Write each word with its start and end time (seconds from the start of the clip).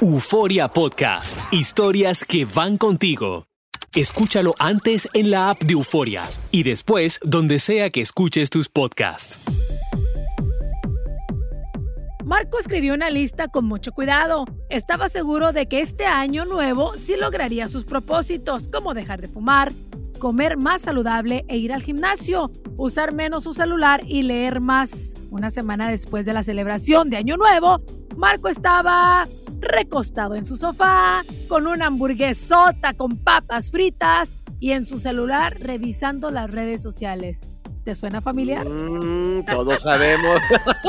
Euforia 0.00 0.68
Podcast. 0.68 1.52
Historias 1.52 2.24
que 2.24 2.44
van 2.44 2.76
contigo. 2.78 3.46
Escúchalo 3.94 4.54
antes 4.58 5.08
en 5.14 5.30
la 5.30 5.50
app 5.50 5.62
de 5.62 5.72
Euforia 5.72 6.24
y 6.50 6.62
después 6.62 7.18
donde 7.22 7.58
sea 7.58 7.90
que 7.90 8.02
escuches 8.02 8.50
tus 8.50 8.68
podcasts. 8.68 9.40
Marco 12.26 12.58
escribió 12.58 12.92
una 12.92 13.08
lista 13.08 13.48
con 13.48 13.64
mucho 13.64 13.92
cuidado. 13.92 14.44
Estaba 14.68 15.08
seguro 15.08 15.52
de 15.52 15.66
que 15.66 15.80
este 15.80 16.06
año 16.06 16.44
nuevo 16.44 16.96
sí 16.96 17.14
lograría 17.16 17.68
sus 17.68 17.84
propósitos, 17.84 18.68
como 18.68 18.94
dejar 18.94 19.20
de 19.20 19.28
fumar, 19.28 19.72
comer 20.16 20.56
más 20.56 20.82
saludable 20.82 21.44
e 21.48 21.56
ir 21.56 21.72
al 21.72 21.82
gimnasio, 21.82 22.50
usar 22.76 23.12
menos 23.12 23.44
su 23.44 23.54
celular 23.54 24.02
y 24.06 24.22
leer 24.22 24.60
más. 24.60 25.14
Una 25.30 25.50
semana 25.50 25.90
después 25.90 26.26
de 26.26 26.32
la 26.32 26.42
celebración 26.42 27.10
de 27.10 27.16
Año 27.16 27.36
Nuevo, 27.36 27.80
Marco 28.16 28.48
estaba 28.48 29.26
recostado 29.60 30.34
en 30.34 30.46
su 30.46 30.56
sofá, 30.56 31.22
con 31.48 31.66
una 31.66 31.86
hamburguesota 31.86 32.94
con 32.94 33.16
papas 33.16 33.70
fritas 33.70 34.32
y 34.60 34.72
en 34.72 34.84
su 34.84 34.98
celular 34.98 35.58
revisando 35.60 36.30
las 36.30 36.50
redes 36.50 36.82
sociales. 36.82 37.50
¿Te 37.84 37.94
suena 37.94 38.20
familiar? 38.20 38.68
Mm, 38.68 39.44
todos 39.44 39.82
sabemos. 39.82 40.40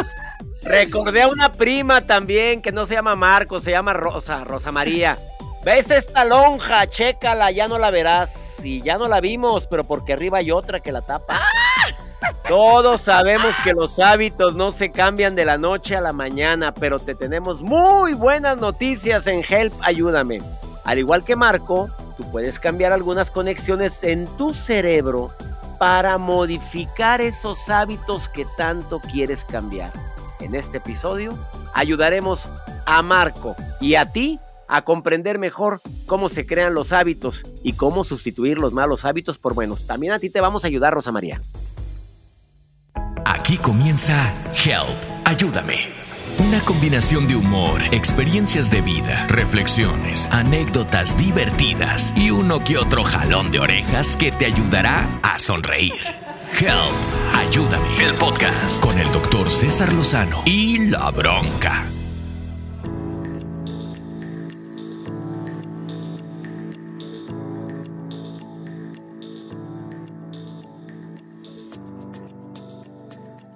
Recordé 0.63 1.21
a 1.21 1.27
una 1.27 1.51
prima 1.51 2.01
también 2.01 2.61
que 2.61 2.71
no 2.71 2.85
se 2.85 2.95
llama 2.95 3.15
Marco, 3.15 3.61
se 3.61 3.71
llama 3.71 3.93
Rosa, 3.93 4.43
Rosa 4.43 4.71
María. 4.71 5.17
¿Ves 5.63 5.91
esta 5.91 6.23
lonja? 6.23 6.87
Chécala, 6.87 7.51
ya 7.51 7.67
no 7.67 7.77
la 7.77 7.91
verás. 7.91 8.63
Y 8.63 8.81
ya 8.81 8.97
no 8.97 9.07
la 9.07 9.19
vimos, 9.19 9.67
pero 9.67 9.83
porque 9.83 10.13
arriba 10.13 10.37
hay 10.39 10.51
otra 10.51 10.79
que 10.79 10.91
la 10.91 11.01
tapa. 11.01 11.41
Todos 12.47 13.01
sabemos 13.01 13.55
que 13.63 13.73
los 13.73 13.99
hábitos 13.99 14.55
no 14.55 14.71
se 14.71 14.91
cambian 14.91 15.35
de 15.35 15.45
la 15.45 15.57
noche 15.57 15.95
a 15.95 16.01
la 16.01 16.13
mañana, 16.13 16.73
pero 16.73 16.99
te 16.99 17.13
tenemos 17.13 17.61
muy 17.61 18.13
buenas 18.13 18.57
noticias 18.57 19.27
en 19.27 19.43
Help 19.47 19.73
Ayúdame. 19.81 20.41
Al 20.85 20.97
igual 20.97 21.25
que 21.25 21.35
Marco, 21.35 21.89
tú 22.15 22.29
puedes 22.31 22.59
cambiar 22.59 22.93
algunas 22.93 23.31
conexiones 23.31 24.03
en 24.03 24.27
tu 24.37 24.53
cerebro 24.53 25.33
para 25.77 26.17
modificar 26.17 27.21
esos 27.21 27.69
hábitos 27.69 28.29
que 28.29 28.45
tanto 28.57 28.99
quieres 28.99 29.43
cambiar. 29.43 29.91
En 30.39 30.55
este 30.55 30.77
episodio 30.77 31.37
ayudaremos 31.73 32.49
a 32.85 33.01
Marco 33.01 33.55
y 33.81 33.95
a 33.95 34.11
ti 34.11 34.39
a 34.67 34.83
comprender 34.83 35.39
mejor 35.39 35.81
cómo 36.05 36.29
se 36.29 36.45
crean 36.45 36.73
los 36.73 36.91
hábitos 36.91 37.45
y 37.63 37.73
cómo 37.73 38.03
sustituir 38.03 38.57
los 38.57 38.73
malos 38.73 39.05
hábitos 39.05 39.37
por 39.37 39.53
buenos. 39.53 39.85
También 39.85 40.13
a 40.13 40.19
ti 40.19 40.29
te 40.29 40.41
vamos 40.41 40.63
a 40.63 40.67
ayudar, 40.67 40.93
Rosa 40.93 41.11
María. 41.11 41.41
Aquí 43.25 43.57
comienza 43.57 44.33
Help, 44.53 44.97
ayúdame. 45.25 45.77
Una 46.39 46.59
combinación 46.61 47.27
de 47.27 47.35
humor, 47.35 47.81
experiencias 47.91 48.69
de 48.69 48.81
vida, 48.81 49.25
reflexiones, 49.27 50.29
anécdotas 50.31 51.17
divertidas 51.17 52.13
y 52.15 52.29
uno 52.29 52.59
que 52.63 52.77
otro 52.77 53.03
jalón 53.03 53.51
de 53.51 53.59
orejas 53.59 54.15
que 54.15 54.31
te 54.31 54.45
ayudará 54.45 55.09
a 55.23 55.39
sonreír. 55.39 55.93
Help, 56.59 56.93
ayúdame. 57.35 58.05
El 58.05 58.13
podcast 58.15 58.83
con 58.83 58.99
el 58.99 59.11
doctor 59.11 59.49
César 59.49 59.91
Lozano 59.93 60.43
y 60.45 60.89
la 60.89 61.09
bronca. 61.11 61.85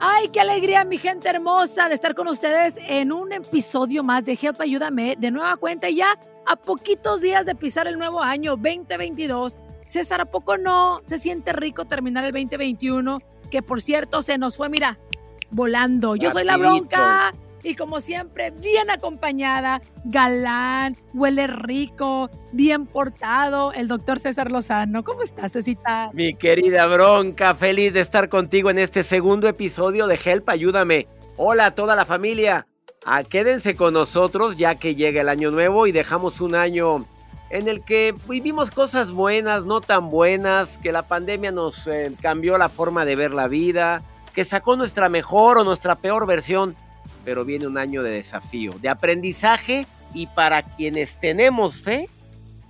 ¡Ay, 0.04 0.30
qué 0.30 0.42
alegría, 0.42 0.84
mi 0.84 0.98
gente 0.98 1.30
hermosa, 1.30 1.88
de 1.88 1.94
estar 1.94 2.16
con 2.16 2.28
ustedes 2.28 2.76
en 2.88 3.12
un 3.12 3.32
episodio 3.32 4.04
más 4.04 4.26
de 4.26 4.32
Help 4.32 4.60
Ayúdame 4.60 5.16
de 5.16 5.30
nueva 5.30 5.58
cuenta 5.58 5.92
ya 5.92 6.18
a 6.48 6.56
poquitos 6.56 7.22
días 7.22 7.46
de 7.46 7.54
pisar 7.54 7.86
el 7.86 8.00
nuevo 8.00 8.20
año 8.20 8.58
2022. 8.58 9.60
César, 9.86 10.22
¿a 10.22 10.26
poco 10.26 10.58
no 10.58 11.04
se 11.06 11.20
siente 11.20 11.54
rico 11.54 11.86
terminar 11.86 12.24
el 12.24 12.32
2021? 12.32 13.20
Que 13.52 13.62
por 13.62 13.80
cierto 13.80 14.24
se 14.24 14.40
nos 14.40 14.58
fue, 14.58 14.70
mira, 14.70 14.98
volando. 15.52 16.16
Yo 16.16 16.32
soy 16.32 16.46
la 16.46 16.58
bronca 16.58 17.32
y 17.64 17.76
como 17.76 18.02
siempre, 18.02 18.52
bien 18.52 18.90
acompañada, 18.90 19.82
galán, 20.06 20.98
huele 21.14 21.48
rico, 21.48 22.30
bien 22.52 22.86
portado, 22.86 23.72
el 23.74 23.88
doctor 23.88 24.20
César 24.20 24.52
Lozano. 24.52 25.04
¿Cómo 25.04 25.22
estás, 25.22 25.54
Cecita? 25.54 26.10
Mi 26.14 26.34
querida 26.34 26.88
Bronca, 26.88 27.54
feliz 27.56 27.94
de 27.94 28.00
estar 28.00 28.30
contigo 28.30 28.70
en 28.70 28.80
este 28.80 29.04
segundo 29.04 29.48
episodio 29.48 30.08
de 30.08 30.20
Help 30.24 30.50
Ayúdame. 30.50 31.08
Hola 31.38 31.68
a 31.68 31.76
toda 31.76 31.96
la 31.96 32.06
familia. 32.06 32.68
Ah, 33.06 33.24
quédense 33.24 33.76
con 33.76 33.94
nosotros 33.94 34.58
ya 34.58 34.76
que 34.76 34.96
llega 34.96 35.22
el 35.22 35.30
año 35.30 35.50
nuevo 35.50 35.88
y 35.88 35.92
dejamos 35.92 36.40
un 36.40 36.56
año 36.56 37.06
en 37.50 37.68
el 37.68 37.84
que 37.84 38.16
vivimos 38.30 38.72
cosas 38.72 39.12
buenas, 39.12 39.66
no 39.66 39.82
tan 39.82 40.10
buenas, 40.10 40.78
que 40.78 40.92
la 40.92 41.08
pandemia 41.08 41.52
nos 41.52 41.88
eh, 41.88 42.14
cambió 42.22 42.58
la 42.58 42.70
forma 42.70 43.04
de 43.04 43.16
ver 43.16 43.34
la 43.34 43.48
vida, 43.48 44.04
que 44.34 44.46
sacó 44.46 44.78
nuestra 44.78 45.10
mejor 45.10 45.58
o 45.58 45.64
nuestra 45.64 45.96
peor 45.96 46.26
versión 46.26 46.76
pero 47.24 47.46
viene 47.46 47.68
un 47.68 47.78
año 47.78 48.04
de 48.04 48.12
desafío, 48.12 48.74
de 48.82 48.90
aprendizaje 48.90 49.88
y 50.14 50.28
para 50.28 50.64
quienes 50.64 51.18
tenemos 51.18 51.76
fe, 51.82 52.10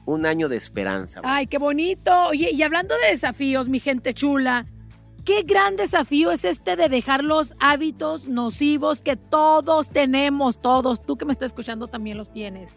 un 0.06 0.26
año 0.26 0.50
de 0.50 0.58
esperanza. 0.58 1.22
Ay, 1.24 1.48
qué 1.48 1.58
bonito. 1.58 2.12
Oye, 2.30 2.52
y 2.52 2.62
hablando 2.64 2.96
de 2.98 3.10
desafíos, 3.10 3.70
mi 3.70 3.80
gente 3.80 4.14
chula, 4.14 4.66
qué 5.26 5.44
gran 5.44 5.76
desafío 5.76 6.32
es 6.32 6.46
este 6.46 6.76
de 6.76 6.90
dejar 6.90 7.24
los 7.24 7.54
hábitos 7.60 8.28
nocivos 8.28 9.02
que 9.02 9.16
todos 9.16 9.90
tenemos, 9.90 10.62
todos. 10.62 11.04
Tú 11.04 11.18
que 11.18 11.26
me 11.26 11.32
estás 11.32 11.48
escuchando 11.48 11.88
también 11.88 12.18
los 12.18 12.32
tienes. 12.32 12.72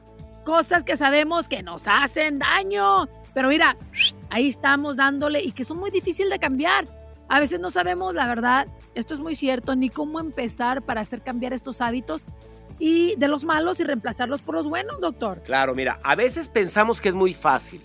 Cosas 0.45 0.85
que 0.85 0.97
sabemos 0.97 1.49
que 1.49 1.63
nos 1.63 1.85
hacen 1.87 2.39
daño. 2.39 3.09
Pero 3.33 3.49
mira, 3.49 3.77
ahí 4.31 4.49
estamos 4.49 4.99
dándole 4.99 5.43
y 5.43 5.53
que 5.53 5.65
son 5.65 5.79
muy 5.79 5.91
difíciles 5.91 6.31
de 6.31 6.39
cambiar. 6.39 6.87
A 7.29 7.41
veces 7.41 7.61
no 7.61 7.71
sabemos, 7.71 8.15
la 8.15 8.27
verdad, 8.27 8.67
esto 8.95 9.15
es 9.15 9.21
muy 9.21 9.35
cierto, 9.35 9.77
ni 9.77 9.89
cómo 9.89 10.21
empezar 10.21 10.83
para 10.83 11.01
hacer 11.01 11.23
cambiar 11.23 11.53
estos 11.53 11.81
hábitos 11.81 12.25
y 12.79 13.15
de 13.17 13.29
los 13.29 13.45
malos 13.45 13.81
y 13.81 13.85
reemplazarlos 13.85 14.43
por 14.43 14.55
los 14.55 14.69
buenos, 14.69 15.01
doctor. 15.01 15.43
Claro, 15.45 15.75
mira, 15.75 16.01
a 16.03 16.15
veces 16.15 16.49
pensamos 16.49 17.01
que 17.01 17.09
es 17.09 17.15
muy 17.15 17.33
fácil. 17.33 17.81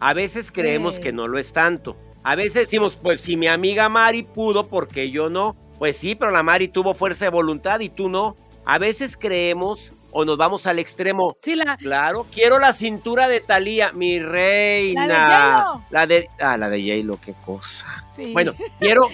A 0.00 0.14
veces 0.14 0.50
creemos 0.50 0.98
que 0.98 1.12
no 1.12 1.28
lo 1.28 1.38
es 1.38 1.52
tanto. 1.52 1.96
A 2.22 2.34
veces 2.34 2.54
decimos, 2.54 2.96
pues 2.96 3.20
si 3.20 3.36
mi 3.36 3.48
amiga 3.48 3.88
Mari 3.88 4.22
pudo, 4.22 4.66
¿por 4.66 4.88
qué 4.88 5.10
yo 5.10 5.30
no? 5.30 5.56
Pues 5.78 5.96
sí, 5.96 6.14
pero 6.14 6.30
la 6.30 6.42
Mari 6.42 6.68
tuvo 6.68 6.94
fuerza 6.94 7.26
de 7.26 7.30
voluntad 7.30 7.80
y 7.80 7.90
tú 7.90 8.08
no. 8.08 8.36
A 8.64 8.78
veces 8.78 9.16
creemos 9.16 9.92
o 10.12 10.24
nos 10.24 10.36
vamos 10.36 10.66
al 10.66 10.78
extremo. 10.78 11.36
Sí, 11.40 11.54
la. 11.54 11.76
Claro, 11.76 12.26
quiero 12.32 12.58
la 12.58 12.72
cintura 12.72 13.28
de 13.28 13.40
Talía, 13.40 13.92
mi 13.92 14.18
reina. 14.18 15.06
La 15.06 15.80
de 15.80 15.80
La 15.90 16.06
de. 16.06 16.28
Ah, 16.40 16.56
la 16.56 16.68
de 16.68 16.82
J-Lo, 16.82 17.20
qué 17.20 17.34
cosa. 17.44 18.04
Sí. 18.16 18.32
Bueno, 18.32 18.52
quiero, 18.78 19.08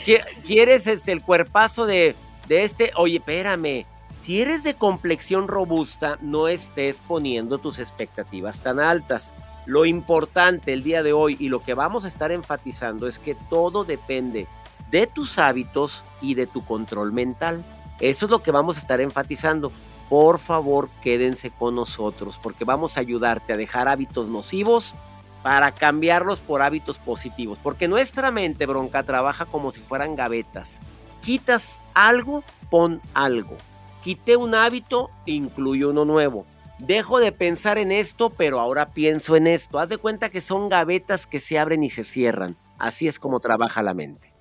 quieres 0.45 0.87
este, 0.87 1.13
el 1.13 1.23
cuerpazo 1.23 1.87
de, 1.87 2.15
de 2.49 2.65
este. 2.65 2.93
Oye, 2.97 3.17
espérame. 3.17 3.87
Si 4.21 4.41
eres 4.41 4.65
de 4.65 4.75
complexión 4.75 5.47
robusta, 5.47 6.19
no 6.21 6.49
estés 6.49 7.01
poniendo 7.07 7.59
tus 7.59 7.79
expectativas 7.79 8.61
tan 8.61 8.81
altas. 8.81 9.33
Lo 9.67 9.85
importante 9.85 10.73
el 10.73 10.83
día 10.83 11.03
de 11.05 11.13
hoy 11.13 11.37
y 11.39 11.49
lo 11.49 11.61
que 11.61 11.75
vamos 11.75 12.05
a 12.05 12.09
estar 12.09 12.33
enfatizando 12.33 13.07
es 13.07 13.21
que 13.21 13.37
todo 13.49 13.85
depende 13.85 14.49
de 14.91 15.07
tus 15.07 15.39
hábitos 15.39 16.05
y 16.21 16.35
de 16.35 16.47
tu 16.47 16.65
control 16.65 17.13
mental. 17.13 17.65
Eso 18.01 18.25
es 18.25 18.31
lo 18.31 18.43
que 18.43 18.51
vamos 18.51 18.77
a 18.77 18.81
estar 18.81 19.01
enfatizando 19.01 19.71
por 20.09 20.39
favor 20.39 20.89
quédense 21.03 21.51
con 21.51 21.75
nosotros 21.75 22.39
porque 22.41 22.65
vamos 22.65 22.97
a 22.97 23.01
ayudarte 23.01 23.53
a 23.53 23.57
dejar 23.57 23.89
hábitos 23.89 24.29
nocivos 24.29 24.95
para 25.43 25.71
cambiarlos 25.71 26.41
por 26.41 26.61
hábitos 26.61 26.99
positivos. 26.99 27.61
Porque 27.63 27.87
nuestra 27.87 28.33
mente 28.33 28.67
bronca 28.67 29.05
trabaja 29.05 29.47
como 29.47 29.71
si 29.71 29.81
fueran 29.81 30.17
gavetas. 30.17 30.81
Quitas 31.23 31.83
algo, 31.95 32.43
pon 32.69 33.01
algo. 33.15 33.57
Quité 34.03 34.37
un 34.37 34.57
hábito, 34.57 35.11
incluyo 35.25 35.91
uno 35.91 36.05
nuevo. 36.05 36.47
Dejo 36.81 37.21
de 37.21 37.31
pensar 37.31 37.79
en 37.79 37.93
esto, 37.93 38.31
pero 38.31 38.61
ahora 38.61 38.87
pienso 38.87 39.37
en 39.37 39.47
esto. 39.47 39.79
Haz 39.79 39.89
de 39.89 39.99
cuenta 39.99 40.31
que 40.31 40.41
son 40.41 40.69
gavetas 40.69 41.29
que 41.29 41.39
se 41.39 41.61
abren 41.61 41.85
y 41.85 41.91
se 41.91 42.03
cierran. 42.03 42.57
Así 42.77 43.07
es 43.07 43.21
como 43.21 43.39
trabaja 43.39 43.85
la 43.85 43.95
mente. 43.95 44.33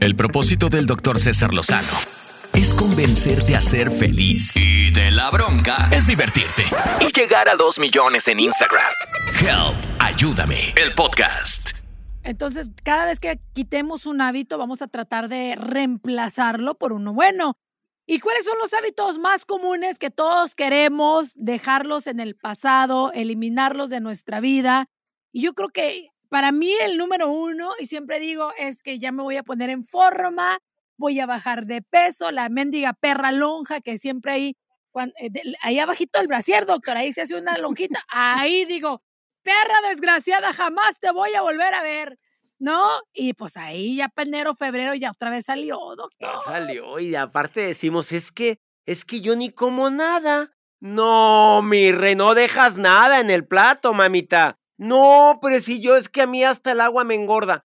El 0.00 0.16
propósito 0.16 0.70
del 0.70 0.86
doctor 0.86 1.20
César 1.20 1.52
Lozano 1.52 2.23
es 2.54 2.72
convencerte 2.72 3.56
a 3.56 3.60
ser 3.60 3.90
feliz. 3.90 4.56
Y 4.56 4.90
de 4.92 5.10
la 5.10 5.30
bronca 5.30 5.88
es 5.90 6.06
divertirte. 6.06 6.64
Y 7.00 7.12
llegar 7.12 7.48
a 7.48 7.56
2 7.56 7.80
millones 7.80 8.28
en 8.28 8.38
Instagram. 8.38 8.92
Help, 9.40 9.76
ayúdame, 9.98 10.72
el 10.76 10.94
podcast. 10.94 11.70
Entonces, 12.22 12.70
cada 12.84 13.06
vez 13.06 13.18
que 13.18 13.38
quitemos 13.52 14.06
un 14.06 14.20
hábito, 14.20 14.56
vamos 14.56 14.82
a 14.82 14.86
tratar 14.86 15.28
de 15.28 15.56
reemplazarlo 15.56 16.76
por 16.76 16.92
uno 16.92 17.12
bueno. 17.12 17.56
¿Y 18.06 18.20
cuáles 18.20 18.44
son 18.44 18.58
los 18.58 18.72
hábitos 18.72 19.18
más 19.18 19.44
comunes 19.44 19.98
que 19.98 20.10
todos 20.10 20.54
queremos 20.54 21.32
dejarlos 21.34 22.06
en 22.06 22.20
el 22.20 22.36
pasado, 22.36 23.12
eliminarlos 23.12 23.90
de 23.90 24.00
nuestra 24.00 24.40
vida? 24.40 24.86
Y 25.32 25.42
yo 25.42 25.54
creo 25.54 25.70
que 25.70 26.10
para 26.28 26.52
mí 26.52 26.72
el 26.82 26.98
número 26.98 27.30
uno, 27.30 27.70
y 27.80 27.86
siempre 27.86 28.20
digo, 28.20 28.52
es 28.58 28.80
que 28.82 28.98
ya 28.98 29.10
me 29.10 29.22
voy 29.22 29.38
a 29.38 29.42
poner 29.42 29.70
en 29.70 29.82
forma, 29.82 30.58
voy 30.96 31.20
a 31.20 31.26
bajar 31.26 31.66
de 31.66 31.82
peso, 31.82 32.30
la 32.30 32.48
mendiga 32.48 32.92
perra 32.92 33.32
lonja 33.32 33.80
que 33.80 33.98
siempre 33.98 34.32
hay, 34.32 34.56
eh, 35.18 35.30
ahí 35.62 35.78
abajito 35.78 36.18
del 36.18 36.28
brasier, 36.28 36.66
doctor, 36.66 36.96
ahí 36.96 37.12
se 37.12 37.22
hace 37.22 37.36
una 37.36 37.58
lonjita, 37.58 38.02
ahí 38.08 38.64
digo, 38.64 39.02
perra 39.42 39.88
desgraciada, 39.88 40.52
jamás 40.52 41.00
te 41.00 41.10
voy 41.10 41.34
a 41.34 41.42
volver 41.42 41.74
a 41.74 41.82
ver. 41.82 42.18
¿no? 42.58 42.88
Y 43.12 43.34
pues 43.34 43.56
ahí 43.56 43.96
ya 43.96 44.08
para 44.08 44.28
enero, 44.28 44.54
febrero 44.54 44.94
ya 44.94 45.10
otra 45.10 45.28
vez 45.28 45.44
salió, 45.46 45.76
doctor. 45.96 46.10
Ya 46.18 46.40
salió 46.44 46.98
y 46.98 47.14
aparte 47.14 47.60
decimos, 47.60 48.12
es 48.12 48.32
que, 48.32 48.58
es 48.86 49.04
que 49.04 49.20
yo 49.20 49.36
ni 49.36 49.50
como 49.50 49.90
nada. 49.90 50.52
No, 50.80 51.62
mi 51.62 51.92
rey, 51.92 52.14
no 52.14 52.34
dejas 52.34 52.78
nada 52.78 53.20
en 53.20 53.30
el 53.30 53.46
plato, 53.46 53.92
mamita. 53.92 54.58
No, 54.76 55.38
pero 55.40 55.60
si 55.60 55.80
yo 55.80 55.96
es 55.96 56.08
que 56.08 56.22
a 56.22 56.26
mí 56.26 56.44
hasta 56.44 56.72
el 56.72 56.80
agua 56.80 57.04
me 57.04 57.14
engorda. 57.14 57.64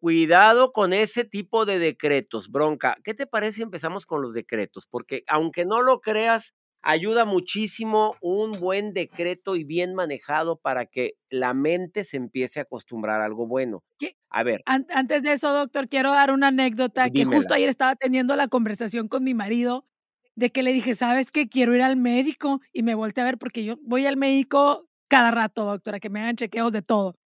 Cuidado 0.00 0.72
con 0.72 0.92
ese 0.92 1.24
tipo 1.24 1.66
de 1.66 1.78
decretos, 1.78 2.50
bronca. 2.50 2.96
¿Qué 3.02 3.14
te 3.14 3.26
parece 3.26 3.56
si 3.56 3.62
empezamos 3.62 4.06
con 4.06 4.22
los 4.22 4.34
decretos? 4.34 4.86
Porque 4.86 5.24
aunque 5.26 5.64
no 5.64 5.82
lo 5.82 6.00
creas, 6.00 6.54
ayuda 6.82 7.24
muchísimo 7.24 8.16
un 8.20 8.60
buen 8.60 8.92
decreto 8.92 9.56
y 9.56 9.64
bien 9.64 9.94
manejado 9.94 10.56
para 10.56 10.86
que 10.86 11.14
la 11.30 11.52
mente 11.52 12.04
se 12.04 12.16
empiece 12.16 12.60
a 12.60 12.62
acostumbrar 12.62 13.20
a 13.20 13.24
algo 13.24 13.46
bueno. 13.46 13.82
A 14.30 14.42
ver. 14.42 14.62
antes 14.66 15.22
de 15.22 15.32
eso, 15.32 15.52
doctor, 15.52 15.88
quiero 15.88 16.12
dar 16.12 16.30
una 16.30 16.48
anécdota 16.48 17.10
que 17.10 17.24
justo 17.24 17.54
ayer 17.54 17.68
estaba 17.68 17.96
teniendo 17.96 18.36
la 18.36 18.48
conversación 18.48 19.08
con 19.08 19.24
mi 19.24 19.34
marido 19.34 19.84
de 20.36 20.50
que 20.50 20.62
le 20.62 20.72
dije, 20.72 20.94
¿sabes 20.94 21.32
qué? 21.32 21.48
Quiero 21.48 21.74
ir 21.74 21.82
al 21.82 21.96
médico 21.96 22.60
y 22.72 22.84
me 22.84 22.94
volteé 22.94 23.22
a 23.22 23.26
ver 23.26 23.38
porque 23.38 23.64
yo 23.64 23.76
voy 23.82 24.06
al 24.06 24.16
médico 24.16 24.88
cada 25.08 25.30
rato, 25.30 25.64
doctora, 25.64 25.98
que 25.98 26.10
me 26.10 26.20
hagan 26.20 26.36
chequeos 26.36 26.70
de 26.70 26.82
todo. 26.82 27.16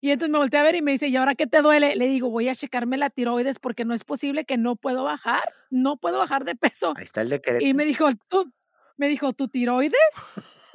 Y 0.00 0.10
entonces 0.12 0.32
me 0.32 0.38
volteé 0.38 0.60
a 0.60 0.62
ver 0.62 0.76
y 0.76 0.82
me 0.82 0.92
dice, 0.92 1.08
¿y 1.08 1.16
ahora 1.16 1.34
qué 1.34 1.46
te 1.46 1.60
duele? 1.60 1.96
Le 1.96 2.06
digo, 2.06 2.30
voy 2.30 2.48
a 2.48 2.54
checarme 2.54 2.96
la 2.96 3.10
tiroides 3.10 3.58
porque 3.58 3.84
no 3.84 3.94
es 3.94 4.04
posible 4.04 4.44
que 4.44 4.56
no 4.56 4.76
puedo 4.76 5.02
bajar, 5.02 5.42
no 5.70 5.96
puedo 5.96 6.18
bajar 6.18 6.44
de 6.44 6.54
peso. 6.54 6.94
Ahí 6.96 7.04
está 7.04 7.22
el 7.22 7.30
decreto. 7.30 7.64
Y 7.64 7.74
me 7.74 7.84
dijo, 7.84 8.08
tú, 8.28 8.52
me 8.96 9.08
dijo, 9.08 9.32
¿tu 9.32 9.48
tiroides? 9.48 9.98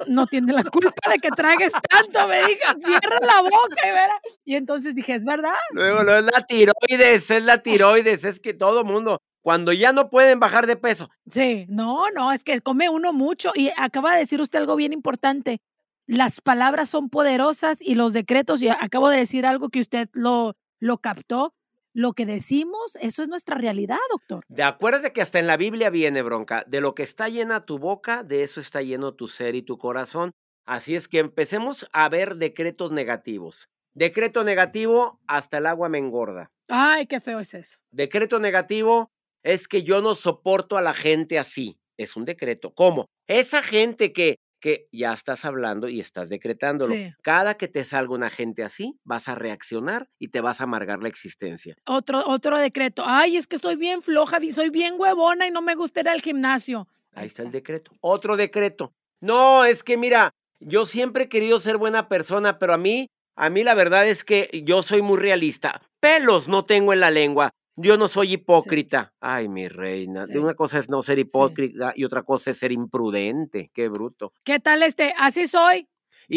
No 0.08 0.26
tiene 0.26 0.52
la 0.52 0.64
culpa 0.64 1.10
de 1.10 1.18
que 1.18 1.30
tragues 1.30 1.72
tanto, 1.72 2.28
me 2.28 2.38
dijo, 2.38 2.78
cierra 2.84 3.16
la 3.22 3.42
boca 3.42 3.88
y 3.88 3.90
verá. 3.90 4.20
Y 4.44 4.56
entonces 4.56 4.94
dije, 4.94 5.14
es 5.14 5.24
verdad. 5.24 5.54
Luego, 5.70 6.02
no 6.02 6.16
es 6.16 6.24
la 6.24 6.42
tiroides, 6.42 7.30
es 7.30 7.44
la 7.44 7.62
tiroides, 7.62 8.24
es 8.24 8.40
que 8.40 8.52
todo 8.52 8.84
mundo, 8.84 9.22
cuando 9.40 9.72
ya 9.72 9.92
no 9.92 10.10
pueden 10.10 10.40
bajar 10.40 10.66
de 10.66 10.76
peso. 10.76 11.10
Sí, 11.26 11.66
no, 11.68 12.10
no, 12.10 12.32
es 12.32 12.44
que 12.44 12.60
come 12.60 12.88
uno 12.88 13.12
mucho. 13.12 13.52
Y 13.54 13.70
acaba 13.76 14.12
de 14.12 14.18
decir 14.18 14.40
usted 14.40 14.58
algo 14.58 14.74
bien 14.74 14.92
importante. 14.92 15.60
Las 16.06 16.40
palabras 16.40 16.88
son 16.90 17.08
poderosas 17.08 17.80
y 17.80 17.94
los 17.94 18.12
decretos, 18.12 18.62
y 18.62 18.68
acabo 18.68 19.08
de 19.08 19.18
decir 19.18 19.46
algo 19.46 19.70
que 19.70 19.80
usted 19.80 20.08
lo, 20.12 20.54
lo 20.78 20.98
captó, 20.98 21.54
lo 21.94 22.12
que 22.12 22.26
decimos, 22.26 22.96
eso 23.00 23.22
es 23.22 23.28
nuestra 23.28 23.56
realidad, 23.56 23.98
doctor. 24.10 24.44
De 24.48 24.64
acuerdo 24.64 25.12
que 25.12 25.22
hasta 25.22 25.38
en 25.38 25.46
la 25.46 25.56
Biblia 25.56 25.90
viene, 25.90 26.22
bronca, 26.22 26.64
de 26.66 26.80
lo 26.80 26.94
que 26.94 27.04
está 27.04 27.28
llena 27.28 27.64
tu 27.64 27.78
boca, 27.78 28.24
de 28.24 28.42
eso 28.42 28.60
está 28.60 28.82
lleno 28.82 29.14
tu 29.14 29.28
ser 29.28 29.54
y 29.54 29.62
tu 29.62 29.78
corazón. 29.78 30.32
Así 30.66 30.96
es 30.96 31.08
que 31.08 31.18
empecemos 31.18 31.86
a 31.92 32.08
ver 32.08 32.36
decretos 32.36 32.90
negativos. 32.90 33.68
Decreto 33.94 34.42
negativo, 34.42 35.20
hasta 35.28 35.58
el 35.58 35.66
agua 35.66 35.88
me 35.88 35.98
engorda. 35.98 36.50
Ay, 36.68 37.06
qué 37.06 37.20
feo 37.20 37.38
es 37.38 37.54
eso. 37.54 37.78
Decreto 37.92 38.40
negativo 38.40 39.12
es 39.44 39.68
que 39.68 39.84
yo 39.84 40.02
no 40.02 40.16
soporto 40.16 40.76
a 40.76 40.82
la 40.82 40.94
gente 40.94 41.38
así. 41.38 41.78
Es 41.96 42.16
un 42.16 42.24
decreto. 42.24 42.74
¿Cómo? 42.74 43.06
Esa 43.28 43.62
gente 43.62 44.12
que 44.12 44.38
que 44.64 44.88
ya 44.92 45.12
estás 45.12 45.44
hablando 45.44 45.90
y 45.90 46.00
estás 46.00 46.30
decretándolo. 46.30 46.94
Cada 47.20 47.58
que 47.58 47.68
te 47.68 47.84
salga 47.84 48.14
una 48.14 48.30
gente 48.30 48.64
así, 48.64 48.98
vas 49.04 49.28
a 49.28 49.34
reaccionar 49.34 50.08
y 50.18 50.28
te 50.28 50.40
vas 50.40 50.62
a 50.62 50.64
amargar 50.64 51.02
la 51.02 51.10
existencia. 51.10 51.76
Otro, 51.84 52.24
otro 52.26 52.56
decreto. 52.56 53.02
Ay, 53.04 53.36
es 53.36 53.46
que 53.46 53.58
soy 53.58 53.76
bien 53.76 54.00
floja, 54.00 54.38
soy 54.52 54.70
bien 54.70 54.94
huevona 54.96 55.46
y 55.46 55.50
no 55.50 55.60
me 55.60 55.74
gusta 55.74 56.00
ir 56.00 56.08
al 56.08 56.22
gimnasio. 56.22 56.88
Ahí 57.12 57.26
está 57.26 57.42
el 57.42 57.50
decreto. 57.50 57.92
Otro 58.00 58.38
decreto. 58.38 58.94
No, 59.20 59.66
es 59.66 59.82
que 59.82 59.98
mira, 59.98 60.32
yo 60.60 60.86
siempre 60.86 61.24
he 61.24 61.28
querido 61.28 61.60
ser 61.60 61.76
buena 61.76 62.08
persona, 62.08 62.58
pero 62.58 62.72
a 62.72 62.78
mí, 62.78 63.10
a 63.36 63.50
mí 63.50 63.64
la 63.64 63.74
verdad 63.74 64.08
es 64.08 64.24
que 64.24 64.48
yo 64.64 64.82
soy 64.82 65.02
muy 65.02 65.18
realista. 65.18 65.82
Pelos 66.00 66.48
no 66.48 66.64
tengo 66.64 66.94
en 66.94 67.00
la 67.00 67.10
lengua. 67.10 67.50
Yo 67.76 67.96
no 67.96 68.06
soy 68.06 68.34
hipócrita. 68.34 69.12
Ay, 69.20 69.48
mi 69.48 69.68
reina. 69.68 70.26
Una 70.34 70.54
cosa 70.54 70.78
es 70.78 70.88
no 70.88 71.02
ser 71.02 71.18
hipócrita 71.18 71.92
y 71.96 72.04
otra 72.04 72.22
cosa 72.22 72.50
es 72.50 72.58
ser 72.58 72.70
imprudente. 72.70 73.70
Qué 73.74 73.88
bruto. 73.88 74.32
¿Qué 74.44 74.60
tal 74.60 74.82
este? 74.82 75.12
Así 75.18 75.48
soy. 75.48 75.88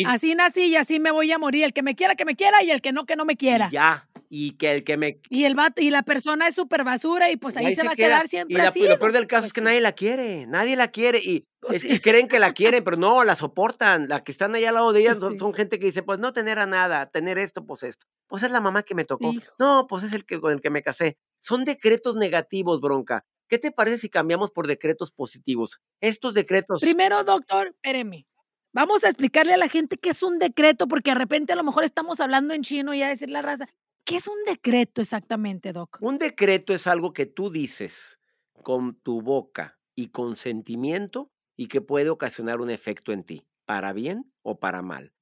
así 0.08 0.34
nací 0.36 0.64
y 0.64 0.76
así 0.76 1.00
me 1.00 1.12
voy 1.12 1.32
a 1.32 1.38
morir. 1.38 1.64
El 1.64 1.74
que 1.74 1.84
me 1.84 1.96
quiera, 1.96 2.16
que 2.16 2.26
me 2.26 2.36
quiera 2.36 2.64
y 2.64 2.72
el 2.72 2.82
que 2.82 2.92
no, 2.92 3.06
que 3.06 3.16
no 3.16 3.26
me 3.26 3.38
quiera. 3.38 3.70
ya. 3.72 4.10
Y 4.30 4.58
que 4.58 4.74
el 4.74 4.84
que 4.84 4.98
me. 4.98 5.22
Y 5.30 5.46
el 5.46 5.56
y 5.78 5.90
la 5.90 6.04
persona 6.04 6.48
es 6.48 6.56
súper 6.56 6.84
basura 6.84 7.32
y 7.32 7.38
pues 7.38 7.56
ahí, 7.56 7.74
se, 7.74 7.84
va 7.84 7.92
a 7.92 7.96
quedar 7.96 8.28
siempre 8.28 8.58
y 8.58 8.60
así. 8.60 8.82
lo 8.82 9.00
peor 9.00 9.14
del 9.14 9.26
caso 9.26 9.46
es 9.46 9.54
que 9.54 9.62
nadie 9.62 9.80
la 9.80 9.94
quiere. 9.94 10.46
Nadie 10.48 10.76
la 10.76 10.90
quiere. 10.90 11.20
Y 11.20 11.46
pues 11.62 11.84
es 11.84 11.90
que 11.90 12.02
creen 12.02 12.28
que 12.28 12.40
la 12.40 12.52
quieren, 12.54 12.84
pero 12.84 12.98
no, 12.98 13.24
la 13.24 13.36
soportan. 13.36 14.10
Las 14.10 14.24
que 14.24 14.34
están 14.34 14.54
ahí 14.56 14.66
al 14.66 14.76
lado 14.76 14.92
de 14.92 15.00
ellas 15.02 15.20
son, 15.20 15.54
gente 15.54 15.80
que 15.80 15.86
dice, 15.86 16.04
pues 16.04 16.20
no 16.20 16.34
tener 16.34 16.60
a 16.60 16.66
nada, 16.66 17.06
tener 17.06 17.38
esto, 17.38 17.66
pues 17.66 17.84
esto. 17.84 18.06
Pues 18.28 18.44
es 18.44 18.52
la 18.52 18.60
mamá 18.60 18.84
que 18.84 18.96
me 18.96 19.06
tocó. 19.06 19.32
No, 19.60 19.88
pues 19.88 20.04
es 20.04 20.12
el 20.12 20.26
que 20.26 20.42
con 20.42 20.52
el 20.52 20.60
que 20.60 20.72
me 20.72 20.84
casé. 20.84 21.18
Son 21.40 21.66
decretos 21.66 22.16
negativos, 22.16 22.82
bronca. 22.82 23.26
¿Qué 23.48 23.58
te 23.58 23.72
parece 23.72 23.98
si 23.98 24.10
cambiamos 24.10 24.52
por 24.52 24.68
decretos 24.68 25.12
positivos? 25.12 25.80
Estos 26.02 26.34
decretos. 26.34 26.82
Primero, 26.82 27.24
doctor, 27.24 27.68
espéreme. 27.68 28.28
Vamos 28.74 29.04
a 29.04 29.08
explicarle 29.08 29.54
a 29.54 29.58
la 29.58 29.70
gente 29.70 29.98
qué 29.98 30.10
es 30.10 30.22
un 30.22 30.38
decreto, 30.40 30.88
porque 30.88 31.12
de 31.12 31.16
repente 31.16 31.54
a 31.54 31.56
lo 31.56 31.64
mejor 31.64 31.84
estamos 31.84 32.20
hablando 32.20 32.54
en 32.54 32.62
chino 32.62 32.94
y 32.94 33.02
a 33.02 33.08
decir 33.08 33.30
la 33.30 33.42
raza. 33.42 33.68
¿Qué 34.04 34.18
es 34.18 34.28
un 34.28 34.44
decreto 34.46 35.02
exactamente, 35.02 35.74
Doc? 35.74 35.98
Un 36.02 36.18
decreto 36.18 36.74
es 36.74 36.88
algo 36.88 37.12
que 37.12 37.26
tú 37.26 37.50
dices 37.50 38.20
con 38.64 38.96
tu 39.02 39.22
boca 39.22 39.80
y 39.96 40.10
con 40.10 40.36
sentimiento 40.36 41.32
y 41.56 41.68
que 41.68 41.82
puede 41.82 42.10
ocasionar 42.10 42.62
un 42.62 42.70
efecto 42.70 43.12
en 43.12 43.24
ti, 43.24 43.48
para 43.66 43.94
bien 43.94 44.26
o 44.44 44.60
para 44.60 44.82
mal. 44.82 45.14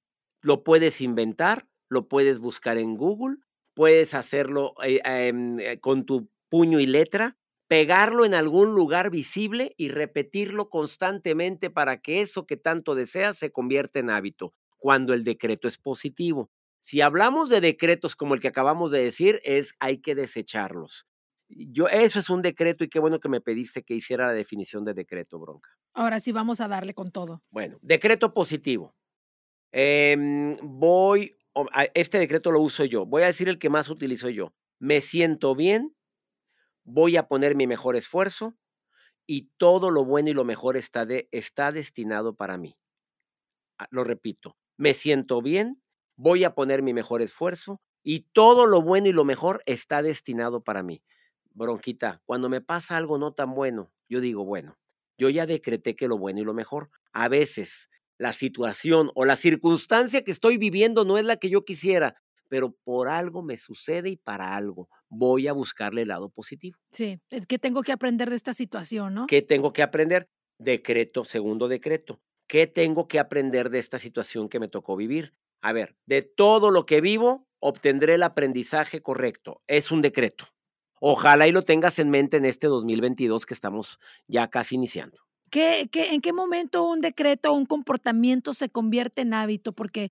Lo 0.41 0.63
puedes 0.63 1.01
inventar, 1.01 1.67
lo 1.89 2.07
puedes 2.07 2.39
buscar 2.39 2.77
en 2.77 2.95
Google 2.95 3.37
puedes 3.75 4.15
hacerlo 4.15 4.73
eh, 4.83 5.01
em, 5.05 5.59
eh, 5.59 5.79
con 5.79 6.05
tu 6.05 6.29
puño 6.49 6.79
y 6.79 6.87
letra, 6.87 7.37
pegarlo 7.67 8.25
en 8.25 8.33
algún 8.33 8.73
lugar 8.73 9.11
visible 9.11 9.73
y 9.77 9.89
repetirlo 9.89 10.69
constantemente 10.69 11.69
para 11.69 12.01
que 12.01 12.21
eso 12.21 12.45
que 12.45 12.57
tanto 12.57 12.95
deseas 12.95 13.37
se 13.37 13.51
convierta 13.51 13.99
en 13.99 14.09
hábito, 14.09 14.53
cuando 14.77 15.13
el 15.13 15.23
decreto 15.23 15.67
es 15.67 15.77
positivo. 15.77 16.49
Si 16.79 17.01
hablamos 17.01 17.49
de 17.49 17.61
decretos 17.61 18.15
como 18.15 18.35
el 18.35 18.41
que 18.41 18.47
acabamos 18.47 18.91
de 18.91 19.03
decir, 19.03 19.41
es 19.43 19.73
hay 19.79 19.97
que 19.97 20.15
desecharlos. 20.15 21.07
Yo, 21.49 21.87
eso 21.87 22.19
es 22.19 22.29
un 22.29 22.41
decreto 22.41 22.83
y 22.83 22.89
qué 22.89 22.99
bueno 22.99 23.19
que 23.19 23.29
me 23.29 23.41
pediste 23.41 23.83
que 23.83 23.95
hiciera 23.95 24.27
la 24.27 24.33
definición 24.33 24.85
de 24.85 24.93
decreto, 24.93 25.39
bronca. 25.39 25.69
Ahora 25.93 26.19
sí 26.19 26.31
vamos 26.31 26.59
a 26.61 26.67
darle 26.67 26.93
con 26.93 27.11
todo. 27.11 27.43
Bueno, 27.51 27.77
decreto 27.81 28.33
positivo. 28.33 28.95
Em, 29.71 30.57
voy 30.61 31.35
este 31.93 32.19
decreto 32.19 32.51
lo 32.51 32.61
uso 32.61 32.85
yo, 32.85 33.05
voy 33.05 33.23
a 33.23 33.27
decir 33.27 33.49
el 33.49 33.59
que 33.59 33.69
más 33.69 33.89
utilizo 33.89 34.29
yo. 34.29 34.53
Me 34.79 35.01
siento 35.01 35.55
bien, 35.55 35.95
voy 36.83 37.17
a 37.17 37.27
poner 37.27 37.55
mi 37.55 37.67
mejor 37.67 37.95
esfuerzo 37.95 38.55
y 39.27 39.49
todo 39.57 39.91
lo 39.91 40.05
bueno 40.05 40.29
y 40.29 40.33
lo 40.33 40.45
mejor 40.45 40.77
está, 40.77 41.07
está 41.31 41.71
destinado 41.71 42.35
para 42.35 42.57
mí. 42.57 42.77
Ah, 43.77 43.87
lo 43.91 44.03
repito, 44.03 44.57
me 44.77 44.93
siento 44.93 45.41
bien, 45.41 45.81
voy 46.15 46.43
a 46.43 46.55
poner 46.55 46.81
mi 46.81 46.93
mejor 46.93 47.21
esfuerzo 47.21 47.81
y 48.03 48.21
todo 48.31 48.65
lo 48.67 48.81
bueno 48.81 49.07
y 49.07 49.11
lo 49.11 49.25
mejor 49.25 49.61
está 49.65 50.01
destinado 50.01 50.63
para 50.63 50.83
mí. 50.83 51.03
Bronquita, 51.51 52.21
cuando 52.25 52.49
me 52.49 52.61
pasa 52.61 52.97
algo 52.97 53.17
no 53.17 53.33
tan 53.33 53.53
bueno, 53.53 53.91
yo 54.07 54.21
digo, 54.21 54.45
bueno, 54.45 54.77
yo 55.17 55.29
ya 55.29 55.45
decreté 55.45 55.95
que 55.95 56.07
lo 56.07 56.17
bueno 56.17 56.41
y 56.41 56.43
lo 56.43 56.53
mejor. 56.53 56.89
A 57.13 57.27
veces 57.29 57.89
la 58.17 58.33
situación 58.33 59.11
o 59.15 59.25
la 59.25 59.35
circunstancia 59.35 60.23
que 60.23 60.31
estoy 60.31 60.57
viviendo 60.57 61.05
no 61.05 61.17
es 61.17 61.25
la 61.25 61.37
que 61.37 61.49
yo 61.49 61.65
quisiera, 61.65 62.15
pero 62.47 62.71
por 62.83 63.09
algo 63.09 63.43
me 63.43 63.57
sucede 63.57 64.09
y 64.09 64.17
para 64.17 64.55
algo 64.55 64.89
voy 65.09 65.47
a 65.47 65.53
buscarle 65.53 66.03
el 66.03 66.09
lado 66.09 66.29
positivo. 66.29 66.77
Sí, 66.91 67.19
es 67.29 67.45
que 67.47 67.59
tengo 67.59 67.81
que 67.81 67.91
aprender 67.91 68.29
de 68.29 68.35
esta 68.35 68.53
situación, 68.53 69.13
¿no? 69.13 69.27
¿Qué 69.27 69.41
tengo 69.41 69.73
que 69.73 69.83
aprender? 69.83 70.29
Decreto, 70.57 71.23
segundo 71.23 71.67
decreto. 71.67 72.21
¿Qué 72.47 72.67
tengo 72.67 73.07
que 73.07 73.19
aprender 73.19 73.69
de 73.69 73.79
esta 73.79 73.99
situación 73.99 74.49
que 74.49 74.59
me 74.59 74.67
tocó 74.67 74.95
vivir? 74.95 75.33
A 75.61 75.73
ver, 75.73 75.95
de 76.05 76.21
todo 76.21 76.69
lo 76.69 76.85
que 76.85 77.01
vivo, 77.01 77.47
obtendré 77.59 78.15
el 78.15 78.23
aprendizaje 78.23 79.01
correcto. 79.01 79.63
Es 79.67 79.91
un 79.91 80.01
decreto. 80.01 80.45
Ojalá 81.01 81.47
y 81.47 81.51
lo 81.51 81.63
tengas 81.63 81.99
en 81.99 82.09
mente 82.09 82.37
en 82.37 82.45
este 82.45 82.67
2022 82.67 83.45
que 83.45 83.53
estamos 83.53 83.99
ya 84.27 84.47
casi 84.49 84.75
iniciando. 84.75 85.24
¿Qué, 85.49 85.89
en 85.91 86.21
qué 86.21 86.33
momento 86.33 86.87
un 86.87 87.01
decreto 87.01 87.51
o 87.51 87.55
un 87.55 87.65
comportamiento 87.65 88.53
se 88.53 88.69
convierte 88.69 89.21
en 89.21 89.33
hábito? 89.33 89.73
Porque 89.73 90.09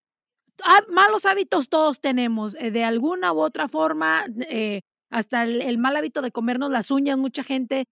malos 0.88 1.26
hábitos 1.26 1.68
todos 1.68 2.00
tenemos, 2.00 2.56
eh, 2.56 2.70
de 2.70 2.84
alguna 2.84 3.32
u 3.32 3.40
otra 3.40 3.68
forma, 3.68 4.24
eh, 4.48 4.82
hasta 5.10 5.44
el, 5.44 5.78
mal 5.78 5.96
hábito 5.96 6.22
de 6.22 6.30
comernos 6.30 6.70
las 6.70 6.90
uñas, 6.90 7.18
mucha 7.18 7.42
gente, 7.42 7.84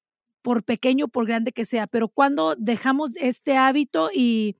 por 0.42 0.64
pequeño, 0.64 1.06
por 1.06 1.24
grande 1.24 1.52
que 1.52 1.64
sea, 1.64 1.86
pero 1.86 2.08
cuando 2.08 2.56
dejamos 2.56 3.14
este 3.14 3.56
hábito 3.56 4.10
y 4.12 4.56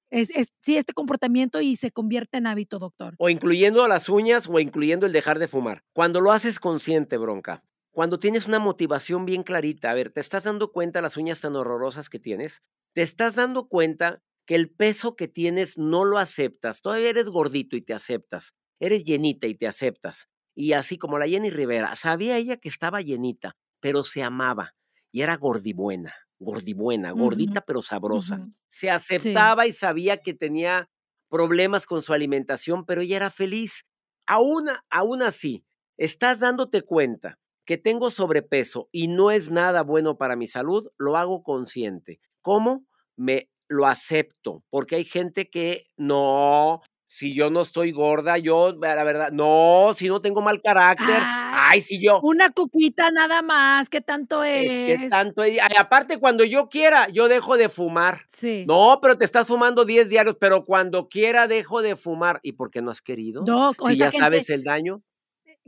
sí, 0.61 0.77
este 0.77 0.93
comportamiento 0.93 1.61
y 1.61 1.75
se 1.75 1.91
convierte 1.91 2.39
en 2.39 2.47
hábito, 2.47 2.79
doctor. 2.79 3.17
O 3.19 3.29
incluyendo 3.29 3.87
las 3.89 4.09
uñas 4.09 4.49
o 4.49 4.61
incluyendo 4.61 5.07
el 5.07 5.13
dejar 5.13 5.41
de 5.41 5.49
fumar. 5.49 5.83
Cuando 5.93 6.21
lo 6.21 6.31
haces 6.31 6.61
consciente, 6.61 7.17
bronca. 7.17 7.65
Cuando 7.93 8.19
tienes 8.19 8.47
una 8.47 8.59
motivación 8.59 9.27
bien 9.27 9.43
clarita, 9.43 9.91
a 9.91 9.95
ver, 9.95 10.11
te 10.11 10.21
estás 10.21 10.45
dando 10.45 10.73
cuenta 10.73 11.03
las 11.03 11.19
uñas 11.19 11.43
tan 11.43 11.55
horrorosas 11.57 12.09
que 12.09 12.19
tienes, 12.19 12.63
te 12.95 13.03
estás 13.03 13.35
dando 13.35 13.69
cuenta 13.69 14.23
que 14.47 14.55
el 14.55 14.71
peso 14.71 15.15
que 15.15 15.29
tienes 15.29 15.77
no 15.77 16.05
lo 16.05 16.17
aceptas. 16.17 16.81
Todavía 16.81 17.11
eres 17.11 17.29
gordito 17.29 17.77
y 17.77 17.83
te 17.83 17.93
aceptas. 17.93 18.55
Eres 18.81 19.05
llenita 19.05 19.47
y 19.47 19.55
te 19.55 19.67
aceptas. 19.67 20.29
Y 20.55 20.73
así 20.73 20.97
como 20.97 21.19
la 21.19 21.29
Jenny 21.29 21.51
Rivera, 21.51 21.95
sabía 21.95 22.39
ella 22.39 22.57
que 22.57 22.71
estaba 22.71 23.03
llenita, 23.03 23.57
pero 23.79 24.05
se 24.05 24.23
amaba 24.23 24.75
y 25.11 25.21
era 25.21 25.37
gordibuena, 25.37 26.15
gordibuena, 26.39 27.11
gordita 27.11 27.61
pero 27.61 27.83
sabrosa. 27.83 28.49
Se 28.71 28.91
aceptaba 28.91 29.67
y 29.67 29.73
sabía 29.73 30.17
que 30.17 30.33
tenía 30.33 30.91
problemas 31.29 31.85
con 31.85 32.03
su 32.03 32.15
alimentación, 32.15 32.87
pero 32.87 33.03
ella 33.03 33.17
era 33.17 33.31
feliz. 33.31 33.85
Aún, 34.27 34.71
aún 34.89 35.21
así, 35.23 35.67
estás 35.99 36.41
dándote 36.41 36.81
cuenta 36.81 37.39
que 37.65 37.79
tengo 37.79 38.11
sobrepeso 38.11 38.89
y 38.93 39.09
no 39.09 39.31
es 39.31 39.51
nada 39.51 39.83
bueno 39.83 40.17
para 40.17 40.37
mi 40.37 40.47
salud, 40.47 40.89
lo 40.99 41.17
hago 41.17 41.43
consciente. 41.43 42.21
¿Cómo? 42.41 42.85
Me 43.17 43.49
lo 43.69 43.87
acepto, 43.87 44.65
porque 44.71 44.97
hay 44.97 45.05
gente 45.05 45.49
que 45.49 45.85
no, 45.97 46.83
si 47.07 47.35
yo 47.35 47.51
no 47.51 47.61
estoy 47.61 47.93
gorda, 47.93 48.39
yo, 48.39 48.75
la 48.81 49.05
verdad, 49.05 49.33
no, 49.33 49.93
si 49.95 50.09
no 50.09 50.23
tengo 50.23 50.41
mal 50.41 50.63
carácter, 50.63 51.17
ay, 51.21 51.83
si 51.83 52.03
yo. 52.03 52.21
Una 52.23 52.49
cuquita 52.49 53.11
nada 53.11 53.43
más, 53.43 53.91
¿qué 53.91 54.01
tanto 54.01 54.43
es? 54.43 54.71
Es 54.71 54.79
que 55.01 55.09
tanto 55.11 55.43
es. 55.43 55.59
aparte, 55.79 56.19
cuando 56.19 56.43
yo 56.45 56.71
quiera, 56.71 57.09
yo 57.09 57.29
dejo 57.29 57.59
de 57.59 57.69
fumar. 57.69 58.23
Sí. 58.29 58.65
No, 58.67 58.99
pero 59.03 59.19
te 59.19 59.27
estás 59.27 59.47
fumando 59.47 59.85
10 59.85 60.09
diarios, 60.09 60.37
pero 60.41 60.65
cuando 60.65 61.09
quiera 61.09 61.49
dejo 61.49 61.83
de 61.83 61.97
fumar. 61.97 62.41
¿Y 62.43 62.53
por 62.53 62.71
qué 62.71 62.81
no 62.81 62.91
has 62.91 63.03
querido? 63.03 63.45
No, 63.47 63.73
si 63.89 63.97
ya 63.97 64.11
sabes 64.11 64.49
el 64.49 64.63
daño. 64.63 65.03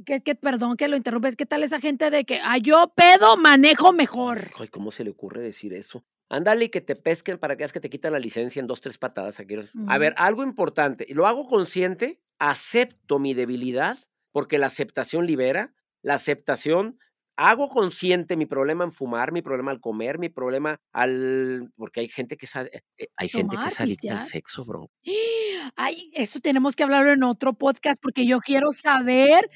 Que, 0.04 0.20
que, 0.22 0.34
perdón 0.34 0.76
que 0.76 0.88
lo 0.88 0.96
interrumpes, 0.96 1.36
¿qué 1.36 1.46
tal 1.46 1.62
esa 1.62 1.78
gente 1.78 2.10
de 2.10 2.24
que 2.24 2.40
ah, 2.42 2.58
yo 2.58 2.92
pedo, 2.96 3.36
manejo 3.36 3.92
mejor? 3.92 4.50
Ay, 4.58 4.68
¿cómo 4.68 4.90
se 4.90 5.04
le 5.04 5.10
ocurre 5.10 5.40
decir 5.40 5.72
eso? 5.72 6.04
Ándale 6.28 6.64
y 6.64 6.68
que 6.68 6.80
te 6.80 6.96
pesquen 6.96 7.38
para 7.38 7.54
que 7.54 7.60
veas 7.60 7.72
que 7.72 7.80
te 7.80 7.90
quitan 7.90 8.12
la 8.12 8.18
licencia 8.18 8.58
en 8.58 8.66
dos, 8.66 8.80
tres 8.80 8.98
patadas. 8.98 9.40
A 9.86 9.98
ver, 9.98 10.14
algo 10.16 10.42
importante. 10.42 11.06
Lo 11.10 11.26
hago 11.26 11.46
consciente, 11.46 12.20
acepto 12.38 13.18
mi 13.18 13.34
debilidad, 13.34 13.98
porque 14.32 14.58
la 14.58 14.66
aceptación 14.66 15.26
libera. 15.26 15.74
La 16.02 16.14
aceptación, 16.14 16.98
hago 17.36 17.68
consciente 17.68 18.36
mi 18.36 18.46
problema 18.46 18.84
en 18.84 18.92
fumar, 18.92 19.32
mi 19.32 19.42
problema 19.42 19.70
al 19.70 19.80
comer, 19.80 20.18
mi 20.18 20.28
problema 20.28 20.80
al. 20.92 21.72
Porque 21.76 22.00
hay 22.00 22.08
gente 22.08 22.36
que 22.36 22.46
sabe, 22.46 22.84
eh, 22.98 23.08
hay 23.16 23.28
gente 23.28 23.56
que 23.56 23.68
es 23.68 23.80
adicta 23.80 24.18
al 24.18 24.24
sexo, 24.24 24.64
bro. 24.64 24.90
Ay, 25.76 26.10
eso 26.14 26.40
tenemos 26.40 26.76
que 26.76 26.82
hablarlo 26.82 27.12
en 27.12 27.22
otro 27.22 27.54
podcast 27.54 28.00
porque 28.02 28.26
yo 28.26 28.40
quiero 28.40 28.72
saber 28.72 29.48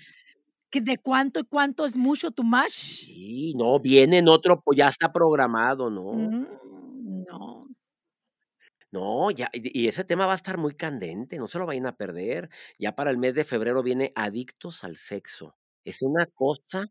de 0.73 0.99
cuánto 0.99 1.41
y 1.41 1.45
cuánto 1.45 1.85
es 1.85 1.97
mucho, 1.97 2.31
too 2.31 2.45
much. 2.45 2.71
Sí, 2.71 3.55
no, 3.57 3.79
viene 3.81 4.19
en 4.19 4.29
otro, 4.29 4.61
pues 4.63 4.77
ya 4.79 4.89
está 4.89 5.13
programado, 5.13 5.91
¿no? 5.91 6.13
Mm, 6.13 6.47
no. 7.29 7.61
No, 8.91 9.31
ya, 9.31 9.51
y 9.53 9.87
ese 9.89 10.03
tema 10.05 10.27
va 10.27 10.33
a 10.33 10.37
estar 10.37 10.57
muy 10.57 10.75
candente, 10.75 11.39
no 11.39 11.47
se 11.47 11.59
lo 11.59 11.67
vayan 11.67 11.87
a 11.87 11.97
perder. 11.97 12.49
Ya 12.79 12.95
para 12.97 13.11
el 13.11 13.19
mes 13.19 13.35
de 13.35 13.45
febrero 13.45 13.83
viene 13.83 14.13
Adictos 14.15 14.83
al 14.83 14.97
Sexo. 14.97 15.57
Es 15.85 16.01
una 16.03 16.25
cosa, 16.27 16.87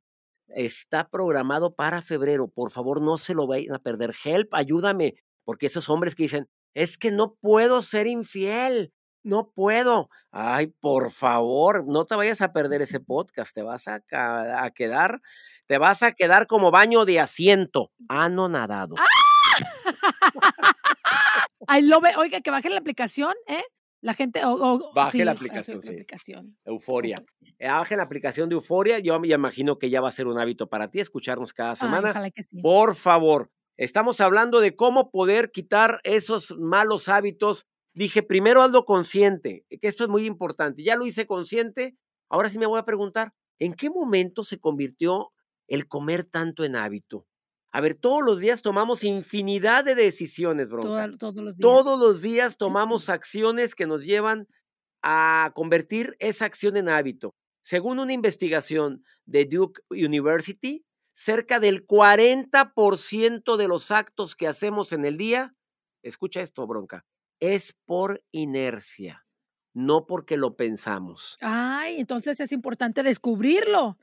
está 0.50 1.10
programado 1.10 1.74
para 1.76 2.02
febrero. 2.04 2.48
Por 2.50 2.70
favor, 2.72 3.02
no 3.02 3.18
se 3.18 3.34
lo 3.34 3.48
vayan 3.48 3.74
a 3.76 3.80
perder. 3.80 4.14
Help, 4.24 4.54
ayúdame, 4.54 5.16
porque 5.44 5.66
esos 5.68 5.90
hombres 5.90 6.14
que 6.16 6.24
dicen, 6.24 6.48
es 6.76 6.98
que 7.00 7.12
no 7.12 7.34
puedo 7.42 7.82
ser 7.82 8.06
infiel, 8.08 8.94
no 9.28 9.52
puedo. 9.54 10.10
Ay, 10.32 10.68
por 10.68 11.12
favor, 11.12 11.86
no 11.88 12.06
te 12.06 12.16
vayas 12.16 12.42
a 12.42 12.54
perder 12.54 12.82
ese 12.82 13.00
podcast, 13.00 13.54
te 13.54 13.62
vas 13.62 13.88
a, 13.88 14.02
a 14.12 14.72
quedar, 14.72 15.22
te 15.68 15.78
vas 15.78 16.04
a 16.04 16.14
quedar 16.14 16.48
como 16.48 16.72
baño 16.72 17.06
de 17.06 17.20
asiento, 17.20 17.92
anonadado. 18.08 18.96
¡Ah! 18.98 19.06
Ay, 21.68 21.84
lo 21.84 22.00
ve, 22.00 22.12
oiga, 22.18 22.42
que 22.42 22.50
baje 22.50 22.70
la 22.70 22.80
aplicación, 22.80 23.34
¿eh? 23.48 23.64
La 24.02 24.14
gente. 24.14 24.42
baje 24.94 25.26
la 25.26 25.32
aplicación, 25.34 25.82
sí. 25.82 25.98
Euforia. 26.66 27.24
Eh, 27.60 27.68
baje 27.68 27.96
la 27.96 28.04
aplicación 28.04 28.48
de 28.48 28.56
Euforia. 28.56 29.00
Yo 29.00 29.20
me 29.20 29.28
imagino 29.28 29.78
que 29.78 29.90
ya 29.90 30.02
va 30.02 30.10
a 30.10 30.12
ser 30.12 30.28
un 30.28 30.40
hábito 30.40 30.70
para 30.70 30.90
ti 30.90 31.00
escucharnos 31.00 31.54
cada 31.54 31.76
semana. 31.76 32.14
Por 32.62 32.96
favor. 32.96 33.52
Estamos 33.76 34.22
hablando 34.22 34.60
de 34.60 34.76
cómo 34.76 35.12
poder 35.12 35.52
quitar 35.52 36.00
esos 36.04 36.56
malos 36.58 37.10
hábitos 37.10 37.68
dije, 37.98 38.22
primero 38.22 38.62
hazlo 38.62 38.86
consciente, 38.86 39.66
que 39.70 39.88
esto 39.88 40.04
es 40.04 40.10
muy 40.10 40.25
importante. 40.25 40.84
Ya 40.84 40.96
lo 40.96 41.06
hice 41.06 41.25
consciente, 41.25 41.98
ahora 42.30 42.50
sí 42.50 42.60
me 42.60 42.68
voy 42.68 42.80
a 42.80 42.86
preguntar, 42.86 43.34
¿en 43.60 43.74
qué 43.74 43.89
momento 43.89 44.44
se 44.44 44.60
convirtió 44.60 45.32
el 45.68 45.88
comer 45.88 46.25
tanto 46.25 46.63
en 46.63 46.75
hábito? 46.75 47.25
A 47.72 47.82
ver, 47.82 47.96
todos 47.96 48.24
los 48.24 48.39
días 48.39 48.62
tomamos 48.62 49.04
infinidad 49.04 49.84
de 49.84 49.96
decisiones, 49.96 50.70
bro. 50.70 50.84
todos 51.18 51.36
los 51.38 51.58
días. 51.58 51.60
Todos 51.60 52.00
los 52.00 52.22
días 52.22 52.58
tomamos 52.58 53.10
acciones 53.10 53.75
que 53.75 53.88
nos 53.88 54.06
llevan 54.06 54.48
a 55.01 55.51
convertir 55.56 56.16
esa 56.20 56.46
acción 56.46 56.77
en 56.77 56.89
hábito. 56.89 57.36
Según 57.62 58.00
una 58.00 58.13
investigación 58.13 59.04
de 59.25 59.46
Duke 59.46 59.82
University, 59.89 60.86
cerca 61.13 61.60
del 61.60 61.86
40% 61.86 63.58
de 63.58 63.68
los 63.68 63.92
actos 63.92 64.36
que 64.36 64.48
hacemos 64.48 64.94
en 64.94 65.04
el 65.04 65.18
día, 65.18 65.56
escucha 66.04 66.42
esto, 66.42 66.66
bronca, 66.68 67.06
es 67.39 67.75
por 67.86 68.24
inercia, 68.32 69.25
no 69.74 70.06
porque 70.06 70.38
lo 70.38 70.56
pensamos. 70.56 71.38
Ay, 71.41 72.00
entonces 72.00 72.39
es 72.39 72.51
importante 72.51 73.03
descubrirlo. 73.03 73.98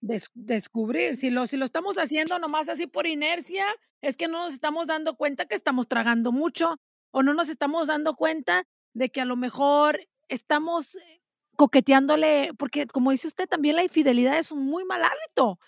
descubrir. 0.00 1.16
Si 1.16 1.30
lo, 1.30 1.46
si 1.46 1.56
lo 1.56 1.64
estamos 1.64 1.96
haciendo 1.96 2.38
nomás 2.38 2.68
así 2.68 2.86
por 2.86 3.06
inercia, 3.06 3.64
es 4.00 4.16
que 4.16 4.28
no 4.28 4.38
nos 4.44 4.54
estamos 4.54 4.86
dando 4.86 5.16
cuenta 5.16 5.46
que 5.46 5.54
estamos 5.54 5.88
tragando 5.88 6.32
mucho 6.32 6.76
o 7.10 7.22
no 7.22 7.34
nos 7.34 7.48
estamos 7.48 7.88
dando 7.88 8.14
cuenta 8.14 8.64
de 8.94 9.10
que 9.10 9.20
a 9.20 9.24
lo 9.24 9.36
mejor 9.36 10.00
estamos 10.28 10.96
eh, 10.96 11.20
coqueteándole, 11.56 12.52
porque 12.56 12.86
como 12.86 13.10
dice 13.10 13.28
usted, 13.28 13.46
también 13.48 13.76
la 13.76 13.82
infidelidad 13.82 14.38
es 14.38 14.52
un 14.52 14.64
muy 14.64 14.84
mal 14.84 15.02
hábito. 15.04 15.58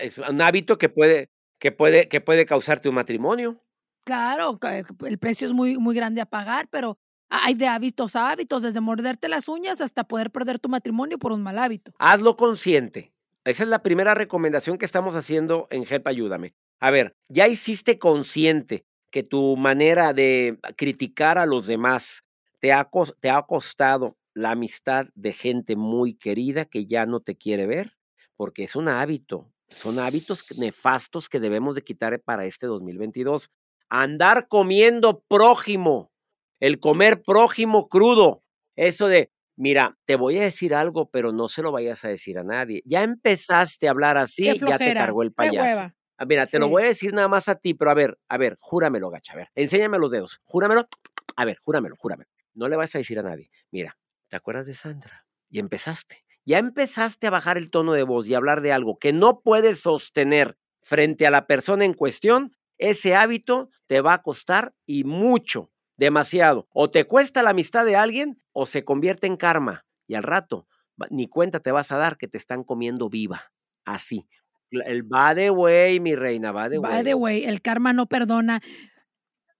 es 0.00 0.18
un 0.18 0.40
hábito 0.40 0.78
que 0.78 0.88
puede, 0.88 1.30
que 1.58 1.72
puede, 1.72 2.08
que 2.08 2.20
puede 2.20 2.46
causarte 2.46 2.88
un 2.88 2.94
matrimonio. 2.94 3.62
Claro, 4.04 4.58
el 5.06 5.18
precio 5.18 5.46
es 5.46 5.52
muy, 5.52 5.76
muy 5.78 5.94
grande 5.94 6.20
a 6.20 6.26
pagar, 6.26 6.68
pero 6.70 6.98
hay 7.28 7.54
de 7.54 7.68
hábitos 7.68 8.16
a 8.16 8.30
hábitos, 8.30 8.62
desde 8.62 8.80
morderte 8.80 9.28
las 9.28 9.48
uñas 9.48 9.80
hasta 9.80 10.04
poder 10.04 10.30
perder 10.30 10.58
tu 10.58 10.68
matrimonio 10.68 11.18
por 11.18 11.32
un 11.32 11.42
mal 11.42 11.58
hábito. 11.58 11.92
Hazlo 11.98 12.36
consciente. 12.36 13.12
Esa 13.44 13.62
es 13.62 13.68
la 13.68 13.82
primera 13.82 14.14
recomendación 14.14 14.78
que 14.78 14.84
estamos 14.84 15.14
haciendo 15.14 15.68
en 15.70 15.86
Help 15.88 16.06
Ayúdame. 16.06 16.54
A 16.80 16.90
ver, 16.90 17.16
ya 17.28 17.46
hiciste 17.46 17.98
consciente 17.98 18.84
que 19.10 19.22
tu 19.22 19.56
manera 19.56 20.12
de 20.12 20.58
criticar 20.76 21.38
a 21.38 21.46
los 21.46 21.66
demás 21.66 22.22
te 22.58 22.72
ha, 22.72 22.88
te 23.20 23.30
ha 23.30 23.42
costado 23.42 24.16
la 24.34 24.52
amistad 24.52 25.06
de 25.14 25.32
gente 25.32 25.76
muy 25.76 26.14
querida 26.14 26.64
que 26.64 26.86
ya 26.86 27.06
no 27.06 27.20
te 27.20 27.36
quiere 27.36 27.66
ver, 27.66 27.96
porque 28.36 28.64
es 28.64 28.76
un 28.76 28.88
hábito, 28.88 29.52
son 29.68 29.98
hábitos 29.98 30.44
nefastos 30.58 31.28
que 31.28 31.40
debemos 31.40 31.74
de 31.74 31.82
quitar 31.82 32.20
para 32.20 32.44
este 32.44 32.66
2022 32.66 33.50
andar 33.90 34.48
comiendo 34.48 35.22
prójimo, 35.28 36.12
el 36.60 36.80
comer 36.80 37.22
prójimo 37.22 37.88
crudo, 37.88 38.42
eso 38.76 39.08
de, 39.08 39.32
mira, 39.56 39.98
te 40.06 40.16
voy 40.16 40.38
a 40.38 40.42
decir 40.42 40.74
algo, 40.74 41.10
pero 41.10 41.32
no 41.32 41.48
se 41.48 41.62
lo 41.62 41.72
vayas 41.72 42.04
a 42.04 42.08
decir 42.08 42.38
a 42.38 42.44
nadie. 42.44 42.82
Ya 42.86 43.02
empezaste 43.02 43.88
a 43.88 43.90
hablar 43.90 44.16
así, 44.16 44.44
ya 44.44 44.78
te 44.78 44.94
cargó 44.94 45.22
el 45.22 45.32
payaso. 45.32 45.82
Ah, 46.16 46.26
mira, 46.26 46.46
te 46.46 46.58
lo 46.58 46.68
voy 46.68 46.82
a 46.82 46.86
decir 46.86 47.14
nada 47.14 47.28
más 47.28 47.48
a 47.48 47.54
ti, 47.54 47.74
pero 47.74 47.90
a 47.90 47.94
ver, 47.94 48.18
a 48.28 48.36
ver, 48.38 48.56
júramelo, 48.60 49.10
gacha, 49.10 49.32
a 49.32 49.36
ver, 49.36 49.48
enséñame 49.54 49.98
los 49.98 50.10
dedos, 50.10 50.40
júramelo, 50.44 50.86
a 51.34 51.44
ver, 51.44 51.58
júramelo, 51.58 51.96
júramelo. 51.96 52.30
No 52.54 52.68
le 52.68 52.76
vas 52.76 52.94
a 52.94 52.98
decir 52.98 53.18
a 53.18 53.22
nadie. 53.22 53.50
Mira, 53.70 53.96
¿te 54.28 54.36
acuerdas 54.36 54.66
de 54.66 54.74
Sandra? 54.74 55.26
Y 55.48 55.58
empezaste. 55.60 56.24
Ya 56.44 56.58
empezaste 56.58 57.26
a 57.26 57.30
bajar 57.30 57.56
el 57.56 57.70
tono 57.70 57.92
de 57.94 58.02
voz 58.02 58.28
y 58.28 58.34
hablar 58.34 58.60
de 58.60 58.72
algo 58.72 58.98
que 58.98 59.12
no 59.12 59.40
puedes 59.40 59.80
sostener 59.80 60.58
frente 60.80 61.26
a 61.26 61.30
la 61.30 61.46
persona 61.46 61.84
en 61.84 61.94
cuestión, 61.94 62.54
ese 62.80 63.14
hábito 63.14 63.70
te 63.86 64.00
va 64.00 64.14
a 64.14 64.22
costar 64.22 64.74
y 64.86 65.04
mucho, 65.04 65.70
demasiado. 65.96 66.66
O 66.72 66.90
te 66.90 67.04
cuesta 67.04 67.42
la 67.42 67.50
amistad 67.50 67.84
de 67.84 67.94
alguien 67.94 68.38
o 68.52 68.66
se 68.66 68.84
convierte 68.84 69.26
en 69.26 69.36
karma. 69.36 69.84
Y 70.08 70.14
al 70.14 70.22
rato, 70.24 70.66
ni 71.10 71.28
cuenta 71.28 71.60
te 71.60 71.70
vas 71.70 71.92
a 71.92 71.98
dar 71.98 72.16
que 72.16 72.26
te 72.26 72.38
están 72.38 72.64
comiendo 72.64 73.08
viva. 73.08 73.52
Así. 73.84 74.26
El 74.70 75.02
va 75.12 75.34
de 75.34 75.50
way, 75.50 76.00
mi 76.00 76.14
reina, 76.14 76.52
va 76.52 76.68
de 76.68 76.78
way. 76.78 76.92
Va 76.92 77.02
de 77.02 77.14
way, 77.14 77.44
el 77.44 77.60
karma 77.60 77.92
no 77.92 78.06
perdona. 78.06 78.60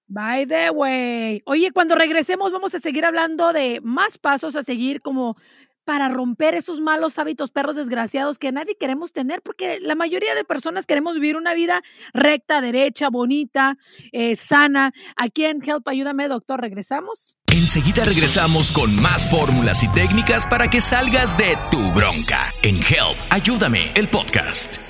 By 0.07 0.47
the 0.47 0.71
way. 0.71 1.43
Oye, 1.45 1.71
cuando 1.73 1.95
regresemos 1.95 2.51
vamos 2.51 2.75
a 2.75 2.81
seguir 2.81 3.05
hablando 3.05 3.53
de 3.53 3.81
más 3.83 4.19
pasos 4.19 4.57
a 4.57 4.63
seguir 4.63 5.03
como 5.03 5.37
para 5.85 6.09
romper 6.09 6.55
esos 6.55 6.81
malos 6.81 7.19
hábitos 7.19 7.51
perros 7.51 7.77
desgraciados 7.77 8.39
que 8.39 8.53
nadie 8.53 8.77
queremos 8.77 9.13
tener, 9.13 9.43
porque 9.43 9.81
la 9.81 9.95
mayoría 9.95 10.35
de 10.35 10.45
personas 10.45 10.87
queremos 10.87 11.15
vivir 11.15 11.37
una 11.37 11.55
vida 11.55 11.83
recta, 12.13 12.61
derecha, 12.61 13.09
bonita, 13.09 13.77
eh, 14.13 14.37
sana. 14.37 14.93
Aquí 15.17 15.45
en 15.45 15.61
Help 15.63 15.87
Ayúdame, 15.89 16.29
doctor, 16.29 16.61
¿regresamos? 16.61 17.37
Enseguida 17.47 18.05
regresamos 18.05 18.73
con 18.73 18.95
más 18.97 19.29
fórmulas 19.31 19.83
y 19.83 19.89
técnicas 19.89 20.47
para 20.47 20.71
que 20.71 20.81
salgas 20.81 21.37
de 21.37 21.57
tu 21.71 21.93
bronca 21.93 22.39
en 22.63 22.77
Help 22.77 23.19
Ayúdame, 23.31 23.93
el 23.95 24.09
podcast 24.09 24.90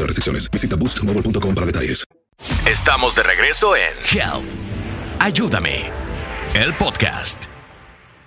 restricciones. 0.07 0.49
Visita 0.49 0.75
boostmobile.com 0.75 1.55
para 1.55 1.65
detalles. 1.65 2.05
Estamos 2.67 3.15
de 3.15 3.23
regreso 3.23 3.75
en 3.75 3.93
Help. 4.11 4.45
Ayúdame. 5.19 5.91
El 6.55 6.73
podcast. 6.73 7.43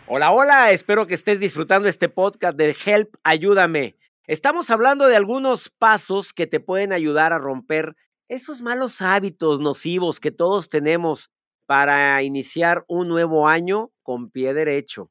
Hola, 0.06 0.30
hola. 0.30 0.70
Espero 0.70 1.06
que 1.06 1.14
estés 1.14 1.40
disfrutando 1.40 1.88
este 1.88 2.08
podcast 2.08 2.56
de 2.56 2.76
Help. 2.84 3.14
Ayúdame. 3.24 3.96
Estamos 4.26 4.70
hablando 4.70 5.08
de 5.08 5.16
algunos 5.16 5.68
pasos 5.68 6.32
que 6.32 6.46
te 6.46 6.60
pueden 6.60 6.92
ayudar 6.92 7.32
a 7.32 7.38
romper 7.38 7.96
esos 8.28 8.62
malos 8.62 9.02
hábitos 9.02 9.60
nocivos 9.60 10.20
que 10.20 10.30
todos 10.30 10.68
tenemos 10.68 11.30
para 11.66 12.22
iniciar 12.22 12.84
un 12.88 13.08
nuevo 13.08 13.48
año 13.48 13.92
con 14.02 14.30
pie 14.30 14.54
derecho. 14.54 15.10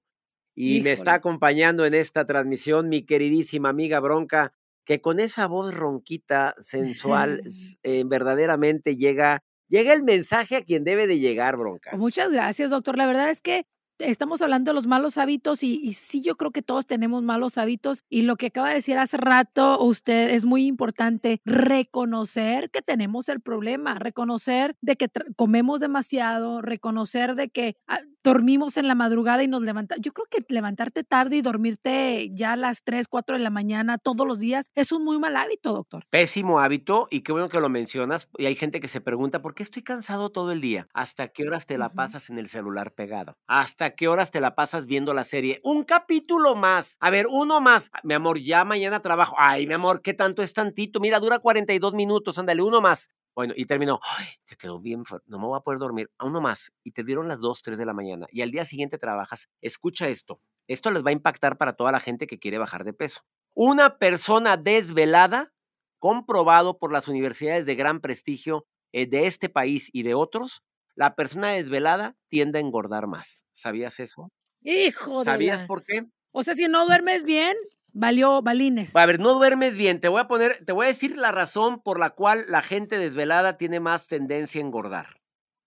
Y 0.55 0.81
me 0.81 0.91
está 0.91 1.15
acompañando 1.15 1.85
en 1.85 1.93
esta 1.93 2.25
transmisión 2.25 2.87
mi 2.87 3.03
queridísima 3.03 3.69
amiga 3.69 3.99
Bronca, 3.99 4.53
que 4.85 5.01
con 5.01 5.19
esa 5.19 5.47
voz 5.47 5.73
ronquita, 5.73 6.55
sensual, 6.61 7.41
eh, 7.83 8.03
verdaderamente 8.05 8.97
llega, 8.97 9.43
llega 9.67 9.93
el 9.93 10.03
mensaje 10.03 10.55
a 10.55 10.63
quien 10.63 10.83
debe 10.83 11.07
de 11.07 11.19
llegar, 11.19 11.57
Bronca. 11.57 11.95
Muchas 11.95 12.31
gracias, 12.31 12.69
doctor. 12.69 12.97
La 12.97 13.07
verdad 13.07 13.29
es 13.29 13.41
que 13.41 13.65
estamos 13.99 14.41
hablando 14.41 14.71
de 14.71 14.75
los 14.75 14.87
malos 14.87 15.17
hábitos 15.17 15.63
y, 15.63 15.93
sí, 15.93 16.21
yo 16.21 16.35
creo 16.35 16.51
que 16.51 16.61
todos 16.61 16.85
tenemos 16.85 17.23
malos 17.23 17.57
hábitos 17.57 18.03
y 18.09 18.23
lo 18.23 18.35
que 18.35 18.47
acaba 18.47 18.69
de 18.69 18.75
decir 18.75 18.97
hace 18.97 19.17
rato 19.17 19.79
usted 19.83 20.31
es 20.31 20.45
muy 20.45 20.65
importante, 20.65 21.41
reconocer 21.45 22.69
que 22.69 22.81
tenemos 22.81 23.29
el 23.29 23.41
problema, 23.41 23.95
reconocer 23.99 24.75
de 24.81 24.95
que 24.95 25.09
comemos 25.35 25.79
demasiado, 25.79 26.61
reconocer 26.61 27.35
de 27.35 27.49
que 27.49 27.75
ah, 27.87 27.99
dormimos 28.23 28.77
en 28.77 28.87
la 28.87 28.95
madrugada 28.95 29.43
y 29.43 29.47
nos 29.47 29.61
levantamos. 29.63 30.01
Yo 30.01 30.13
creo 30.13 30.27
que 30.29 30.53
levantarte 30.53 31.03
tarde 31.03 31.37
y 31.37 31.41
dormirte 31.41 32.29
ya 32.33 32.53
a 32.53 32.55
las 32.55 32.83
3, 32.83 33.07
4 33.07 33.37
de 33.37 33.43
la 33.43 33.49
mañana 33.49 33.97
todos 33.97 34.25
los 34.25 34.39
días 34.39 34.71
es 34.75 34.91
un 34.91 35.03
muy 35.03 35.19
mal 35.19 35.35
hábito, 35.35 35.73
doctor. 35.73 36.05
Pésimo 36.09 36.59
hábito 36.59 37.07
y 37.11 37.21
qué 37.21 37.31
bueno 37.31 37.49
que 37.49 37.59
lo 37.59 37.69
mencionas. 37.69 38.29
Y 38.37 38.45
hay 38.45 38.55
gente 38.55 38.79
que 38.79 38.87
se 38.87 39.01
pregunta, 39.01 39.41
¿por 39.41 39.53
qué 39.53 39.63
estoy 39.63 39.83
cansado 39.83 40.31
todo 40.31 40.51
el 40.51 40.61
día? 40.61 40.87
¿Hasta 40.93 41.27
qué 41.27 41.47
horas 41.47 41.65
te 41.65 41.77
la 41.77 41.93
pasas 41.93 42.29
en 42.29 42.37
el 42.37 42.47
celular 42.47 42.93
pegado? 42.93 43.37
¿Hasta 43.47 43.91
qué 43.91 44.07
horas 44.07 44.31
te 44.31 44.41
la 44.41 44.55
pasas 44.55 44.85
viendo 44.85 45.13
la 45.13 45.23
serie? 45.23 45.59
Un 45.63 45.83
capítulo 45.83 46.55
más. 46.55 46.97
A 46.99 47.09
ver, 47.09 47.27
uno 47.29 47.61
más. 47.61 47.91
Mi 48.03 48.13
amor, 48.13 48.39
ya 48.39 48.63
mañana 48.65 49.01
trabajo. 49.01 49.35
Ay, 49.37 49.67
mi 49.67 49.73
amor, 49.73 50.01
¿qué 50.01 50.13
tanto 50.13 50.41
es 50.41 50.53
tantito? 50.53 50.99
Mira, 50.99 51.19
dura 51.19 51.39
42 51.39 51.93
minutos. 51.93 52.37
Ándale, 52.37 52.61
uno 52.61 52.81
más. 52.81 53.09
Bueno, 53.35 53.53
y 53.55 53.65
terminó, 53.65 53.99
Ay, 54.17 54.27
se 54.43 54.55
quedó 54.55 54.79
bien, 54.79 55.03
no 55.25 55.39
me 55.39 55.45
voy 55.45 55.57
a 55.57 55.61
poder 55.61 55.79
dormir, 55.79 56.11
a 56.19 56.25
uno 56.25 56.39
más, 56.39 56.71
y 56.83 56.91
te 56.91 57.03
dieron 57.03 57.27
las 57.27 57.41
2, 57.41 57.61
3 57.63 57.77
de 57.77 57.85
la 57.85 57.93
mañana, 57.93 58.27
y 58.31 58.41
al 58.41 58.51
día 58.51 58.63
siguiente 58.65 58.97
trabajas, 58.97 59.49
escucha 59.61 60.07
esto, 60.07 60.39
esto 60.67 60.91
les 60.91 61.03
va 61.03 61.09
a 61.09 61.13
impactar 61.13 61.57
para 61.57 61.73
toda 61.73 61.91
la 61.91 61.99
gente 61.99 62.27
que 62.27 62.39
quiere 62.39 62.59
bajar 62.59 62.83
de 62.83 62.93
peso. 62.93 63.21
Una 63.55 63.97
persona 63.97 64.57
desvelada, 64.57 65.53
comprobado 65.99 66.77
por 66.77 66.91
las 66.91 67.07
universidades 67.07 67.65
de 67.65 67.75
gran 67.75 68.01
prestigio 68.01 68.65
eh, 68.91 69.07
de 69.07 69.25
este 69.25 69.49
país 69.49 69.89
y 69.93 70.03
de 70.03 70.13
otros, 70.13 70.63
la 70.95 71.15
persona 71.15 71.49
desvelada 71.49 72.15
tiende 72.27 72.59
a 72.59 72.61
engordar 72.61 73.07
más. 73.07 73.45
¿Sabías 73.51 73.99
eso? 73.99 74.31
Hijo 74.61 75.23
¿Sabías 75.23 75.63
por 75.63 75.83
qué? 75.83 76.05
O 76.31 76.43
sea, 76.43 76.55
si 76.55 76.67
no 76.67 76.85
duermes 76.85 77.23
bien, 77.23 77.55
Valió 77.93 78.41
balines. 78.41 78.95
A 78.95 79.05
ver, 79.05 79.19
no 79.19 79.33
duermes 79.33 79.77
bien. 79.77 80.01
Te 80.01 80.07
voy 80.07 80.19
a 80.19 80.27
poner, 80.27 80.65
te 80.65 80.73
voy 80.73 80.85
a 80.85 80.87
decir 80.89 81.15
la 81.15 81.31
razón 81.31 81.81
por 81.81 81.99
la 81.99 82.09
cual 82.09 82.43
la 82.47 82.63
gente 82.63 82.97
desvelada 82.97 83.57
tiene 83.57 83.79
más 83.79 84.07
tendencia 84.07 84.59
a 84.59 84.65
engordar. 84.65 85.21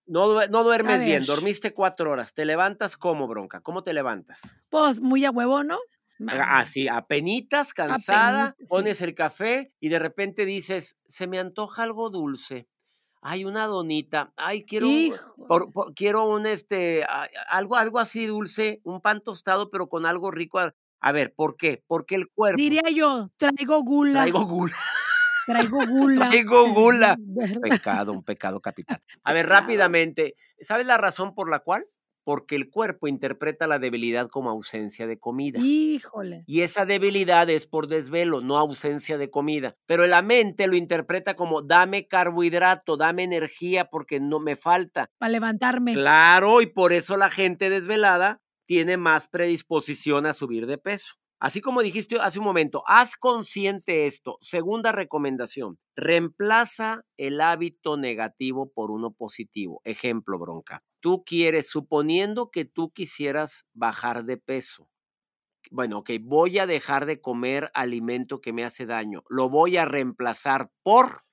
No, 0.05 0.45
no 0.47 0.63
duermes 0.63 1.03
bien, 1.03 1.25
dormiste 1.25 1.73
cuatro 1.73 2.11
horas. 2.11 2.33
¿Te 2.33 2.45
levantas 2.45 2.95
como, 2.95 3.27
bronca? 3.27 3.61
¿Cómo 3.61 3.83
te 3.83 3.93
levantas? 3.93 4.55
Pues 4.69 5.01
muy 5.01 5.25
a 5.25 5.31
huevo, 5.31 5.63
¿no? 5.63 5.79
Así, 6.27 6.87
apenitas, 6.87 7.73
cansada, 7.73 8.55
pones 8.69 9.01
el 9.01 9.13
café 9.13 9.71
y 9.79 9.89
de 9.89 9.99
repente 9.99 10.45
dices, 10.45 10.97
se 11.07 11.27
me 11.27 11.39
antoja 11.39 11.83
algo 11.83 12.09
dulce. 12.09 12.67
Ay, 13.21 13.45
una 13.45 13.65
donita. 13.65 14.33
Ay, 14.37 14.63
quiero, 14.63 14.87
quiero 15.95 16.27
un 16.29 16.45
este, 16.45 17.05
algo, 17.49 17.75
algo 17.75 17.99
así 17.99 18.25
dulce, 18.25 18.79
un 18.83 19.01
pan 19.01 19.21
tostado, 19.21 19.69
pero 19.69 19.89
con 19.89 20.05
algo 20.05 20.31
rico 20.31 20.59
a 20.99 21.11
ver, 21.11 21.33
¿por 21.33 21.57
qué? 21.57 21.83
Porque 21.87 22.15
el 22.15 22.29
cuerpo. 22.29 22.57
Diría 22.57 22.89
yo, 22.93 23.29
traigo 23.37 23.83
gula. 23.83 24.21
Traigo 24.21 24.45
gula. 24.45 24.75
Traigo 25.47 25.79
gula. 25.87 26.27
traigo 26.27 26.73
gula. 26.73 27.17
pecado, 27.61 28.11
un 28.11 28.23
pecado 28.23 28.59
capital. 28.59 29.01
A 29.23 29.31
ver, 29.31 29.47
rápidamente, 29.47 30.35
¿sabes 30.59 30.85
la 30.85 30.97
razón 30.97 31.33
por 31.33 31.49
la 31.49 31.59
cual? 31.59 31.85
Porque 32.25 32.57
el 32.57 32.69
cuerpo 32.69 33.07
interpreta 33.07 33.65
la 33.65 33.79
debilidad 33.79 34.27
como 34.27 34.49
ausencia 34.49 35.07
de 35.07 35.17
comida. 35.17 35.61
Híjole. 35.63 36.43
Y 36.45 36.59
esa 36.59 36.85
debilidad 36.85 37.49
es 37.49 37.65
por 37.65 37.87
desvelo, 37.87 38.41
no 38.41 38.57
ausencia 38.57 39.17
de 39.17 39.29
comida. 39.29 39.77
Pero 39.85 40.05
la 40.05 40.21
mente 40.21 40.67
lo 40.67 40.75
interpreta 40.75 41.37
como 41.37 41.61
dame 41.61 42.09
carbohidrato, 42.09 42.97
dame 42.97 43.23
energía 43.23 43.85
porque 43.89 44.19
no 44.19 44.41
me 44.41 44.57
falta. 44.57 45.09
Para 45.17 45.31
levantarme. 45.31 45.93
Claro, 45.93 46.59
y 46.59 46.65
por 46.65 46.91
eso 46.91 47.15
la 47.15 47.29
gente 47.29 47.69
desvelada 47.69 48.41
tiene 48.67 48.97
más 48.97 49.29
predisposición 49.29 50.27
a 50.27 50.33
subir 50.35 50.67
de 50.67 50.77
peso. 50.77 51.15
Así 51.39 51.61
como 51.61 51.83
dijiste 51.83 52.17
hace 52.19 52.39
un 52.39 52.45
momento, 52.45 52.83
haz 52.87 53.15
consciente 53.17 54.07
esto. 54.07 54.37
Segunda 54.41 54.91
recomendación, 54.91 55.79
reemplaza 55.95 57.03
el 57.17 57.41
hábito 57.41 57.97
negativo 57.97 58.71
por 58.73 58.91
uno 58.91 59.11
positivo. 59.11 59.81
Ejemplo, 59.85 60.39
bronca. 60.39 60.83
Tú 60.99 61.23
quieres, 61.25 61.69
suponiendo 61.69 62.51
que 62.51 62.65
tú 62.65 62.91
quisieras 62.91 63.65
bajar 63.73 64.25
de 64.25 64.37
peso. 64.37 64.89
Bueno, 65.71 65.99
ok, 65.99 66.11
voy 66.21 66.59
a 66.59 66.67
dejar 66.67 67.05
de 67.05 67.21
comer 67.21 67.71
alimento 67.73 68.41
que 68.41 68.53
me 68.53 68.63
hace 68.65 68.85
daño. 68.85 69.23
Lo 69.29 69.49
voy 69.49 69.77
a 69.77 69.85
reemplazar 69.85 70.71
por... 70.83 71.23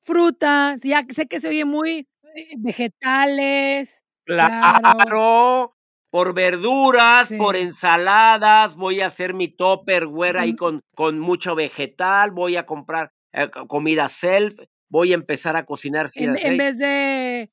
Frutas, 0.00 0.82
ya 0.82 1.02
sé 1.08 1.26
que 1.28 1.40
se 1.40 1.48
oye 1.48 1.64
muy 1.64 2.08
Eh, 2.34 2.54
vegetales. 2.58 4.04
Claro. 4.26 5.74
Por 6.10 6.34
verduras, 6.34 7.30
por 7.36 7.56
ensaladas, 7.56 8.76
voy 8.76 9.00
a 9.00 9.06
hacer 9.06 9.34
mi 9.34 9.48
topperware 9.48 10.38
ahí 10.38 10.56
con, 10.56 10.80
con 10.94 11.18
mucho 11.18 11.54
vegetal, 11.54 12.30
voy 12.30 12.56
a 12.56 12.64
comprar 12.64 13.12
eh, 13.32 13.50
comida 13.66 14.08
self, 14.08 14.56
voy 14.88 15.12
a 15.12 15.16
empezar 15.16 15.56
a 15.56 15.66
cocinar 15.66 16.08
sin 16.08 16.30
en, 16.30 16.38
en 16.38 16.56
vez 16.56 16.78
de 16.78 17.50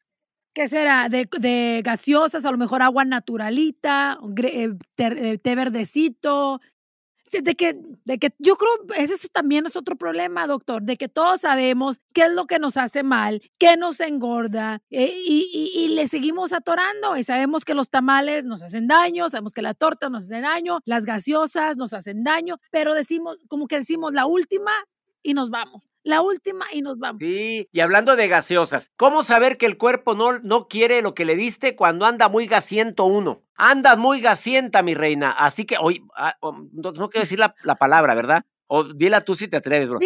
¿Qué 0.56 0.70
será? 0.70 1.10
De, 1.10 1.28
de, 1.38 1.82
gaseosas, 1.84 2.46
a 2.46 2.52
lo 2.52 2.58
mejor 2.58 2.82
agua 2.82 3.04
naturalita, 3.04 4.18
eh, 4.38 5.38
té 5.38 5.56
verdecito, 5.56 6.62
de 7.32 7.56
que, 7.56 7.78
de 8.06 8.18
que 8.18 8.30
yo 8.40 8.56
creo, 8.56 8.72
ese 8.98 9.28
también 9.30 9.66
es 9.66 9.76
otro 9.76 9.96
problema, 9.96 10.48
doctor, 10.48 10.84
de 10.84 10.98
que 10.98 11.10
todos 11.10 11.42
sabemos 11.42 12.02
qué 12.14 12.24
es 12.26 12.34
lo 12.34 12.46
que 12.46 12.60
nos 12.60 12.78
hace 12.78 13.04
mal, 13.04 13.42
qué 13.60 13.78
nos 13.78 14.00
engorda 14.00 14.82
eh, 14.90 15.14
y, 15.14 15.72
y, 15.76 15.88
le 15.90 16.08
seguimos 16.08 16.54
atorando 16.54 17.18
y 17.18 17.24
sabemos 17.24 17.66
que 17.66 17.74
los 17.74 17.90
tamales 17.90 18.46
nos 18.46 18.62
hacen 18.62 18.88
daño, 18.88 19.30
sabemos 19.30 19.54
que 19.54 19.62
la 19.62 19.74
torta 19.74 20.10
nos 20.10 20.26
hace 20.26 20.42
daño, 20.42 20.80
las 20.86 21.06
gaseosas 21.06 21.78
nos 21.78 21.94
hacen 21.94 22.24
daño, 22.24 22.58
pero 22.72 22.94
decimos, 22.94 23.44
como 23.48 23.68
que 23.68 23.78
decimos 23.78 24.14
la 24.14 24.26
última 24.26 24.72
y 25.26 25.34
nos 25.34 25.50
vamos 25.50 25.90
la 26.06 26.22
última 26.22 26.66
y 26.72 26.82
nos 26.82 27.00
vamos. 27.00 27.20
Sí, 27.20 27.68
y 27.72 27.80
hablando 27.80 28.16
de 28.16 28.28
gaseosas, 28.28 28.92
¿cómo 28.96 29.24
saber 29.24 29.58
que 29.58 29.66
el 29.66 29.78
cuerpo 29.78 30.14
no, 30.14 30.40
no 30.40 30.68
quiere 30.68 31.02
lo 31.02 31.16
que 31.16 31.26
le 31.26 31.36
diste 31.36 31.76
cuando 31.76 32.06
anda 32.06 32.30
muy 32.30 32.46
gasiento 32.46 33.06
uno? 33.06 33.42
Anda 33.56 33.96
muy 33.96 34.22
gasienta, 34.22 34.84
mi 34.84 34.94
reina. 34.94 35.32
Así 35.32 35.66
que, 35.66 35.78
hoy 35.80 36.04
ah, 36.16 36.36
oh, 36.42 36.56
no, 36.72 36.94
quiero 37.10 37.24
decir 37.24 37.40
la, 37.40 37.76
palabra, 37.76 38.14
¿verdad? 38.14 38.46
O 38.68 38.84
dila 38.84 39.22
tú 39.22 39.34
si 39.36 39.48
te 39.48 39.58
atreves, 39.58 39.90
bro. 39.90 40.00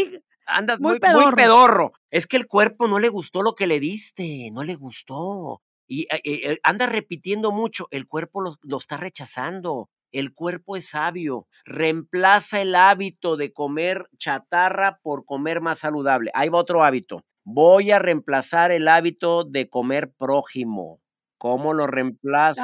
Andas 0.46 0.80
muy, 0.80 0.98
muy, 1.14 1.32
pedorro. 1.36 1.92
Es 2.10 2.26
que 2.26 2.38
el 2.38 2.48
cuerpo 2.48 2.88
no 2.88 3.00
le 3.00 3.10
gustó 3.10 3.44
lo 3.44 3.54
que 3.54 3.68
le 3.68 3.80
diste, 3.80 4.50
no 4.52 4.64
le 4.64 4.76
gustó. 4.76 5.62
Y 5.86 6.04
eh, 6.04 6.22
eh, 6.24 6.60
anda 6.64 6.88
repitiendo 6.88 7.52
mucho, 7.52 7.88
el 7.92 8.08
cuerpo 8.08 8.42
lo 8.42 8.78
está 8.78 8.96
rechazando. 8.96 9.90
El 10.12 10.34
cuerpo 10.34 10.76
es 10.76 10.90
sabio. 10.90 11.48
Reemplaza 11.66 12.62
el 12.62 12.76
hábito 12.76 13.38
de 13.38 13.54
comer 13.54 14.08
chatarra 14.18 15.00
por 15.02 15.26
comer 15.26 15.62
más 15.62 15.80
saludable. 15.80 16.32
Ahí 16.34 16.50
va 16.50 16.60
otro 16.60 16.84
hábito. 16.84 17.24
Voy 17.44 17.92
a 17.92 18.00
reemplazar 18.00 18.72
el 18.72 18.88
hábito 18.88 19.44
de 19.44 19.70
comer 19.70 20.12
prójimo. 20.18 21.02
¿Cómo 21.38 21.74
lo 21.74 21.88
reemplazo? 21.88 22.62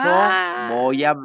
Voy 0.70 1.04
a... 1.06 1.12
Ah, 1.12 1.16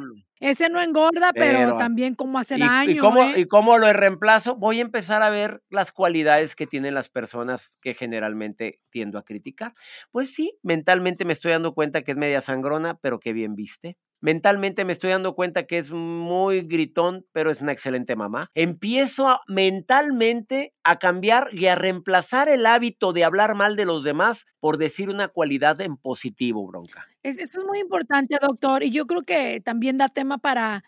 ese 0.41 0.69
no 0.69 0.81
engorda, 0.81 1.33
pero, 1.33 1.77
también 1.77 2.15
como 2.15 2.39
hace 2.39 2.57
daño. 2.57 2.89
¿y 2.89 2.97
cómo, 2.97 3.21
¿eh? 3.21 3.41
¿Y 3.41 3.45
cómo 3.45 3.77
lo 3.77 3.93
reemplazo? 3.93 4.55
Voy 4.55 4.79
a 4.79 4.81
empezar 4.81 5.21
a 5.21 5.29
ver 5.29 5.61
las 5.69 5.91
cualidades 5.91 6.55
que 6.55 6.65
tienen 6.65 6.95
las 6.95 7.09
personas 7.09 7.77
que 7.79 7.93
generalmente 7.93 8.79
tiendo 8.89 9.19
a 9.19 9.23
criticar. 9.23 9.71
Pues 10.09 10.33
sí, 10.33 10.57
mentalmente 10.63 11.25
me 11.25 11.33
estoy 11.33 11.51
dando 11.51 11.75
cuenta 11.75 12.01
que 12.01 12.13
es 12.13 12.17
media 12.17 12.41
sangrona, 12.41 12.97
pero 12.97 13.19
qué 13.19 13.33
bien 13.33 13.53
viste. 13.53 13.99
Mentalmente 14.21 14.85
me 14.85 14.93
estoy 14.93 15.09
dando 15.09 15.33
cuenta 15.33 15.63
que 15.63 15.79
es 15.79 15.91
muy 15.91 16.61
gritón, 16.61 17.25
pero 17.31 17.49
es 17.49 17.59
una 17.59 17.71
excelente 17.71 18.15
mamá. 18.15 18.49
Empiezo 18.53 19.39
mentalmente 19.47 20.73
a 20.83 20.99
cambiar 20.99 21.47
y 21.51 21.65
a 21.65 21.75
reemplazar 21.75 22.47
el 22.47 22.67
hábito 22.67 23.13
de 23.13 23.23
hablar 23.23 23.55
mal 23.55 23.75
de 23.75 23.85
los 23.85 24.03
demás 24.03 24.45
por 24.59 24.77
decir 24.77 25.09
una 25.09 25.27
cualidad 25.27 25.81
en 25.81 25.97
positivo, 25.97 26.67
bronca. 26.67 27.07
eso 27.23 27.41
es 27.41 27.65
muy 27.65 27.79
importante, 27.79 28.37
doctor, 28.39 28.83
y 28.83 28.91
yo 28.91 29.07
creo 29.07 29.23
que 29.23 29.59
también 29.59 29.97
da 29.97 30.07
tema 30.07 30.37
para 30.37 30.83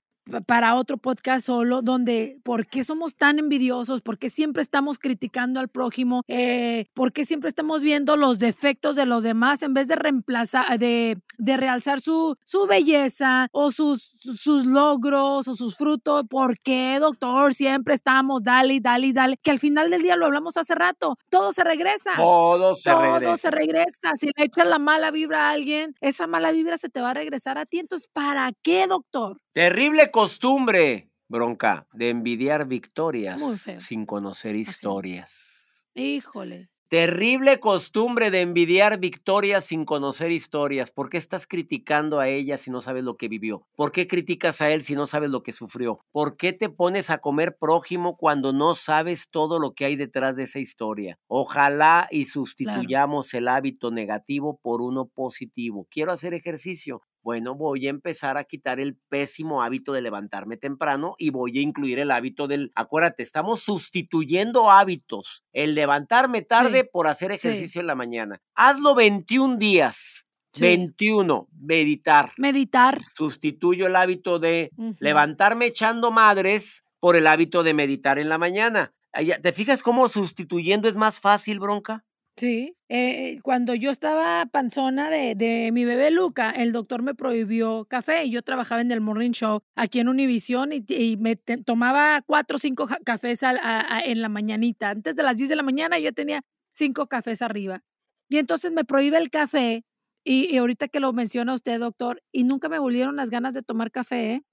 para 0.46 0.76
otro 0.76 0.98
podcast 0.98 1.46
solo, 1.46 1.82
donde 1.82 2.40
por 2.44 2.68
qué 2.68 2.84
somos 2.84 3.16
tan 3.16 3.40
envidiosos, 3.40 4.02
por 4.02 4.18
qué 4.18 4.30
siempre 4.30 4.62
estamos 4.62 5.00
criticando 5.00 5.60
al 5.60 5.70
prójimo, 5.70 6.24
eh, 6.28 6.86
por 6.94 7.12
qué 7.12 7.26
siempre 7.26 7.50
estamos 7.50 7.84
viendo 7.84 8.16
los 8.16 8.40
defectos 8.40 8.96
de 8.96 9.06
los 9.06 9.24
demás 9.24 9.62
en 9.64 9.74
vez 9.74 9.88
de 9.88 9.96
reemplazar, 9.96 10.80
de, 10.80 11.18
de 11.38 11.58
realzar 11.58 12.00
su, 12.00 12.38
su 12.44 12.68
belleza 12.68 13.48
o 13.52 13.72
sus, 13.72 14.12
sus 14.22 14.66
logros 14.66 15.48
o 15.48 15.56
sus 15.56 15.76
frutos. 15.76 16.26
¿Por 16.30 16.58
qué, 16.60 16.98
doctor? 17.00 17.54
Siempre 17.54 17.94
estamos, 17.94 18.44
dale, 18.44 18.80
dale, 18.80 19.14
dale, 19.14 19.38
que 19.42 19.52
al 19.52 19.60
final 19.60 19.90
del 19.90 20.02
día 20.02 20.16
lo 20.16 20.26
hablamos 20.26 20.58
hace 20.58 20.76
rato, 20.76 21.18
todo 21.30 21.52
se 21.52 21.64
regresa. 21.64 22.12
Todo 22.16 22.76
se 22.76 22.90
todo 22.90 23.20
regresa. 23.20 23.38
se 23.38 23.52
regresa. 23.52 24.12
Si 24.16 24.28
le 24.28 24.46
echas 24.46 24.68
la 24.68 24.80
mala 24.80 25.12
vibra 25.12 25.50
a 25.50 25.52
alguien, 25.52 25.96
esa 26.02 26.28
mala 26.28 26.52
vibra 26.52 26.78
se 26.78 26.90
te 26.90 27.02
va 27.02 27.12
a 27.12 27.14
regresar 27.14 27.58
a 27.58 27.66
ti. 27.66 27.80
Entonces, 27.80 28.10
¿para 28.14 28.52
qué, 28.64 28.88
doctor? 28.88 29.43
Terrible 29.54 30.10
costumbre, 30.10 31.12
bronca, 31.28 31.88
de 31.94 32.10
envidiar 32.10 32.68
victorias 32.68 33.40
sin 33.78 34.08
conocer 34.08 34.56
historias. 34.56 35.88
Híjole. 35.94 36.72
Terrible 36.88 37.60
costumbre 37.60 38.32
de 38.32 38.42
envidiar 38.42 39.00
victorias 39.00 39.66
sin 39.66 39.86
conocer 39.86 40.32
historias. 40.32 40.90
¿Por 40.90 41.12
qué 41.12 41.18
estás 41.18 41.46
criticando 41.46 42.20
a 42.20 42.30
ella 42.30 42.58
si 42.58 42.72
no 42.72 42.82
sabes 42.82 43.04
lo 43.04 43.16
que 43.16 43.28
vivió? 43.28 43.68
¿Por 43.76 43.92
qué 43.92 44.08
criticas 44.08 44.60
a 44.62 44.72
él 44.72 44.82
si 44.82 44.96
no 44.96 45.06
sabes 45.06 45.30
lo 45.30 45.44
que 45.44 45.52
sufrió? 45.52 46.00
¿Por 46.12 46.36
qué 46.36 46.54
te 46.54 46.70
pones 46.70 47.12
a 47.12 47.20
comer 47.20 47.56
prójimo 47.60 48.18
cuando 48.18 48.54
no 48.54 48.74
sabes 48.74 49.30
todo 49.30 49.60
lo 49.60 49.74
que 49.76 49.86
hay 49.86 49.96
detrás 49.96 50.36
de 50.36 50.44
esa 50.44 50.58
historia? 50.58 51.20
Ojalá 51.28 52.08
y 52.10 52.26
sustituyamos 52.26 53.36
el 53.36 53.48
hábito 53.48 53.92
negativo 53.92 54.60
por 54.64 54.82
uno 54.82 55.06
positivo. 55.06 55.88
Quiero 55.92 56.12
hacer 56.12 56.34
ejercicio 56.34 57.04
bueno, 57.24 57.56
voy 57.56 57.88
a 57.88 57.90
empezar 57.90 58.38
a 58.38 58.44
quitar 58.44 58.80
el 58.80 58.98
pésimo 59.10 59.64
hábito 59.64 59.94
de 59.94 60.02
levantarme 60.02 60.58
temprano 60.58 61.16
y 61.18 61.30
voy 61.30 61.58
a 61.58 61.62
incluir 61.62 62.00
el 62.00 62.12
hábito 62.12 62.48
del, 62.48 62.72
acuérdate, 62.76 63.24
estamos 63.24 63.62
sustituyendo 63.62 64.70
hábitos, 64.70 65.44
el 65.54 65.74
levantarme 65.74 66.42
tarde 66.42 66.84
por 66.84 67.08
hacer 67.08 67.32
ejercicio 67.32 67.80
en 67.80 67.88
la 67.88 67.96
mañana. 67.96 68.42
Hazlo 68.56 68.94
21 68.94 69.58
días. 69.58 70.26
21, 70.60 71.48
meditar. 71.60 72.32
Meditar. 72.38 73.02
Sustituyo 73.14 73.88
el 73.88 73.96
hábito 73.96 74.38
de 74.38 74.70
levantarme 75.00 75.66
echando 75.66 76.12
madres 76.12 76.84
por 77.00 77.16
el 77.16 77.26
hábito 77.26 77.64
de 77.64 77.74
meditar 77.74 78.20
en 78.20 78.30
la 78.30 78.38
mañana. 78.38 78.94
¿Te 79.42 79.52
fijas 79.52 79.82
cómo 79.82 80.10
sustituyendo 80.10 80.88
es 80.88 80.96
más 80.96 81.20
fácil, 81.20 81.60
bronca? 81.60 82.06
Sí, 82.36 82.76
eh, 82.90 83.40
cuando 83.44 83.76
yo 83.76 83.92
estaba 83.92 84.48
panzona 84.48 85.12
de, 85.12 85.36
de, 85.36 85.72
mi 85.72 85.86
bebé 85.86 86.10
Luca, 86.10 86.50
el 86.50 86.72
doctor 86.72 87.04
me 87.04 87.14
prohibió 87.14 87.86
café 87.86 88.26
y 88.26 88.32
yo 88.32 88.42
trabajaba 88.42 88.82
en 88.82 88.92
el 88.92 89.02
Morning 89.02 89.32
Show 89.32 89.62
aquí 89.76 90.00
en 90.00 90.08
Univision 90.10 90.72
y, 90.74 91.18
me 91.18 91.36
tomaba 91.36 92.24
cuatro 92.26 92.56
o 92.56 92.60
cinco 92.60 92.88
cafés 93.06 93.42
en 93.44 94.22
la 94.22 94.30
mañanita. 94.30 94.90
Antes 94.90 95.16
de 95.16 95.22
las 95.22 95.38
10 95.38 95.50
de 95.50 95.56
la 95.56 95.64
mañana 95.64 96.00
yo 96.00 96.12
tenía 96.12 96.42
cinco 96.72 97.06
cafés 97.08 97.44
arriba. 97.44 97.84
Y 98.30 98.38
entonces 98.38 98.72
me 98.72 98.84
prohíbe 98.84 99.20
el 99.20 99.30
café 99.30 99.86
y, 100.24 100.58
ahorita 100.58 100.88
que 100.88 101.00
lo 101.00 101.14
menciona 101.14 101.54
usted, 101.54 101.80
doctor, 101.80 102.24
y 102.32 102.46
nunca 102.46 102.68
me 102.68 102.80
volvieron 102.80 103.16
las 103.16 103.30
ganas 103.30 103.54
de 103.54 103.62
tomar 103.62 103.92
café. 103.92 104.34
¿eh? 104.34 104.44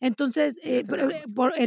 Entonces 0.00 0.58
eh, 0.64 0.84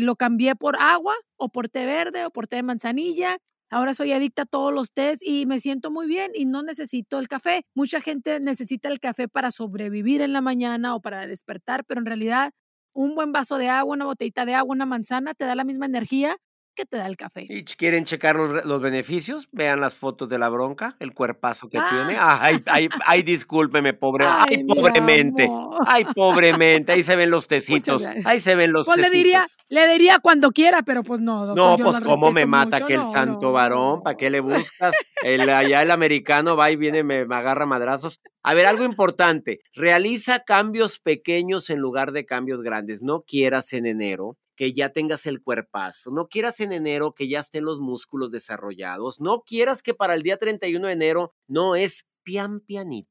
lo 0.02 0.16
cambié 0.18 0.56
por 0.56 0.76
agua 0.78 1.16
o 1.38 1.50
por 1.50 1.70
té 1.70 1.86
verde 1.86 2.26
o 2.26 2.32
por 2.32 2.48
té 2.48 2.58
de 2.58 2.64
manzanilla 2.64 3.38
Ahora 3.74 3.96
soy 3.96 4.12
adicta 4.12 4.44
a 4.44 4.46
todos 4.46 4.72
los 4.72 4.92
tés 4.92 5.18
y 5.24 5.48
me 5.48 5.58
siento 5.60 5.90
muy 5.90 6.06
bien 6.06 6.32
y 6.36 6.46
no 6.46 6.62
necesito 6.62 7.18
el 7.18 7.28
café. 7.28 7.66
Mucha 7.74 8.00
gente 8.02 8.40
necesita 8.40 8.88
el 8.88 9.00
café 9.00 9.28
para 9.28 9.50
sobrevivir 9.50 10.22
en 10.22 10.32
la 10.32 10.42
mañana 10.42 10.94
o 10.96 11.02
para 11.02 11.26
despertar, 11.26 11.84
pero 11.84 12.00
en 12.00 12.06
realidad 12.06 12.52
un 12.94 13.16
buen 13.16 13.32
vaso 13.32 13.58
de 13.58 13.70
agua, 13.70 13.96
una 13.96 14.06
botellita 14.06 14.46
de 14.46 14.54
agua, 14.54 14.76
una 14.76 14.86
manzana 14.86 15.34
te 15.34 15.46
da 15.46 15.56
la 15.56 15.64
misma 15.64 15.88
energía 15.88 16.38
que 16.74 16.86
te 16.86 16.98
da 16.98 17.06
el 17.06 17.18
café. 17.18 17.46
¿Y 17.48 17.64
quieren 17.64 18.06
checar 18.06 18.36
los, 18.36 18.82
beneficios? 18.82 19.48
Vean 19.52 19.80
las 19.80 19.94
fotos 19.96 20.30
de 20.30 20.38
la 20.38 20.50
bronca, 20.50 20.96
el 21.00 21.14
cuerpazo 21.14 21.70
que 21.70 21.80
tiene. 21.90 22.16
Ah. 22.18 22.40
Ay, 22.42 22.64
ay, 22.68 22.90
ay, 23.06 23.24
discúlpeme, 23.24 23.94
pobre. 23.94 24.26
Ay, 24.28 24.64
pobremente. 24.64 25.50
Ay, 25.86 26.06
pobremente. 26.16 26.92
Ahí 26.92 27.04
se 27.04 27.16
ven 27.16 27.30
los 27.30 27.48
tecitos. 27.54 28.06
Ahí 28.26 28.40
se 28.40 28.56
ven 28.56 28.74
los 28.74 28.86
pues 28.86 28.98
Le 28.98 29.10
diría, 29.10 29.46
le 29.70 29.88
diría 29.88 30.20
cuando 30.20 30.52
quiera, 30.52 30.84
pero 30.84 31.04
pues 31.04 31.20
no. 31.20 31.46
Doctor, 31.46 31.80
no, 31.80 31.86
pues 31.86 32.00
cómo 32.02 32.32
me 32.32 32.46
mata 32.46 32.78
aquel 32.78 33.04
santo 33.04 33.52
varón. 33.52 34.02
¿Para 34.04 34.18
qué 34.18 34.30
le 34.30 34.40
buscas? 34.42 34.96
El, 35.22 35.50
allá 35.50 35.82
el 35.82 35.92
americano 35.92 36.56
va 36.56 36.72
y 36.72 36.76
viene, 36.76 37.04
me, 37.04 37.26
me 37.26 37.36
agarra 37.36 37.66
madrazos. 37.66 38.20
A 38.44 38.54
ver, 38.54 38.66
algo 38.66 38.84
importante. 38.84 39.60
Realiza 39.74 40.44
cambios 40.44 41.00
pequeños 41.00 41.70
en 41.70 41.80
lugar 41.80 42.12
de 42.12 42.26
cambios 42.26 42.62
grandes. 42.62 43.02
No 43.02 43.22
quieras 43.22 43.72
en 43.74 43.86
enero 43.86 44.38
que 44.56 44.74
ya 44.74 44.90
tengas 44.90 45.26
el 45.26 45.42
cuerpazo, 45.42 46.12
no 46.12 46.28
quieras 46.28 46.60
en 46.60 46.72
enero 46.72 47.14
que 47.14 47.28
ya 47.28 47.40
estén 47.40 47.66
los 47.66 47.80
músculos 47.80 48.32
desarrollados, 48.32 49.20
no 49.20 49.42
quieras 49.42 49.82
que 49.82 49.94
para 49.94 50.14
el 50.14 50.22
día 50.24 50.38
31 50.38 50.88
de 50.88 50.94
enero 50.94 51.34
no 51.48 51.76
es 51.76 52.06
pian 52.24 52.60
pianito. 52.60 53.10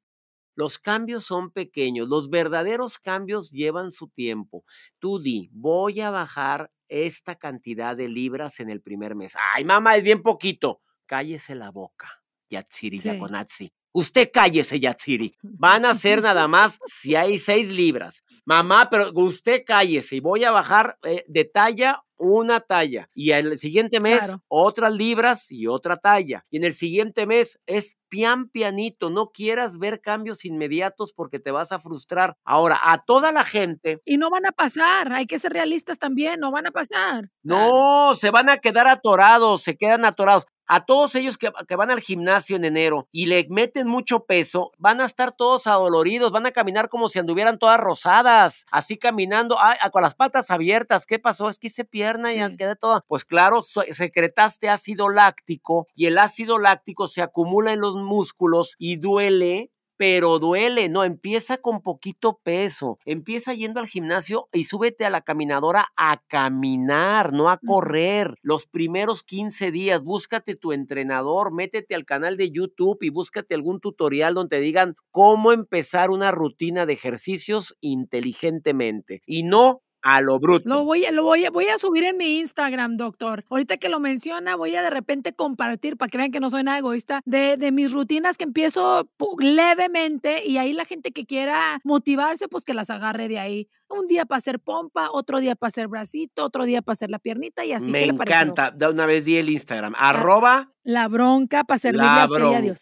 Los 0.55 0.79
cambios 0.79 1.25
son 1.25 1.51
pequeños, 1.51 2.09
los 2.09 2.29
verdaderos 2.29 2.99
cambios 2.99 3.51
llevan 3.51 3.91
su 3.91 4.09
tiempo. 4.09 4.65
Tú 4.99 5.19
di, 5.19 5.49
voy 5.53 6.01
a 6.01 6.11
bajar 6.11 6.71
esta 6.89 7.37
cantidad 7.37 7.97
de 7.97 8.09
libras 8.09 8.61
en 8.61 8.69
el 8.69 8.83
primer 8.83 9.15
mes. 9.15 9.33
Ay, 9.55 9.65
mamá, 9.65 9.97
es 9.97 10.03
bien 10.03 10.23
poquito. 10.23 10.83
Cállese 11.07 11.55
la 11.55 11.71
boca, 11.71 12.23
Yatsiri 12.51 12.99
sí. 12.99 13.73
Usted 13.93 14.31
cállese, 14.33 14.81
Yatsiri. 14.81 15.37
Van 15.43 15.85
a 15.85 15.95
ser 15.95 16.23
nada 16.23 16.49
más 16.49 16.79
si 16.87 17.15
hay 17.15 17.39
seis 17.39 17.71
libras. 17.71 18.23
Mamá, 18.45 18.89
pero 18.91 19.11
usted 19.15 19.63
cállese 19.67 20.17
y 20.17 20.21
voy 20.21 20.45
a 20.45 20.51
bajar 20.51 20.99
eh, 21.03 21.25
de 21.29 21.45
talla 21.45 22.03
una 22.23 22.61
talla. 22.61 23.11
Y 23.15 23.33
el 23.33 23.59
siguiente 23.59 23.99
mes, 23.99 24.33
otras 24.47 24.93
libras 24.93 25.51
y 25.51 25.67
otra 25.67 25.97
talla. 25.97 26.45
Y 26.51 26.59
en 26.59 26.65
el 26.65 26.73
siguiente 26.73 27.27
mes 27.27 27.59
es 27.67 27.97
pian 28.09 28.49
pianito. 28.49 29.11
No 29.11 29.31
quieras 29.33 29.79
ver 29.79 30.01
cambios 30.01 30.45
inmediatos 30.45 31.13
porque 31.13 31.41
te 31.41 31.51
vas 31.51 31.73
a 31.73 31.81
frustrar. 31.81 32.37
Ahora, 32.45 32.79
a 32.81 33.05
toda 33.05 33.33
la 33.33 33.45
gente. 33.45 34.01
Y 34.05 34.19
no 34.19 34.31
van 34.31 34.47
a 34.47 34.53
pasar. 34.53 35.13
Hay 35.13 35.27
que 35.27 35.39
ser 35.39 35.53
realistas 35.53 35.99
también. 35.99 36.39
No 36.39 36.53
van 36.53 36.69
a 36.69 36.71
pasar. 36.71 37.29
No, 37.43 38.15
se 38.15 38.31
van 38.31 38.49
a 38.49 38.59
quedar 38.59 38.87
atorados. 38.87 39.63
Se 39.63 39.77
quedan 39.77 40.05
atorados 40.05 40.45
a 40.67 40.85
todos 40.85 41.15
ellos 41.15 41.39
que, 41.39 41.51
van 41.77 41.91
al 41.91 42.01
gimnasio 42.01 42.57
en 42.57 42.65
enero 42.65 43.09
y 43.11 43.27
le 43.27 43.47
meten 43.51 43.89
mucho 43.89 44.25
peso, 44.25 44.73
van 44.79 45.01
a 45.01 45.07
estar 45.07 45.33
todos 45.33 45.67
adoloridos, 45.67 46.33
van 46.33 46.47
a 46.47 46.53
caminar 46.53 46.89
como 46.89 47.09
si 47.09 47.19
anduvieran 47.19 47.59
todas 47.59 47.81
rosadas, 47.81 48.67
así 48.71 48.97
caminando, 48.97 49.57
con 49.93 50.03
las 50.03 50.15
patas 50.15 50.51
abiertas. 50.51 51.07
¿Qué 51.07 51.19
pasó? 51.19 51.49
Es 51.49 51.59
que 51.59 51.67
hice 51.67 51.85
pierna 51.85 52.33
y 52.33 52.57
quedé 52.57 52.77
toda. 52.77 53.05
Pues 53.07 53.25
claro, 53.25 53.63
secretaste 53.63 54.69
ácido 54.69 55.09
láctico 55.09 55.89
y 55.95 56.07
el 56.07 56.19
ácido 56.19 56.59
láctico 56.59 57.09
se 57.09 57.23
acumula 57.23 57.73
en 57.73 57.81
los 57.81 57.97
músculos 57.97 58.75
y 58.79 58.97
duele 58.97 59.71
pero 60.03 60.41
duele, 60.41 60.89
no, 60.89 61.05
empieza 61.05 61.59
con 61.59 61.81
poquito 61.81 62.41
peso, 62.43 62.99
empieza 63.05 63.55
yendo 63.55 63.79
al 63.79 63.87
gimnasio 63.87 64.49
y 64.53 64.65
súbete 64.65 65.05
a 65.05 65.11
la 65.11 65.21
caminadora 65.21 65.93
a 65.95 66.21
caminar, 66.27 67.33
no 67.33 67.49
a 67.49 67.59
correr. 67.59 68.35
Los 68.43 68.67
primeros 68.67 69.23
15 69.23 69.71
días, 69.71 70.03
búscate 70.03 70.57
tu 70.57 70.73
entrenador, 70.73 71.53
métete 71.53 71.95
al 71.95 72.05
canal 72.05 72.37
de 72.37 72.51
YouTube 72.51 72.99
y 73.03 73.11
búscate 73.11 73.55
algún 73.55 73.79
tutorial 73.79 74.35
donde 74.35 74.57
te 74.57 74.61
digan 74.61 74.97
cómo 75.13 75.53
empezar 75.53 76.11
una 76.11 76.33
rutina 76.33 76.85
de 76.85 76.95
ejercicios 76.95 77.77
inteligentemente 77.81 79.23
y 79.25 79.45
no 79.45 79.83
a 80.03 80.21
lo 80.21 80.39
bruto. 80.39 80.69
Lo 80.69 80.85
voy, 80.85 81.05
lo 81.13 81.23
voy, 81.23 81.47
voy 81.53 81.67
a 81.67 81.79
subir 81.79 82.05
en 82.05 82.17
mi 82.17 82.39
Instagram, 82.39 82.97
doctor. 82.97 83.45
Ahorita 83.49 83.77
que 83.77 83.89
lo 83.89 84.01
menciona, 84.01 84.57
voy 84.57 84.75
a 84.77 84.83
de 84.83 84.91
repente 84.91 85.33
compartir 85.33 85.97
para 85.97 86.09
que 86.09 86.19
vean 86.19 86.31
que 86.31 86.41
no 86.41 86.51
soy 86.51 86.65
nada 86.65 86.79
egoísta 86.79 87.21
de, 87.25 87.57
de 87.57 87.73
mis 87.73 87.93
rutinas 87.93 88.37
que 88.37 88.45
empiezo 88.45 89.09
levemente 89.39 90.45
y 90.47 90.59
ahí 90.59 90.73
la 90.73 90.85
gente 90.85 91.13
que 91.13 91.25
quiera 91.25 91.81
motivarse, 91.85 92.49
pues 92.49 92.65
que 92.65 92.75
las 92.75 92.91
agarre 92.91 93.29
de 93.29 93.39
ahí. 93.39 93.69
Un 93.89 94.07
día 94.07 94.25
para 94.25 94.39
hacer 94.39 94.59
pompa, 94.59 95.11
otro 95.13 95.41
día 95.41 95.55
para 95.55 95.69
hacer 95.69 95.87
bracito, 95.87 96.45
otro 96.45 96.65
día 96.65 96.83
para 96.83 96.95
hacer 96.95 97.11
la 97.11 97.19
piernita 97.19 97.65
y 97.65 97.73
así. 97.73 97.91
Me 97.91 98.05
encanta. 98.05 98.71
De 98.71 98.89
una 98.89 99.07
vez 99.07 99.25
di 99.25 99.37
el 99.37 99.51
Instagram. 99.51 99.95
Arroba. 99.99 100.73
La 100.83 101.09
bronca 101.09 101.65
para 101.65 101.79
servirle 101.79 102.07
la 102.07 102.23
a 102.25 102.61
Dios. 102.61 102.81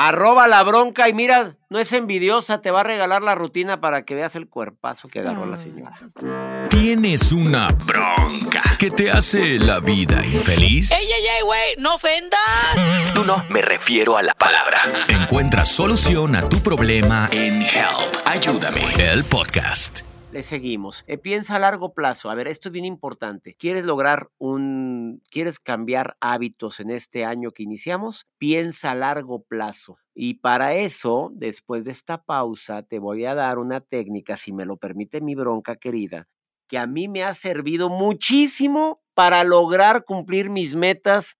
Arroba 0.00 0.46
la 0.46 0.62
bronca 0.62 1.08
y 1.08 1.12
mira, 1.12 1.56
no 1.70 1.80
es 1.80 1.92
envidiosa, 1.92 2.60
te 2.60 2.70
va 2.70 2.82
a 2.82 2.84
regalar 2.84 3.20
la 3.20 3.34
rutina 3.34 3.80
para 3.80 4.04
que 4.04 4.14
veas 4.14 4.36
el 4.36 4.46
cuerpazo 4.46 5.08
que 5.08 5.18
agarró 5.18 5.44
la 5.44 5.56
señora. 5.56 5.90
Tienes 6.68 7.32
una 7.32 7.70
bronca 7.70 8.62
que 8.78 8.92
te 8.92 9.10
hace 9.10 9.58
la 9.58 9.80
vida 9.80 10.24
infeliz. 10.24 10.92
¡Ey, 10.92 11.04
ey, 11.04 11.26
ey, 11.38 11.44
güey! 11.44 11.74
¡No 11.78 11.96
ofendas! 11.96 12.38
Tú 13.12 13.24
no, 13.24 13.44
me 13.48 13.60
refiero 13.60 14.16
a 14.16 14.22
la 14.22 14.34
palabra. 14.34 14.78
Encuentra 15.08 15.66
solución 15.66 16.36
a 16.36 16.48
tu 16.48 16.60
problema 16.60 17.26
en 17.32 17.62
Help. 17.62 18.24
Ayúdame, 18.24 18.84
el 19.00 19.24
podcast. 19.24 20.07
Le 20.30 20.42
seguimos. 20.42 21.04
Eh, 21.06 21.16
piensa 21.16 21.56
a 21.56 21.58
largo 21.58 21.94
plazo. 21.94 22.30
A 22.30 22.34
ver, 22.34 22.48
esto 22.48 22.68
es 22.68 22.72
bien 22.72 22.84
importante. 22.84 23.54
¿Quieres 23.54 23.86
lograr 23.86 24.30
un... 24.36 25.22
¿Quieres 25.30 25.58
cambiar 25.58 26.18
hábitos 26.20 26.80
en 26.80 26.90
este 26.90 27.24
año 27.24 27.52
que 27.52 27.62
iniciamos? 27.62 28.26
Piensa 28.36 28.90
a 28.90 28.94
largo 28.94 29.44
plazo. 29.44 29.96
Y 30.14 30.34
para 30.34 30.74
eso, 30.74 31.30
después 31.32 31.86
de 31.86 31.92
esta 31.92 32.24
pausa, 32.24 32.82
te 32.82 32.98
voy 32.98 33.24
a 33.24 33.34
dar 33.34 33.58
una 33.58 33.80
técnica, 33.80 34.36
si 34.36 34.52
me 34.52 34.66
lo 34.66 34.76
permite 34.76 35.22
mi 35.22 35.34
bronca 35.34 35.76
querida, 35.76 36.28
que 36.66 36.76
a 36.76 36.86
mí 36.86 37.08
me 37.08 37.24
ha 37.24 37.32
servido 37.32 37.88
muchísimo 37.88 39.00
para 39.14 39.44
lograr 39.44 40.04
cumplir 40.04 40.50
mis 40.50 40.74
metas 40.74 41.38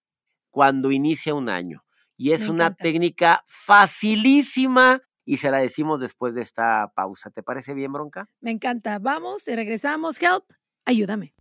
cuando 0.50 0.92
inicia 0.92 1.34
un 1.34 1.50
año. 1.50 1.84
Y 2.16 2.32
es 2.32 2.48
una 2.48 2.74
técnica 2.74 3.44
facilísima 3.46 5.02
y 5.28 5.36
se 5.36 5.50
la 5.50 5.58
decimos 5.58 6.00
después 6.00 6.34
de 6.34 6.40
esta 6.40 6.90
pausa. 6.96 7.28
¿Te 7.28 7.42
parece 7.42 7.74
bien, 7.74 7.92
Bronca? 7.92 8.28
Me 8.40 8.50
encanta. 8.50 8.98
Vamos 8.98 9.46
y 9.46 9.54
regresamos. 9.54 10.20
Help, 10.22 10.44
ayúdame. 10.86 11.34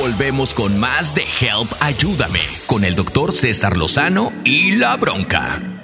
Volvemos 0.00 0.54
con 0.54 0.78
más 0.78 1.16
de 1.16 1.22
Help, 1.22 1.68
ayúdame, 1.80 2.40
con 2.66 2.84
el 2.84 2.94
doctor 2.94 3.32
César 3.32 3.76
Lozano 3.76 4.32
y 4.44 4.76
la 4.76 4.96
Bronca 4.96 5.83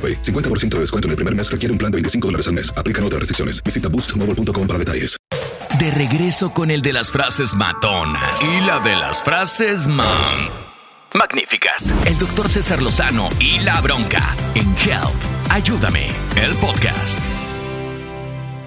50% 0.00 0.76
de 0.76 0.80
descuento 0.80 1.08
en 1.08 1.10
el 1.10 1.16
primer 1.16 1.34
mes 1.34 1.50
requiere 1.50 1.72
un 1.72 1.78
plan 1.78 1.92
de 1.92 1.96
25 1.96 2.28
dólares 2.28 2.46
al 2.46 2.54
mes. 2.54 2.72
Aplican 2.76 3.04
otras 3.04 3.20
restricciones. 3.20 3.62
Visita 3.62 3.88
boostmobile.com 3.88 4.66
para 4.66 4.78
detalles. 4.78 5.16
De 5.78 5.90
regreso 5.90 6.52
con 6.52 6.70
el 6.70 6.82
de 6.82 6.92
las 6.92 7.10
frases 7.10 7.54
matonas 7.54 8.42
y 8.42 8.60
la 8.66 8.80
de 8.80 8.96
las 8.96 9.22
frases 9.22 9.86
man. 9.86 10.50
Magníficas. 11.14 11.94
El 12.06 12.18
doctor 12.18 12.48
César 12.48 12.82
Lozano 12.82 13.28
y 13.40 13.58
la 13.60 13.80
bronca 13.80 14.36
en 14.54 14.68
Help. 14.76 15.14
Ayúdame. 15.48 16.08
El 16.36 16.54
podcast. 16.56 17.18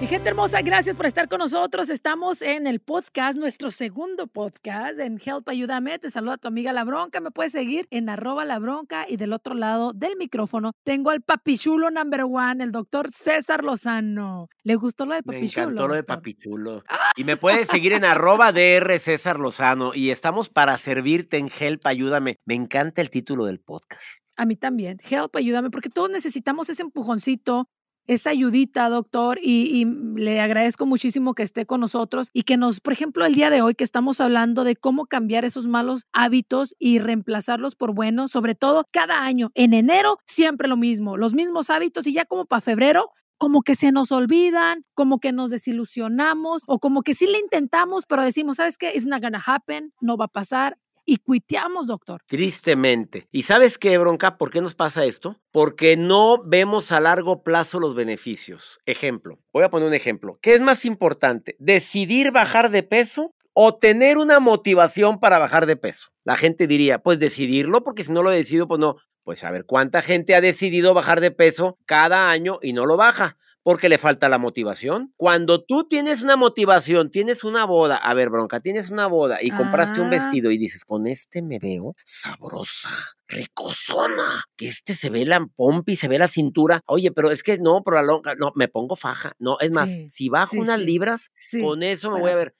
Mi 0.04 0.08
gente 0.08 0.28
hermosa, 0.28 0.60
gracias 0.60 0.94
por 0.94 1.06
estar 1.06 1.30
con 1.30 1.38
nosotros. 1.38 1.88
Estamos 1.88 2.42
en 2.42 2.66
el 2.66 2.80
podcast, 2.80 3.38
nuestro 3.38 3.70
segundo 3.70 4.26
podcast 4.26 4.98
en 4.98 5.18
Help 5.18 5.48
Ayúdame. 5.48 5.98
Te 5.98 6.10
saluda 6.10 6.36
tu 6.36 6.46
amiga 6.46 6.74
La 6.74 6.84
Bronca. 6.84 7.22
Me 7.22 7.30
puedes 7.30 7.52
seguir 7.52 7.86
en 7.88 8.10
arroba 8.10 8.44
La 8.44 8.58
Bronca 8.58 9.06
y 9.08 9.16
del 9.16 9.32
otro 9.32 9.54
lado 9.54 9.94
del 9.94 10.18
micrófono 10.18 10.72
tengo 10.82 11.08
al 11.08 11.22
papichulo 11.22 11.90
number 11.90 12.24
one, 12.24 12.62
el 12.62 12.70
doctor 12.70 13.10
César 13.10 13.64
Lozano. 13.64 14.50
¿Le 14.62 14.74
gustó 14.74 15.06
lo 15.06 15.14
de 15.14 15.22
papichulo? 15.22 15.68
Me 15.68 15.72
encantó 15.72 15.88
lo 15.88 15.94
de 15.94 16.04
papichulo. 16.04 16.84
Y 17.16 17.24
me 17.24 17.38
puedes 17.38 17.68
seguir 17.68 17.94
en 17.94 18.04
arroba 18.04 18.52
DR 18.52 18.98
César 18.98 19.40
Lozano 19.40 19.94
y 19.94 20.10
estamos 20.10 20.50
para 20.50 20.76
servirte 20.76 21.38
en 21.38 21.50
Help 21.58 21.86
Ayúdame. 21.86 22.40
Me 22.44 22.52
encanta 22.52 23.00
el 23.00 23.08
título 23.08 23.46
del 23.46 23.58
podcast. 23.58 24.22
A 24.36 24.44
mí 24.44 24.54
también. 24.54 24.98
Help, 25.08 25.34
ayúdame, 25.36 25.70
porque 25.70 25.88
todos 25.88 26.10
necesitamos 26.10 26.68
ese 26.68 26.82
empujoncito 26.82 27.70
esa 28.06 28.30
ayudita, 28.30 28.88
doctor, 28.88 29.38
y, 29.42 29.84
le 30.16 30.40
agradezco 30.40 30.86
muchísimo 30.86 31.34
que 31.34 31.42
esté 31.42 31.66
con 31.66 31.80
nosotros 31.80 32.30
y 32.32 32.42
que 32.42 32.56
nos, 32.56 32.80
por 32.80 32.92
ejemplo, 32.92 33.24
el 33.24 33.34
día 33.34 33.50
de 33.50 33.62
hoy 33.62 33.74
que 33.74 33.84
estamos 33.84 34.20
hablando 34.20 34.64
de 34.64 34.76
cómo 34.76 35.06
cambiar 35.06 35.44
esos 35.44 35.66
malos 35.66 36.06
hábitos 36.12 36.74
y 36.78 36.98
reemplazarlos 36.98 37.74
por 37.74 37.94
buenos, 37.94 38.30
sobre 38.30 38.54
todo 38.54 38.86
cada 38.92 39.24
año. 39.24 39.50
En 39.54 39.74
enero 39.74 40.18
siempre 40.24 40.68
lo 40.68 40.76
mismo, 40.76 41.16
los 41.16 41.34
mismos 41.34 41.70
hábitos 41.70 42.06
y 42.06 42.12
ya 42.12 42.24
como 42.24 42.46
para 42.46 42.60
febrero 42.60 43.10
como 43.36 43.62
que 43.62 43.74
se 43.74 43.92
nos 43.92 44.12
olvidan, 44.12 44.84
como 44.94 45.18
que 45.18 45.32
nos 45.32 45.50
desilusionamos 45.50 46.62
o 46.66 46.78
como 46.78 47.02
que 47.02 47.14
sí 47.14 47.26
le 47.26 47.38
intentamos, 47.38 48.06
pero 48.06 48.22
decimos, 48.22 48.56
¿sabes 48.56 48.78
qué? 48.78 48.92
It's 48.94 49.06
not 49.06 49.22
gonna 49.22 49.42
happen, 49.44 49.92
no 50.00 50.16
va 50.16 50.26
a 50.26 50.28
pasar 50.28 50.78
y 51.04 51.18
cuiteamos, 51.18 51.86
doctor. 51.86 52.22
Tristemente. 52.26 53.28
¿Y 53.30 53.42
sabes 53.42 53.78
qué, 53.78 53.96
bronca? 53.98 54.36
¿Por 54.38 54.50
qué 54.50 54.60
nos 54.60 54.74
pasa 54.74 55.04
esto? 55.04 55.40
Porque 55.52 55.96
no 55.96 56.42
vemos 56.44 56.92
a 56.92 57.00
largo 57.00 57.42
plazo 57.42 57.80
los 57.80 57.94
beneficios. 57.94 58.80
Ejemplo, 58.86 59.38
voy 59.52 59.64
a 59.64 59.70
poner 59.70 59.88
un 59.88 59.94
ejemplo. 59.94 60.38
¿Qué 60.40 60.54
es 60.54 60.60
más 60.60 60.84
importante? 60.84 61.56
¿Decidir 61.58 62.32
bajar 62.32 62.70
de 62.70 62.82
peso 62.82 63.34
o 63.52 63.76
tener 63.76 64.18
una 64.18 64.40
motivación 64.40 65.20
para 65.20 65.38
bajar 65.38 65.66
de 65.66 65.76
peso? 65.76 66.08
La 66.24 66.36
gente 66.36 66.66
diría, 66.66 66.98
pues 66.98 67.18
decidirlo, 67.18 67.84
porque 67.84 68.04
si 68.04 68.12
no 68.12 68.22
lo 68.22 68.30
decido, 68.30 68.66
pues 68.66 68.80
no. 68.80 68.96
Pues 69.22 69.42
a 69.42 69.50
ver, 69.50 69.64
¿cuánta 69.64 70.02
gente 70.02 70.34
ha 70.34 70.40
decidido 70.40 70.92
bajar 70.92 71.20
de 71.20 71.30
peso 71.30 71.78
cada 71.86 72.30
año 72.30 72.58
y 72.60 72.74
no 72.74 72.84
lo 72.84 72.96
baja? 72.96 73.38
Porque 73.64 73.88
le 73.88 73.98
falta 73.98 74.28
la 74.28 74.38
motivación. 74.38 75.12
Cuando 75.16 75.64
tú 75.64 75.88
tienes 75.88 76.22
una 76.22 76.36
motivación, 76.36 77.10
tienes 77.10 77.42
una 77.42 77.64
boda, 77.64 77.96
a 77.96 78.14
ver, 78.14 78.28
bronca, 78.30 78.60
tienes 78.60 78.90
una 78.90 79.06
boda 79.06 79.38
y 79.40 79.50
compraste 79.50 80.00
un 80.00 80.08
ah. 80.08 80.10
vestido 80.10 80.52
y 80.52 80.58
dices, 80.58 80.84
con 80.84 81.06
este 81.06 81.42
me 81.42 81.58
veo 81.58 81.96
sabrosa, 82.04 82.90
ricosona, 83.26 84.44
que 84.56 84.68
este 84.68 84.94
se 84.94 85.08
ve 85.08 85.24
la 85.24 85.44
pompi, 85.56 85.96
se 85.96 86.08
ve 86.08 86.18
la 86.18 86.28
cintura. 86.28 86.82
Oye, 86.86 87.10
pero 87.10 87.30
es 87.30 87.42
que 87.42 87.58
no, 87.58 87.82
pero 87.82 87.96
la 87.96 88.02
longa, 88.02 88.34
no, 88.36 88.52
me 88.54 88.68
pongo 88.68 88.96
faja. 88.96 89.32
No, 89.38 89.58
es 89.58 89.72
más, 89.72 89.90
si 90.08 90.28
bajo 90.28 90.58
unas 90.58 90.78
libras, 90.78 91.32
con 91.60 91.82
eso 91.82 92.10
me 92.10 92.20
voy 92.20 92.30
a 92.30 92.36
ver. 92.36 92.54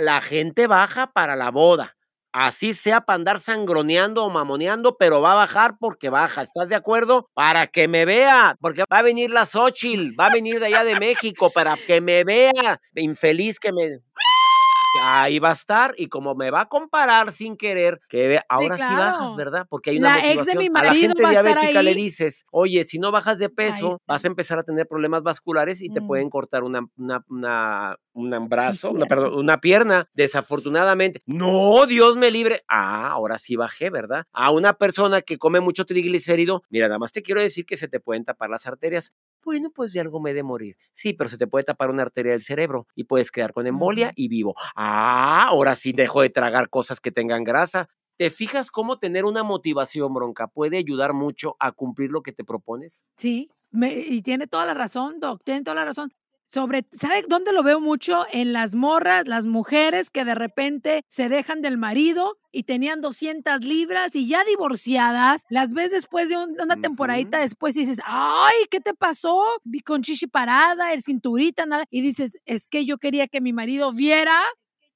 La 0.00 0.20
gente 0.22 0.66
baja 0.66 1.12
para 1.12 1.36
la 1.36 1.50
boda 1.50 1.96
Así 2.38 2.74
sea 2.74 3.00
para 3.00 3.14
andar 3.14 3.40
sangroneando 3.40 4.22
o 4.22 4.28
mamoneando, 4.28 4.98
pero 4.98 5.22
va 5.22 5.32
a 5.32 5.36
bajar 5.36 5.76
porque 5.80 6.10
baja. 6.10 6.42
¿Estás 6.42 6.68
de 6.68 6.74
acuerdo? 6.74 7.30
Para 7.32 7.66
que 7.66 7.88
me 7.88 8.04
vea, 8.04 8.58
porque 8.60 8.82
va 8.92 8.98
a 8.98 9.02
venir 9.02 9.30
la 9.30 9.46
Xochitl, 9.46 10.20
va 10.20 10.26
a 10.26 10.34
venir 10.34 10.60
de 10.60 10.66
allá 10.66 10.84
de 10.84 11.00
México 11.00 11.50
para 11.50 11.78
que 11.78 12.02
me 12.02 12.24
vea. 12.24 12.78
Infeliz 12.94 13.58
que 13.58 13.72
me 13.72 13.88
ahí 15.02 15.38
va 15.38 15.50
a 15.50 15.52
estar 15.52 15.94
y 15.96 16.08
como 16.08 16.34
me 16.34 16.50
va 16.50 16.62
a 16.62 16.66
comparar 16.66 17.32
sin 17.32 17.56
querer, 17.56 18.00
que 18.08 18.40
ahora 18.48 18.76
sí, 18.76 18.82
bajas, 18.82 19.36
¿verdad? 19.36 19.66
Porque 19.68 19.90
hay 19.90 19.98
una 19.98 20.16
la 20.16 20.32
Ex 20.32 20.46
de 20.46 20.54
mi 20.56 20.70
marido 20.70 20.86
a 20.86 20.92
la 20.94 20.94
gente 20.94 21.28
diabética 21.28 21.82
le 21.82 21.94
dices, 21.94 22.46
oye, 22.50 22.84
si 22.84 22.98
no 22.98 23.10
bajas 23.10 23.38
de 23.38 23.48
peso, 23.48 24.00
vas 24.06 24.24
a 24.24 24.28
empezar 24.28 24.58
a 24.58 24.62
tener 24.62 24.86
problemas 24.86 25.22
vasculares 25.22 25.82
y 25.82 25.88
te 25.88 26.00
mm. 26.00 26.06
pueden 26.06 26.30
cortar 26.30 26.64
una, 26.64 26.86
una, 26.96 27.24
una 27.28 27.96
un 28.16 28.48
brazo, 28.48 28.92
una, 28.92 29.06
perdón, 29.06 29.34
una 29.34 29.60
pierna, 29.60 30.08
desafortunadamente. 30.14 31.22
No, 31.26 31.86
Dios 31.86 32.16
me 32.16 32.30
libre. 32.30 32.64
Ah, 32.68 33.10
ahora 33.10 33.38
sí 33.38 33.56
bajé, 33.56 33.90
¿verdad? 33.90 34.24
A 34.32 34.50
una 34.50 34.74
persona 34.74 35.20
que 35.20 35.38
come 35.38 35.60
mucho 35.60 35.84
triglicérido, 35.84 36.62
mira, 36.70 36.88
nada 36.88 36.98
más 36.98 37.12
te 37.12 37.22
quiero 37.22 37.40
decir 37.40 37.66
que 37.66 37.76
se 37.76 37.88
te 37.88 38.00
pueden 38.00 38.24
tapar 38.24 38.48
las 38.48 38.66
arterias. 38.66 39.12
Bueno, 39.46 39.70
pues 39.70 39.92
de 39.92 40.00
algo 40.00 40.18
me 40.18 40.34
de 40.34 40.42
morir. 40.42 40.76
Sí, 40.92 41.12
pero 41.12 41.30
se 41.30 41.38
te 41.38 41.46
puede 41.46 41.62
tapar 41.62 41.88
una 41.88 42.02
arteria 42.02 42.32
del 42.32 42.42
cerebro 42.42 42.88
y 42.96 43.04
puedes 43.04 43.30
quedar 43.30 43.52
con 43.52 43.68
embolia 43.68 44.12
y 44.16 44.26
vivo. 44.26 44.56
Ah, 44.74 45.46
ahora 45.46 45.76
sí 45.76 45.92
dejo 45.92 46.20
de 46.22 46.30
tragar 46.30 46.68
cosas 46.68 46.98
que 46.98 47.12
tengan 47.12 47.44
grasa. 47.44 47.88
¿Te 48.16 48.30
fijas 48.30 48.72
cómo 48.72 48.98
tener 48.98 49.24
una 49.24 49.44
motivación, 49.44 50.12
bronca, 50.12 50.48
puede 50.48 50.78
ayudar 50.78 51.12
mucho 51.12 51.54
a 51.60 51.70
cumplir 51.70 52.10
lo 52.10 52.22
que 52.22 52.32
te 52.32 52.42
propones? 52.42 53.04
Sí, 53.16 53.48
y 53.72 54.20
tiene 54.22 54.48
toda 54.48 54.66
la 54.66 54.74
razón, 54.74 55.20
Doc, 55.20 55.44
tiene 55.44 55.62
toda 55.62 55.76
la 55.76 55.84
razón 55.84 56.12
sobre, 56.46 56.86
¿sabe 56.92 57.22
dónde 57.28 57.52
lo 57.52 57.62
veo 57.62 57.80
mucho? 57.80 58.24
En 58.32 58.52
las 58.52 58.74
morras, 58.74 59.26
las 59.26 59.46
mujeres 59.46 60.10
que 60.10 60.24
de 60.24 60.34
repente 60.34 61.04
se 61.08 61.28
dejan 61.28 61.60
del 61.60 61.76
marido 61.76 62.38
y 62.52 62.62
tenían 62.62 63.00
200 63.00 63.64
libras 63.64 64.14
y 64.16 64.26
ya 64.26 64.42
divorciadas, 64.44 65.42
las 65.50 65.74
ves 65.74 65.90
después 65.90 66.28
de 66.28 66.36
una 66.36 66.76
temporadita 66.76 67.38
después 67.38 67.76
y 67.76 67.80
dices, 67.80 67.98
ay, 68.04 68.54
¿qué 68.70 68.80
te 68.80 68.94
pasó? 68.94 69.44
Vi 69.64 69.80
con 69.80 70.02
chichi 70.02 70.26
parada, 70.26 70.92
el 70.92 71.02
cinturita, 71.02 71.66
nada. 71.66 71.84
Y 71.90 72.00
dices, 72.00 72.38
es 72.46 72.68
que 72.68 72.86
yo 72.86 72.98
quería 72.98 73.28
que 73.28 73.40
mi 73.40 73.52
marido 73.52 73.92
viera 73.92 74.42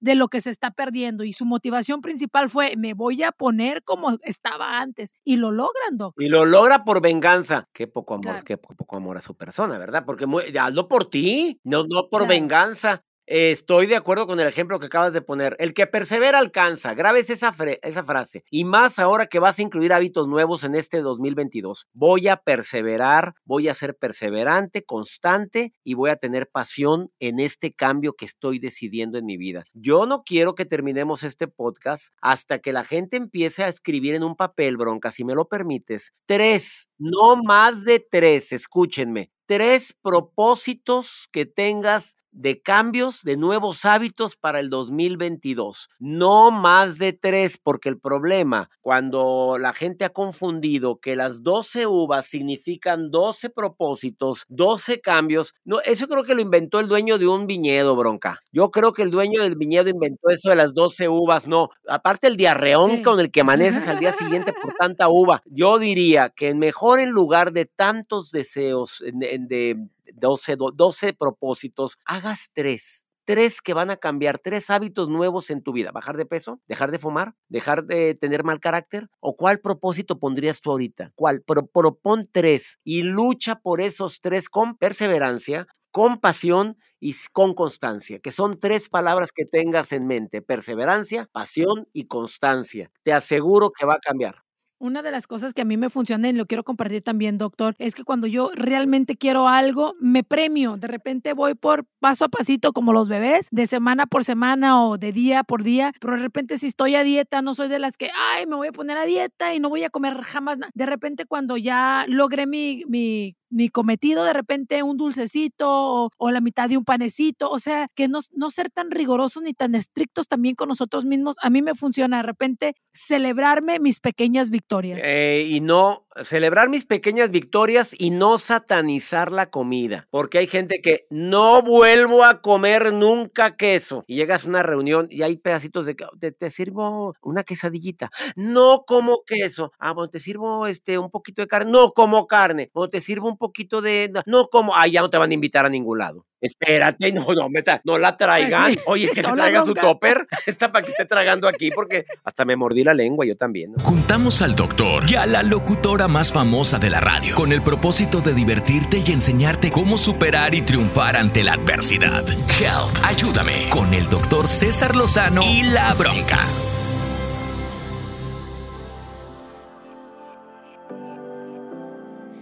de 0.01 0.15
lo 0.15 0.29
que 0.29 0.41
se 0.41 0.51
está 0.51 0.71
perdiendo 0.71 1.25
y 1.25 1.33
su 1.33 1.45
motivación 1.45 2.01
principal 2.01 2.49
fue 2.49 2.75
me 2.77 2.95
voy 2.95 3.23
a 3.23 3.33
poner 3.33 3.83
como 3.85 4.19
estaba 4.23 4.81
antes 4.81 5.15
y 5.25 5.37
lo 5.37 5.51
logran, 5.51 5.97
Doc. 5.97 6.15
Y 6.19 6.29
lo 6.29 6.45
logra 6.45 6.85
por 6.85 7.01
venganza. 7.01 7.69
Qué 7.73 7.87
poco 7.87 8.15
amor, 8.15 8.45
qué 8.45 8.57
poco 8.57 8.97
amor 8.97 9.17
a 9.17 9.21
su 9.21 9.37
persona, 9.37 9.79
¿verdad? 9.79 10.05
Porque 10.05 10.27
hazlo 10.59 10.89
por 10.89 11.09
ti, 11.11 11.61
no, 11.65 11.85
no 11.89 12.09
por 12.11 12.27
venganza 12.27 13.05
estoy 13.31 13.87
de 13.87 13.95
acuerdo 13.95 14.27
con 14.27 14.41
el 14.41 14.49
ejemplo 14.49 14.81
que 14.81 14.87
acabas 14.87 15.13
de 15.13 15.23
poner. 15.23 15.55
El 15.61 15.73
que 15.73 15.87
persevera 15.87 16.39
alcanza. 16.39 16.95
Grabes 16.95 17.31
esa, 17.31 17.55
esa 17.83 18.03
frase. 18.03 18.45
Y 18.51 18.65
más 18.65 18.99
ahora 18.99 19.27
que 19.27 19.39
vas 19.39 19.59
a 19.59 19.63
incluir 19.63 19.93
hábitos 19.93 20.27
nuevos 20.27 20.65
en 20.65 20.75
este 20.75 21.01
2022. 21.01 21.87
Voy 21.93 22.27
a 22.27 22.39
perseverar, 22.39 23.35
voy 23.45 23.69
a 23.69 23.75
ser 23.75 23.97
perseverante, 23.97 24.85
constante 24.85 25.73
y 25.85 25.95
voy 25.95 26.11
a 26.11 26.17
tener 26.17 26.49
pasión 26.49 27.13
en 27.21 27.39
este 27.39 27.73
cambio 27.73 28.15
que 28.15 28.25
estoy 28.25 28.59
decidiendo 28.59 29.17
en 29.17 29.27
mi 29.27 29.37
vida. 29.37 29.65
Yo 29.73 30.07
no 30.07 30.25
quiero 30.25 30.57
que 30.57 30.67
terminemos 30.67 31.23
este 31.23 31.47
podcast 31.47 32.13
hasta 32.21 32.59
que 32.59 32.73
la 32.73 32.83
gente 32.83 33.17
empiece 33.17 33.63
a 33.63 33.69
escribir 33.69 34.17
en 34.17 34.25
un 34.25 34.35
papel, 34.35 34.77
bronca, 34.77 35.13
si 35.13 35.25
me 35.25 35.37
lo 35.37 35.47
permites. 35.47 36.13
Tres, 36.27 36.89
no 36.99 37.37
más 37.37 37.85
de 37.85 38.01
tres, 38.01 38.51
escúchenme 38.53 39.31
tres 39.51 39.97
propósitos 40.01 41.29
que 41.33 41.45
tengas 41.45 42.17
de 42.33 42.61
cambios, 42.63 43.23
de 43.23 43.37
nuevos 43.37 43.85
hábitos 43.85 44.37
para 44.37 44.61
el 44.61 44.71
2022. 44.71 45.89
No 45.99 46.51
más 46.51 46.99
de 46.99 47.13
tres, 47.13 47.59
porque 47.63 47.89
el 47.89 47.99
problema, 47.99 48.71
cuando 48.81 49.57
la 49.59 49.73
gente 49.73 50.05
ha 50.05 50.11
confundido 50.11 51.01
que 51.01 51.17
las 51.17 51.43
12 51.43 51.87
uvas 51.87 52.27
significan 52.27 53.11
12 53.11 53.51
propósitos, 53.51 54.45
12 54.49 55.01
cambios, 55.01 55.55
no, 55.65 55.81
eso 55.81 56.09
creo 56.09 56.25
que 56.25 56.35
lo 56.35 56.43
inventó 56.43 56.81
el 56.81 56.89
dueño 56.89 57.19
de 57.19 57.27
un 57.29 57.47
viñedo, 57.47 57.97
bronca. 57.97 58.41
Yo 58.53 58.71
creo 58.71 58.93
que 58.93 59.03
el 59.03 59.11
dueño 59.11 59.43
del 59.43 59.57
viñedo 59.57 59.89
inventó 59.89 60.31
eso 60.31 60.51
de 60.51 60.57
las 60.57 60.75
12 60.75 61.09
uvas, 61.09 61.49
no. 61.49 61.71
Aparte 61.89 62.27
el 62.27 62.37
diarreón 62.37 63.03
con 63.03 63.21
el 63.21 63.31
que 63.31 63.41
amaneces 63.41 63.89
al 63.89 63.99
día 63.99 64.13
siguiente 64.45 64.53
por 64.53 64.75
tanta 64.75 65.09
uva, 65.09 65.43
yo 65.47 65.79
diría 65.79 66.31
que 66.31 66.55
mejor 66.55 67.01
en 67.01 67.11
lugar 67.11 67.53
de 67.53 67.67
tantos 67.67 68.31
deseos, 68.31 69.03
de 69.13 69.77
12, 70.15 70.57
12 70.75 71.13
propósitos, 71.15 71.99
hagas 72.05 72.51
tres. 72.53 73.07
Tres 73.25 73.61
que 73.63 73.75
van 73.75 73.91
a 73.91 73.97
cambiar, 73.97 74.39
tres 74.39 74.71
hábitos 74.71 75.09
nuevos 75.09 75.51
en 75.51 75.63
tu 75.63 75.73
vida. 75.73 75.93
Bajar 75.93 76.17
de 76.17 76.27
peso, 76.27 76.61
dejar 76.67 76.91
de 76.91 76.99
fumar, 76.99 77.35
dejar 77.49 77.85
de 77.85 78.15
tener 78.15 78.43
mal 78.45 78.59
carácter. 78.61 79.09
¿O 79.21 79.37
cuál 79.37 79.61
propósito 79.61 80.19
pondrías 80.19 80.61
tú 80.61 80.71
ahorita? 80.73 81.13
¿Cuál? 81.15 81.43
propon 81.43 82.29
tres 82.33 82.79
y 82.83 83.03
lucha 83.03 83.57
por 83.57 83.81
esos 83.81 84.21
tres 84.21 84.49
con 84.49 84.77
perseverancia, 84.77 85.67
con 85.93 86.19
pasión 86.21 86.77
y 86.99 87.15
con 87.33 87.55
constancia, 87.55 88.19
que 88.21 88.33
son 88.33 88.59
tres 88.59 88.89
palabras 88.89 89.33
que 89.33 89.45
tengas 89.45 89.93
en 89.93 90.07
mente, 90.07 90.43
perseverancia, 90.43 91.29
pasión 91.33 91.89
y 91.93 92.07
constancia. 92.07 92.91
Te 93.05 93.13
aseguro 93.13 93.71
que 93.71 93.87
va 93.87 93.95
a 93.95 93.99
cambiar. 94.01 94.43
Una 94.83 95.03
de 95.03 95.11
las 95.11 95.27
cosas 95.27 95.53
que 95.53 95.61
a 95.61 95.67
mí 95.67 95.77
me 95.77 95.91
funciona 95.91 96.31
y 96.31 96.33
lo 96.33 96.47
quiero 96.47 96.65
compartir 96.65 97.03
también, 97.03 97.37
doctor, 97.37 97.77
es 97.79 97.95
que 97.95 98.03
cuando 98.03 98.27
yo 98.27 98.51
realmente 98.55 99.15
quiero 99.15 99.47
algo, 99.47 99.95
me 100.01 100.25
premio. 100.25 100.79
De 100.79 100.89
repente 100.89 101.35
voy 101.35 101.55
por 101.55 101.85
paso 101.99 102.25
a 102.25 102.31
pasito 102.31 102.73
como 102.73 102.95
los 102.95 103.11
bebés, 103.11 103.49
de 103.51 103.67
semana 103.67 104.07
por 104.07 104.25
semana 104.25 104.83
o 104.83 104.97
de 104.97 105.13
día 105.13 105.45
por 105.45 105.65
día, 105.65 105.93
pero 106.01 106.17
de 106.17 106.23
repente 106.23 106.57
si 106.57 106.69
estoy 106.69 106.95
a 106.95 107.03
dieta, 107.03 107.43
no 107.43 107.53
soy 107.53 107.69
de 107.69 107.79
las 107.79 107.99
que, 107.99 108.09
ay, 108.33 108.47
me 108.47 108.57
voy 108.57 108.69
a 108.69 108.73
poner 108.73 108.97
a 108.97 109.05
dieta 109.05 109.55
y 109.55 109.61
no 109.61 109.69
voy 109.69 109.85
a 109.85 109.91
comer 109.91 110.15
jamás 110.23 110.57
nada. 110.57 110.73
De 110.73 110.87
repente 110.87 111.27
cuando 111.27 111.59
ya 111.59 112.07
logré 112.09 112.47
mi, 112.47 112.83
mi 112.89 113.37
mi 113.51 113.69
cometido 113.69 114.25
de 114.25 114.33
repente 114.33 114.83
un 114.83 114.97
dulcecito 114.97 116.11
o, 116.17 116.31
la 116.31 116.41
mitad 116.41 116.69
de 116.69 116.77
un 116.77 116.85
panecito, 116.85 117.51
o 117.51 117.59
sea, 117.59 117.89
que 117.97 118.07
no, 118.07 118.21
no 118.33 118.49
ser 118.49 118.71
tan 118.71 118.93
rigurosos 118.93 119.43
ni 119.43 119.53
tan 119.53 119.75
estrictos 119.75 120.29
también 120.29 120.55
con 120.55 120.69
nosotros 120.69 121.05
mismos, 121.05 121.35
a 121.43 121.51
mí 121.51 121.61
me 121.61 121.75
funciona 121.75 122.19
de 122.19 122.23
repente 122.23 122.77
celebrarme 122.93 123.81
mis 123.81 123.99
pequeñas 123.99 124.51
victorias. 124.51 124.70
Eh, 125.03 125.47
y 125.49 125.61
no, 125.61 126.07
celebrar 126.23 126.69
mis 126.69 126.87
pequeñas 126.87 127.31
victorias 127.31 127.93
y 127.99 128.11
no 128.11 128.39
satanizar 128.39 129.33
la 129.33 129.51
comida, 129.51 130.07
porque 130.11 130.39
hay 130.39 130.47
gente 130.47 130.81
que 130.81 131.07
no 131.11 131.61
vuelvo 131.63 132.23
a 132.25 132.41
comer 132.41 132.93
nunca 132.93 133.57
queso 133.57 134.05
y 134.07 134.15
llegas 134.15 134.47
a 134.47 134.49
una 134.49 134.63
reunión 134.63 135.09
y 135.11 135.23
hay 135.23 135.37
pedacitos 135.39 135.87
de 135.87 135.97
te, 136.21 136.31
te 136.31 136.51
sirvo 136.53 137.15
una 137.21 137.43
quesadillita, 137.43 138.11
no 138.37 138.85
como 138.87 139.23
queso, 139.27 139.73
ah, 139.81 139.93
bueno, 139.93 140.09
te 140.09 140.21
sirvo 140.21 140.67
este 140.69 140.99
un 140.99 141.11
poquito 141.11 141.43
de 141.43 141.49
carne, 141.49 141.73
no 141.73 141.91
como 141.91 142.29
carne, 142.29 142.71
o 142.73 142.89
te 142.89 143.01
sirvo 143.01 143.29
un 143.29 143.39
poquito 143.39 143.83
de, 143.83 144.13
no 144.27 144.47
como, 144.47 144.77
ah, 144.77 144.87
ya 144.87 145.01
no 145.01 145.11
te 145.11 145.19
van 145.19 145.33
a 145.33 145.35
invitar 145.35 145.67
a 145.67 145.69
ningún 145.69 145.99
lado. 145.99 146.27
Espérate, 146.41 147.13
no, 147.13 147.27
no, 147.35 147.49
no 147.85 147.99
la 147.99 148.17
traigan. 148.17 148.77
Oye, 148.87 149.11
que 149.15 149.23
se 149.23 149.33
traiga 149.33 149.65
su 149.65 149.75
topper. 149.75 150.27
Está 150.47 150.73
para 150.73 150.85
que 150.85 150.93
esté 150.93 151.05
tragando 151.05 151.49
aquí 151.49 151.71
porque 151.71 152.07
hasta 152.25 152.45
me 152.45 152.57
mordí 152.57 152.83
la 152.85 152.95
lengua, 152.95 153.27
yo 153.27 153.37
también. 153.37 153.75
Juntamos 153.83 154.41
al 154.43 154.55
doctor 154.55 155.05
y 155.11 155.17
a 155.17 155.27
la 155.27 155.43
locutora 155.43 156.09
más 156.09 156.33
famosa 156.33 156.79
de 156.79 156.91
la 156.91 157.01
radio 157.01 157.35
con 157.35 157.53
el 157.53 157.63
propósito 157.63 158.21
de 158.21 158.33
divertirte 158.33 159.03
y 159.07 159.13
enseñarte 159.13 159.71
cómo 159.71 159.99
superar 159.99 160.55
y 160.55 160.63
triunfar 160.63 161.17
ante 161.17 161.43
la 161.43 161.55
adversidad. 161.55 162.27
Help, 162.29 163.05
ayúdame 163.05 163.69
con 163.71 163.93
el 163.93 164.09
doctor 164.09 164.49
César 164.49 164.97
Lozano 164.97 165.43
y 165.43 165.63
la 165.65 165.93
bronca. 165.95 166.39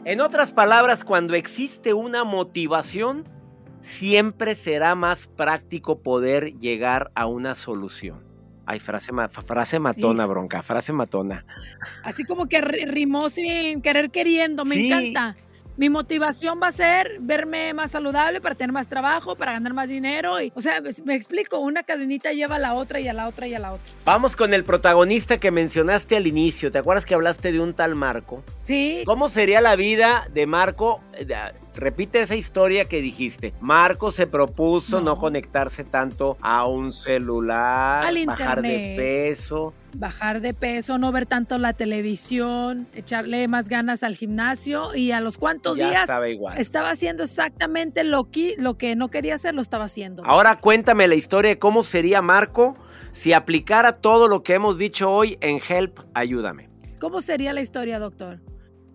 En 0.05 0.23
otras 0.23 0.53
palabras, 0.53 1.05
cuando 1.05 1.35
existe 1.35 1.93
una 1.93 2.25
motivación, 2.25 3.29
siempre 3.81 4.55
será 4.55 4.95
más 4.95 5.27
práctico 5.27 6.01
poder 6.01 6.59
llegar 6.59 7.11
a 7.15 7.27
una 7.27 7.55
solución. 7.55 8.25
Ay, 8.67 8.81
frase, 8.81 9.13
frase 9.31 9.79
matona, 9.79 10.27
bronca, 10.27 10.63
frase 10.63 10.93
matona. 10.93 11.47
Así 12.05 12.25
como 12.25 12.49
que 12.49 12.61
rimó 12.61 13.31
sin 13.31 13.81
querer 13.81 14.11
queriendo, 14.11 14.67
me 14.67 14.87
encanta. 14.87 15.37
Mi 15.79 15.89
motivación 15.91 16.59
va 16.61 16.67
a 16.67 16.73
ser 16.73 17.19
verme 17.21 17.73
más 17.73 17.93
saludable 17.93 18.41
para 18.41 18.57
tener 18.57 18.73
más 18.73 18.89
trabajo, 18.89 19.37
para 19.37 19.53
ganar 19.53 19.75
más 19.75 19.89
dinero. 19.89 20.43
Y, 20.43 20.53
o 20.57 20.61
sea, 20.61 20.83
me 21.05 21.15
explico, 21.15 21.61
una 21.61 21.85
cadenita 21.85 22.33
lleva 22.33 22.57
a 22.57 22.59
la 22.59 22.75
otra 22.75 22.99
y 22.99 23.07
a 23.07 23.13
la 23.13 23.29
otra 23.29 23.47
y 23.47 23.55
a 23.55 23.61
la 23.61 23.73
otra. 23.73 23.91
Vamos 24.05 24.35
con 24.35 24.53
el 24.53 24.65
protagonista 24.65 25.39
que 25.39 25.53
mencionaste 25.53 26.17
al 26.17 26.27
inicio. 26.27 26.73
¿Te 26.73 26.79
acuerdas 26.79 27.07
que 27.07 27.15
hablaste 27.15 27.53
de 27.53 27.61
un 27.61 27.75
tal 27.75 27.95
Marco? 27.95 28.43
Sí. 28.63 29.03
¿Cómo 29.07 29.29
sería 29.29 29.61
la 29.61 29.77
vida 29.77 30.29
de 30.35 30.47
Marco? 30.49 31.01
Repite 31.79 32.21
esa 32.21 32.35
historia 32.35 32.87
que 32.87 33.01
dijiste. 33.01 33.55
Marco 33.61 34.11
se 34.11 34.27
propuso 34.27 35.01
no, 35.01 35.17
conectarse 35.17 35.85
tanto 35.85 36.37
a 36.41 36.67
un 36.67 36.93
celular, 36.93 38.13
bajar 38.27 38.63
de 38.63 38.95
peso. 38.97 39.73
Bajar 39.97 40.41
de 40.41 40.55
peso, 40.55 40.99
no 40.99 41.13
ver 41.13 41.27
tanto 41.27 41.57
la 41.57 41.75
televisión, 41.75 42.89
echarle 42.95 43.47
más 43.47 43.69
ganas 43.69 44.03
al 44.03 44.17
gimnasio 44.17 44.93
y 44.97 45.13
a 45.13 45.21
los 45.21 45.39
cuantos 45.39 45.77
días 45.77 46.01
estaba 46.01 46.29
igual. 46.29 46.59
Estaba 46.59 46.91
haciendo 46.91 47.23
exactamente 47.23 48.03
lo 48.03 48.29
que, 48.29 48.57
lo 48.59 48.77
que 48.77 48.97
no 48.97 49.09
quería 49.09 49.37
hacer, 49.37 49.55
lo 49.55 49.63
estaba 49.63 49.85
haciendo. 49.85 50.25
Ahora 50.25 50.57
cuéntame 50.57 51.07
la 51.07 51.15
historia 51.15 51.51
de 51.51 51.59
cómo 51.61 51.85
sería 51.85 52.21
Marco 52.23 52.77
si 53.13 53.35
aplicara 53.35 53.93
todo 53.93 54.27
lo 54.27 54.43
que 54.43 54.55
hemos 54.55 54.79
dicho 54.79 55.13
hoy 55.13 55.39
en 55.41 55.61
Help, 55.67 56.01
ayúdame. 56.13 56.69
¿Cómo 56.99 57.21
sería 57.21 57.53
la 57.53 57.61
historia, 57.61 58.01
doctor? 58.01 58.41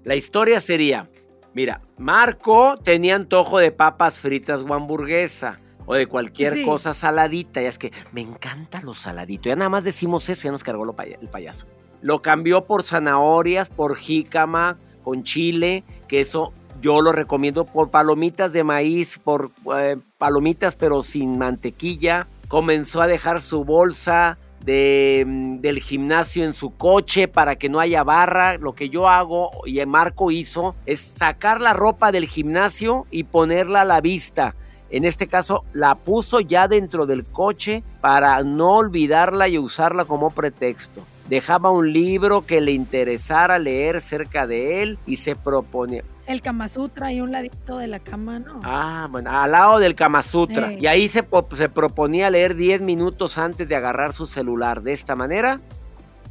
La 0.03 0.15
historia 0.15 0.59
sería, 0.59 1.09
Mira, 1.53 1.81
Marco 1.97 2.79
tenía 2.83 3.15
antojo 3.15 3.59
de 3.59 3.71
papas 3.71 4.19
fritas 4.19 4.63
o 4.63 4.73
hamburguesa 4.73 5.59
o 5.85 5.93
de 5.93 6.07
cualquier 6.07 6.63
cosa 6.63 6.93
saladita. 6.93 7.61
Ya 7.61 7.69
es 7.69 7.77
que 7.77 7.91
me 8.11 8.21
encanta 8.21 8.81
lo 8.81 8.93
saladito. 8.93 9.49
Ya 9.49 9.55
nada 9.55 9.69
más 9.69 9.83
decimos 9.83 10.27
eso, 10.29 10.43
ya 10.43 10.51
nos 10.51 10.63
cargó 10.63 10.83
el 10.83 11.29
payaso. 11.29 11.67
Lo 12.01 12.21
cambió 12.21 12.65
por 12.65 12.83
zanahorias, 12.83 13.69
por 13.69 13.95
jícama, 13.95 14.77
con 15.03 15.23
chile, 15.23 15.83
que 16.07 16.21
eso 16.21 16.53
yo 16.81 17.01
lo 17.01 17.11
recomiendo 17.11 17.65
por 17.65 17.91
palomitas 17.91 18.51
de 18.51 18.63
maíz, 18.63 19.19
por 19.23 19.51
eh, 19.77 19.97
palomitas 20.17 20.75
pero 20.75 21.03
sin 21.03 21.37
mantequilla. 21.37 22.27
Comenzó 22.47 23.01
a 23.01 23.07
dejar 23.07 23.41
su 23.41 23.63
bolsa 23.63 24.37
de, 24.63 25.23
mm, 25.25 25.59
del 25.59 25.79
gimnasio 25.79 26.45
en 26.45 26.53
su 26.53 26.75
coche 26.75 27.27
para 27.27 27.55
que 27.55 27.69
no 27.69 27.79
haya 27.79 28.03
barra. 28.03 28.57
Lo 28.57 28.73
que 28.73 28.89
yo 28.89 29.07
hago 29.07 29.51
y 29.65 29.83
Marco 29.85 30.31
hizo 30.31 30.75
es 30.85 30.99
sacar 31.01 31.61
la 31.61 31.73
ropa 31.73 32.11
del 32.11 32.27
gimnasio 32.27 33.05
y 33.11 33.23
ponerla 33.25 33.81
a 33.81 33.85
la 33.85 34.01
vista. 34.01 34.55
En 34.89 35.05
este 35.05 35.27
caso 35.27 35.63
la 35.73 35.95
puso 35.95 36.39
ya 36.39 36.67
dentro 36.67 37.05
del 37.05 37.25
coche 37.25 37.83
para 37.99 38.43
no 38.43 38.77
olvidarla 38.77 39.47
y 39.47 39.57
usarla 39.57 40.05
como 40.05 40.29
pretexto. 40.29 41.03
Dejaba 41.33 41.71
un 41.71 41.91
libro 41.91 42.45
que 42.45 42.61
le 42.61 42.73
interesara 42.73 43.57
leer 43.57 44.01
cerca 44.01 44.45
de 44.45 44.83
él 44.83 44.99
y 45.07 45.15
se 45.15 45.35
proponía 45.35 46.03
el 46.27 46.43
Kama 46.43 46.67
Sutra 46.67 47.11
y 47.11 47.21
un 47.21 47.31
ladito 47.31 47.79
de 47.79 47.87
la 47.87 47.97
cama, 47.97 48.37
¿no? 48.37 48.59
Ah, 48.61 49.07
bueno, 49.09 49.31
al 49.31 49.51
lado 49.51 49.79
del 49.79 49.95
Kama 49.95 50.21
Sutra. 50.21 50.71
Y 50.71 50.85
ahí 50.85 51.09
se, 51.09 51.27
se 51.55 51.69
proponía 51.69 52.29
leer 52.29 52.53
10 52.53 52.81
minutos 52.81 53.39
antes 53.39 53.67
de 53.67 53.75
agarrar 53.75 54.13
su 54.13 54.27
celular. 54.27 54.83
De 54.83 54.93
esta 54.93 55.15
manera, 55.15 55.59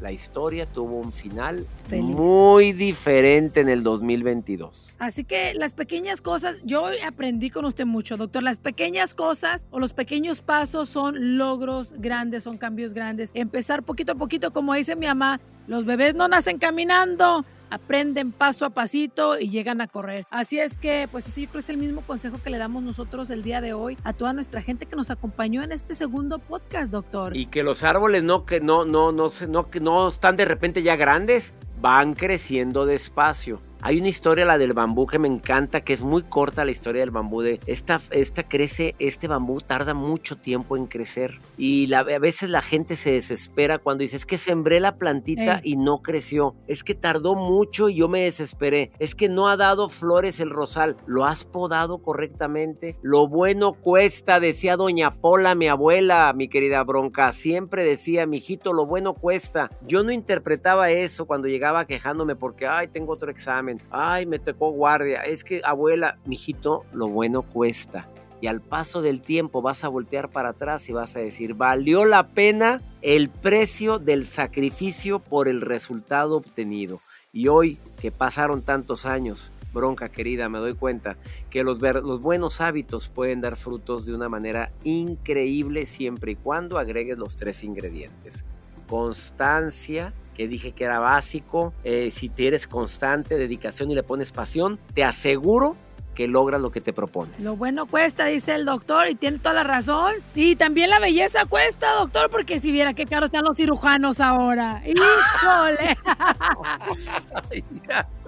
la 0.02 0.10
historia 0.10 0.66
tuvo 0.66 0.98
un 0.98 1.12
final 1.12 1.64
muy 1.92 2.72
diferente 2.72 3.60
en 3.60 3.68
el 3.68 3.84
2022. 3.84 4.88
Así 4.98 5.22
que 5.22 5.54
las 5.54 5.74
pequeñas 5.74 6.20
cosas, 6.20 6.60
yo 6.64 6.86
aprendí 7.06 7.50
con 7.50 7.64
usted 7.64 7.86
mucho, 7.86 8.16
doctor. 8.16 8.42
Las 8.42 8.58
pequeñas 8.58 9.14
cosas 9.14 9.66
o 9.70 9.78
los 9.78 9.92
pequeños 9.92 10.42
pasos 10.42 10.88
son 10.88 11.38
logros 11.38 11.94
grandes, 11.98 12.42
son 12.42 12.58
cambios 12.58 12.94
grandes. 12.94 13.30
Empezar 13.34 13.84
poquito 13.84 14.12
a 14.12 14.14
poquito, 14.16 14.52
como 14.52 14.74
dice 14.74 14.96
mi 14.96 15.06
mamá, 15.06 15.40
los 15.68 15.84
bebés 15.84 16.16
no 16.16 16.26
nacen 16.26 16.58
caminando 16.58 17.44
aprenden 17.72 18.32
paso 18.32 18.66
a 18.66 18.70
pasito 18.70 19.38
y 19.38 19.48
llegan 19.48 19.80
a 19.80 19.88
correr. 19.88 20.26
Así 20.30 20.60
es 20.60 20.76
que, 20.76 21.08
pues 21.10 21.26
así 21.26 21.42
yo 21.42 21.48
creo 21.48 21.60
que 21.60 21.64
es 21.64 21.70
el 21.70 21.78
mismo 21.78 22.02
consejo 22.02 22.40
que 22.42 22.50
le 22.50 22.58
damos 22.58 22.82
nosotros 22.82 23.30
el 23.30 23.42
día 23.42 23.62
de 23.62 23.72
hoy 23.72 23.96
a 24.04 24.12
toda 24.12 24.34
nuestra 24.34 24.60
gente 24.60 24.84
que 24.84 24.94
nos 24.94 25.10
acompañó 25.10 25.62
en 25.62 25.72
este 25.72 25.94
segundo 25.94 26.38
podcast, 26.38 26.92
doctor. 26.92 27.34
Y 27.34 27.46
que 27.46 27.62
los 27.62 27.82
árboles 27.82 28.22
no 28.24 28.44
que 28.44 28.60
no 28.60 28.84
no 28.84 29.10
no 29.10 29.28
no, 29.48 29.48
no, 29.48 29.68
no 29.80 30.08
están 30.08 30.36
de 30.36 30.44
repente 30.44 30.82
ya 30.82 30.96
grandes, 30.96 31.54
van 31.80 32.14
creciendo 32.14 32.84
despacio. 32.84 33.62
Hay 33.84 33.98
una 33.98 34.10
historia, 34.10 34.44
la 34.44 34.58
del 34.58 34.74
bambú, 34.74 35.08
que 35.08 35.18
me 35.18 35.26
encanta, 35.26 35.80
que 35.80 35.92
es 35.92 36.04
muy 36.04 36.22
corta 36.22 36.64
la 36.64 36.70
historia 36.70 37.00
del 37.00 37.10
bambú. 37.10 37.42
De 37.42 37.58
esta, 37.66 38.00
esta 38.12 38.44
crece, 38.44 38.94
este 39.00 39.26
bambú 39.26 39.60
tarda 39.60 39.92
mucho 39.92 40.36
tiempo 40.36 40.76
en 40.76 40.86
crecer. 40.86 41.40
Y 41.58 41.92
a 41.92 42.04
veces 42.04 42.48
la 42.48 42.62
gente 42.62 42.94
se 42.94 43.10
desespera 43.10 43.78
cuando 43.78 44.02
dice, 44.02 44.14
es 44.14 44.24
que 44.24 44.38
sembré 44.38 44.78
la 44.78 44.98
plantita 44.98 45.60
y 45.64 45.76
no 45.76 46.00
creció. 46.00 46.54
Es 46.68 46.84
que 46.84 46.94
tardó 46.94 47.34
mucho 47.34 47.88
y 47.88 47.96
yo 47.96 48.06
me 48.06 48.22
desesperé. 48.22 48.92
Es 49.00 49.16
que 49.16 49.28
no 49.28 49.48
ha 49.48 49.56
dado 49.56 49.88
flores 49.88 50.38
el 50.38 50.50
rosal. 50.50 50.96
¿Lo 51.06 51.24
has 51.24 51.44
podado 51.44 51.98
correctamente? 51.98 52.96
Lo 53.02 53.26
bueno 53.26 53.72
cuesta, 53.72 54.38
decía 54.38 54.76
doña 54.76 55.10
Pola, 55.10 55.56
mi 55.56 55.66
abuela, 55.66 56.32
mi 56.34 56.46
querida 56.46 56.84
bronca. 56.84 57.32
Siempre 57.32 57.82
decía, 57.82 58.26
mijito, 58.26 58.72
lo 58.72 58.86
bueno 58.86 59.14
cuesta. 59.14 59.72
Yo 59.88 60.04
no 60.04 60.12
interpretaba 60.12 60.92
eso 60.92 61.26
cuando 61.26 61.48
llegaba 61.48 61.84
quejándome 61.88 62.36
porque, 62.36 62.68
ay, 62.68 62.86
tengo 62.86 63.12
otro 63.12 63.32
examen 63.32 63.71
ay, 63.90 64.26
me 64.26 64.38
tocó 64.38 64.70
guardia, 64.70 65.22
es 65.22 65.44
que 65.44 65.62
abuela, 65.64 66.18
mijito, 66.24 66.84
lo 66.92 67.08
bueno 67.08 67.42
cuesta. 67.42 68.08
Y 68.40 68.48
al 68.48 68.60
paso 68.60 69.02
del 69.02 69.22
tiempo 69.22 69.62
vas 69.62 69.84
a 69.84 69.88
voltear 69.88 70.28
para 70.28 70.48
atrás 70.48 70.88
y 70.88 70.92
vas 70.92 71.14
a 71.14 71.20
decir, 71.20 71.54
valió 71.54 72.04
la 72.04 72.28
pena 72.28 72.82
el 73.00 73.30
precio 73.30 74.00
del 74.00 74.26
sacrificio 74.26 75.20
por 75.20 75.46
el 75.46 75.60
resultado 75.60 76.38
obtenido. 76.38 77.00
Y 77.32 77.46
hoy 77.46 77.78
que 78.00 78.10
pasaron 78.10 78.62
tantos 78.62 79.06
años, 79.06 79.52
bronca 79.72 80.08
querida, 80.08 80.48
me 80.48 80.58
doy 80.58 80.74
cuenta 80.74 81.16
que 81.50 81.62
los, 81.62 81.80
los, 81.80 82.20
buenos 82.20 82.60
hábitos 82.60 83.08
pueden 83.08 83.40
dar 83.40 83.56
frutos 83.56 84.06
de 84.06 84.14
una 84.14 84.28
manera 84.28 84.72
increíble 84.84 85.86
siempre 85.86 86.32
y 86.32 86.34
cuando 86.36 86.78
agregues 86.78 87.18
los 87.18 87.36
tres 87.36 87.62
ingredientes. 87.62 88.44
Constancia, 88.88 90.12
que 90.34 90.48
dije 90.48 90.72
que 90.72 90.84
era 90.84 90.98
básico. 90.98 91.72
Eh, 91.84 92.10
si 92.10 92.28
te 92.28 92.46
eres 92.46 92.66
constante, 92.66 93.36
dedicación 93.36 93.90
y 93.90 93.94
le 93.94 94.02
pones 94.02 94.32
pasión, 94.32 94.78
te 94.94 95.04
aseguro 95.04 95.76
que 96.14 96.28
logras 96.28 96.60
lo 96.60 96.70
que 96.70 96.80
te 96.80 96.92
propones. 96.92 97.42
Lo 97.42 97.56
bueno 97.56 97.86
cuesta, 97.86 98.26
dice 98.26 98.54
el 98.54 98.64
doctor, 98.64 99.08
y 99.08 99.14
tiene 99.14 99.38
toda 99.38 99.54
la 99.54 99.64
razón. 99.64 100.14
Y 100.34 100.56
también 100.56 100.90
la 100.90 100.98
belleza 100.98 101.44
cuesta, 101.46 101.92
doctor, 101.98 102.30
porque 102.30 102.58
si 102.58 102.70
viera 102.72 102.94
qué 102.94 103.06
caros 103.06 103.26
están 103.26 103.44
los 103.44 103.56
cirujanos 103.56 104.20
ahora. 104.20 104.82
¡Híjole! 104.86 105.96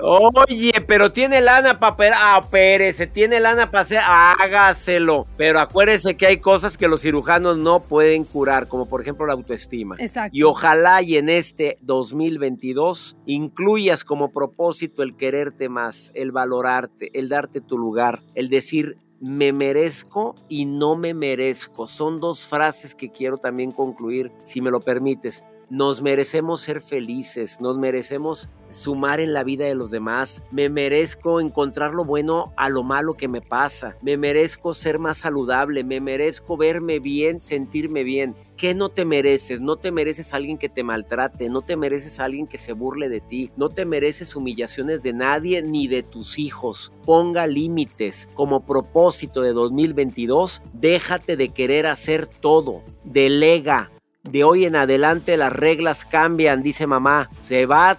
Oye, 0.01 0.72
pero 0.87 1.12
tiene 1.12 1.41
lana 1.41 1.78
para 1.78 2.12
ah, 2.16 2.49
se 2.51 3.07
tiene 3.07 3.41
lana 3.41 3.70
para 3.70 3.82
hacer, 3.82 4.01
hágaselo. 4.05 5.26
Pero 5.37 5.61
acuérdese 5.61 6.16
que 6.16 6.26
hay 6.26 6.39
cosas 6.39 6.76
que 6.76 6.89
los 6.89 7.03
cirujanos 7.03 7.59
no 7.59 7.80
pueden 7.80 8.24
curar, 8.24 8.68
como 8.68 8.87
por 8.87 9.01
ejemplo 9.01 9.26
la 9.26 9.35
autoestima. 9.35 9.95
Exacto. 9.99 10.37
Y 10.37 10.43
ojalá 10.43 11.03
y 11.03 11.16
en 11.16 11.28
este 11.28 11.78
2022 11.82 13.16
incluyas 13.26 14.05
como 14.05 14.32
propósito 14.32 15.03
el 15.03 15.16
quererte 15.16 15.68
más, 15.68 16.11
el 16.14 16.32
valorarte, 16.32 17.11
el 17.18 17.28
darte 17.28 17.61
tu 17.61 17.73
lugar, 17.76 18.22
el 18.34 18.48
decir 18.48 18.96
me 19.20 19.52
merezco 19.52 20.34
y 20.48 20.66
no 20.66 20.96
me 20.96 21.14
merezco. 21.14 21.88
Son 21.88 22.18
dos 22.18 22.46
frases 22.46 22.94
que 22.94 23.10
quiero 23.10 23.38
también 23.38 23.70
concluir, 23.70 24.30
si 24.44 24.60
me 24.60 24.70
lo 24.70 24.80
permites. 24.80 25.42
Nos 25.74 26.02
merecemos 26.02 26.60
ser 26.60 26.80
felices, 26.80 27.60
nos 27.60 27.76
merecemos 27.76 28.48
sumar 28.70 29.18
en 29.18 29.32
la 29.32 29.42
vida 29.42 29.64
de 29.64 29.74
los 29.74 29.90
demás, 29.90 30.40
me 30.52 30.68
merezco 30.68 31.40
encontrar 31.40 31.94
lo 31.94 32.04
bueno 32.04 32.52
a 32.56 32.68
lo 32.68 32.84
malo 32.84 33.14
que 33.14 33.26
me 33.26 33.40
pasa, 33.40 33.96
me 34.00 34.16
merezco 34.16 34.72
ser 34.72 35.00
más 35.00 35.16
saludable, 35.16 35.82
me 35.82 36.00
merezco 36.00 36.56
verme 36.56 37.00
bien, 37.00 37.40
sentirme 37.40 38.04
bien. 38.04 38.36
¿Qué 38.56 38.72
no 38.72 38.88
te 38.88 39.04
mereces? 39.04 39.60
No 39.60 39.74
te 39.74 39.90
mereces 39.90 40.32
a 40.32 40.36
alguien 40.36 40.58
que 40.58 40.68
te 40.68 40.84
maltrate, 40.84 41.50
no 41.50 41.60
te 41.60 41.74
mereces 41.74 42.20
a 42.20 42.26
alguien 42.26 42.46
que 42.46 42.58
se 42.58 42.72
burle 42.72 43.08
de 43.08 43.18
ti, 43.18 43.50
no 43.56 43.68
te 43.68 43.84
mereces 43.84 44.36
humillaciones 44.36 45.02
de 45.02 45.12
nadie 45.12 45.60
ni 45.60 45.88
de 45.88 46.04
tus 46.04 46.38
hijos. 46.38 46.92
Ponga 47.04 47.48
límites. 47.48 48.28
Como 48.34 48.64
propósito 48.64 49.40
de 49.42 49.52
2022, 49.52 50.62
déjate 50.72 51.36
de 51.36 51.48
querer 51.48 51.86
hacer 51.86 52.28
todo. 52.28 52.84
Delega, 53.02 53.90
de 54.24 54.42
hoy 54.42 54.64
en 54.64 54.74
adelante 54.74 55.36
las 55.36 55.52
reglas 55.52 56.04
cambian, 56.04 56.62
dice 56.62 56.86
mamá. 56.86 57.30
Se 57.42 57.66
va, 57.66 57.98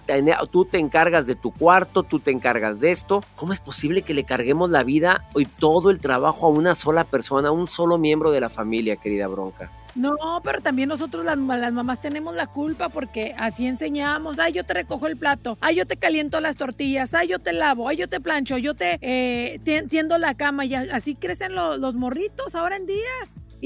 tú 0.50 0.64
te 0.64 0.78
encargas 0.78 1.26
de 1.26 1.34
tu 1.34 1.52
cuarto, 1.52 2.02
tú 2.02 2.18
te 2.18 2.30
encargas 2.30 2.80
de 2.80 2.90
esto. 2.90 3.24
¿Cómo 3.36 3.52
es 3.52 3.60
posible 3.60 4.02
que 4.02 4.14
le 4.14 4.24
carguemos 4.24 4.70
la 4.70 4.82
vida 4.82 5.24
y 5.34 5.46
todo 5.46 5.90
el 5.90 6.00
trabajo 6.00 6.46
a 6.46 6.50
una 6.50 6.74
sola 6.74 7.04
persona, 7.04 7.48
a 7.48 7.52
un 7.52 7.66
solo 7.66 7.96
miembro 7.96 8.32
de 8.32 8.40
la 8.40 8.50
familia, 8.50 8.96
querida 8.96 9.28
Bronca? 9.28 9.70
No, 9.94 10.14
pero 10.44 10.60
también 10.60 10.90
nosotros 10.90 11.24
las, 11.24 11.38
mamás 11.38 12.02
tenemos 12.02 12.34
la 12.34 12.46
culpa 12.46 12.90
porque 12.90 13.34
así 13.38 13.66
enseñamos. 13.66 14.38
Ay, 14.38 14.52
yo 14.52 14.64
te 14.64 14.74
recojo 14.74 15.06
el 15.06 15.16
plato. 15.16 15.56
Ay, 15.62 15.76
yo 15.76 15.86
te 15.86 15.96
caliento 15.96 16.38
las 16.40 16.56
tortillas. 16.56 17.14
Ay, 17.14 17.28
yo 17.28 17.38
te 17.38 17.54
lavo. 17.54 17.88
Ay, 17.88 17.96
yo 17.96 18.06
te 18.06 18.20
plancho. 18.20 18.58
Yo 18.58 18.74
te 18.74 18.98
eh, 19.00 19.58
tiendo 19.88 20.18
la 20.18 20.34
cama. 20.34 20.66
Y 20.66 20.74
así 20.74 21.14
crecen 21.14 21.54
los 21.54 21.94
morritos 21.94 22.54
ahora 22.54 22.76
en 22.76 22.84
día. 22.84 23.08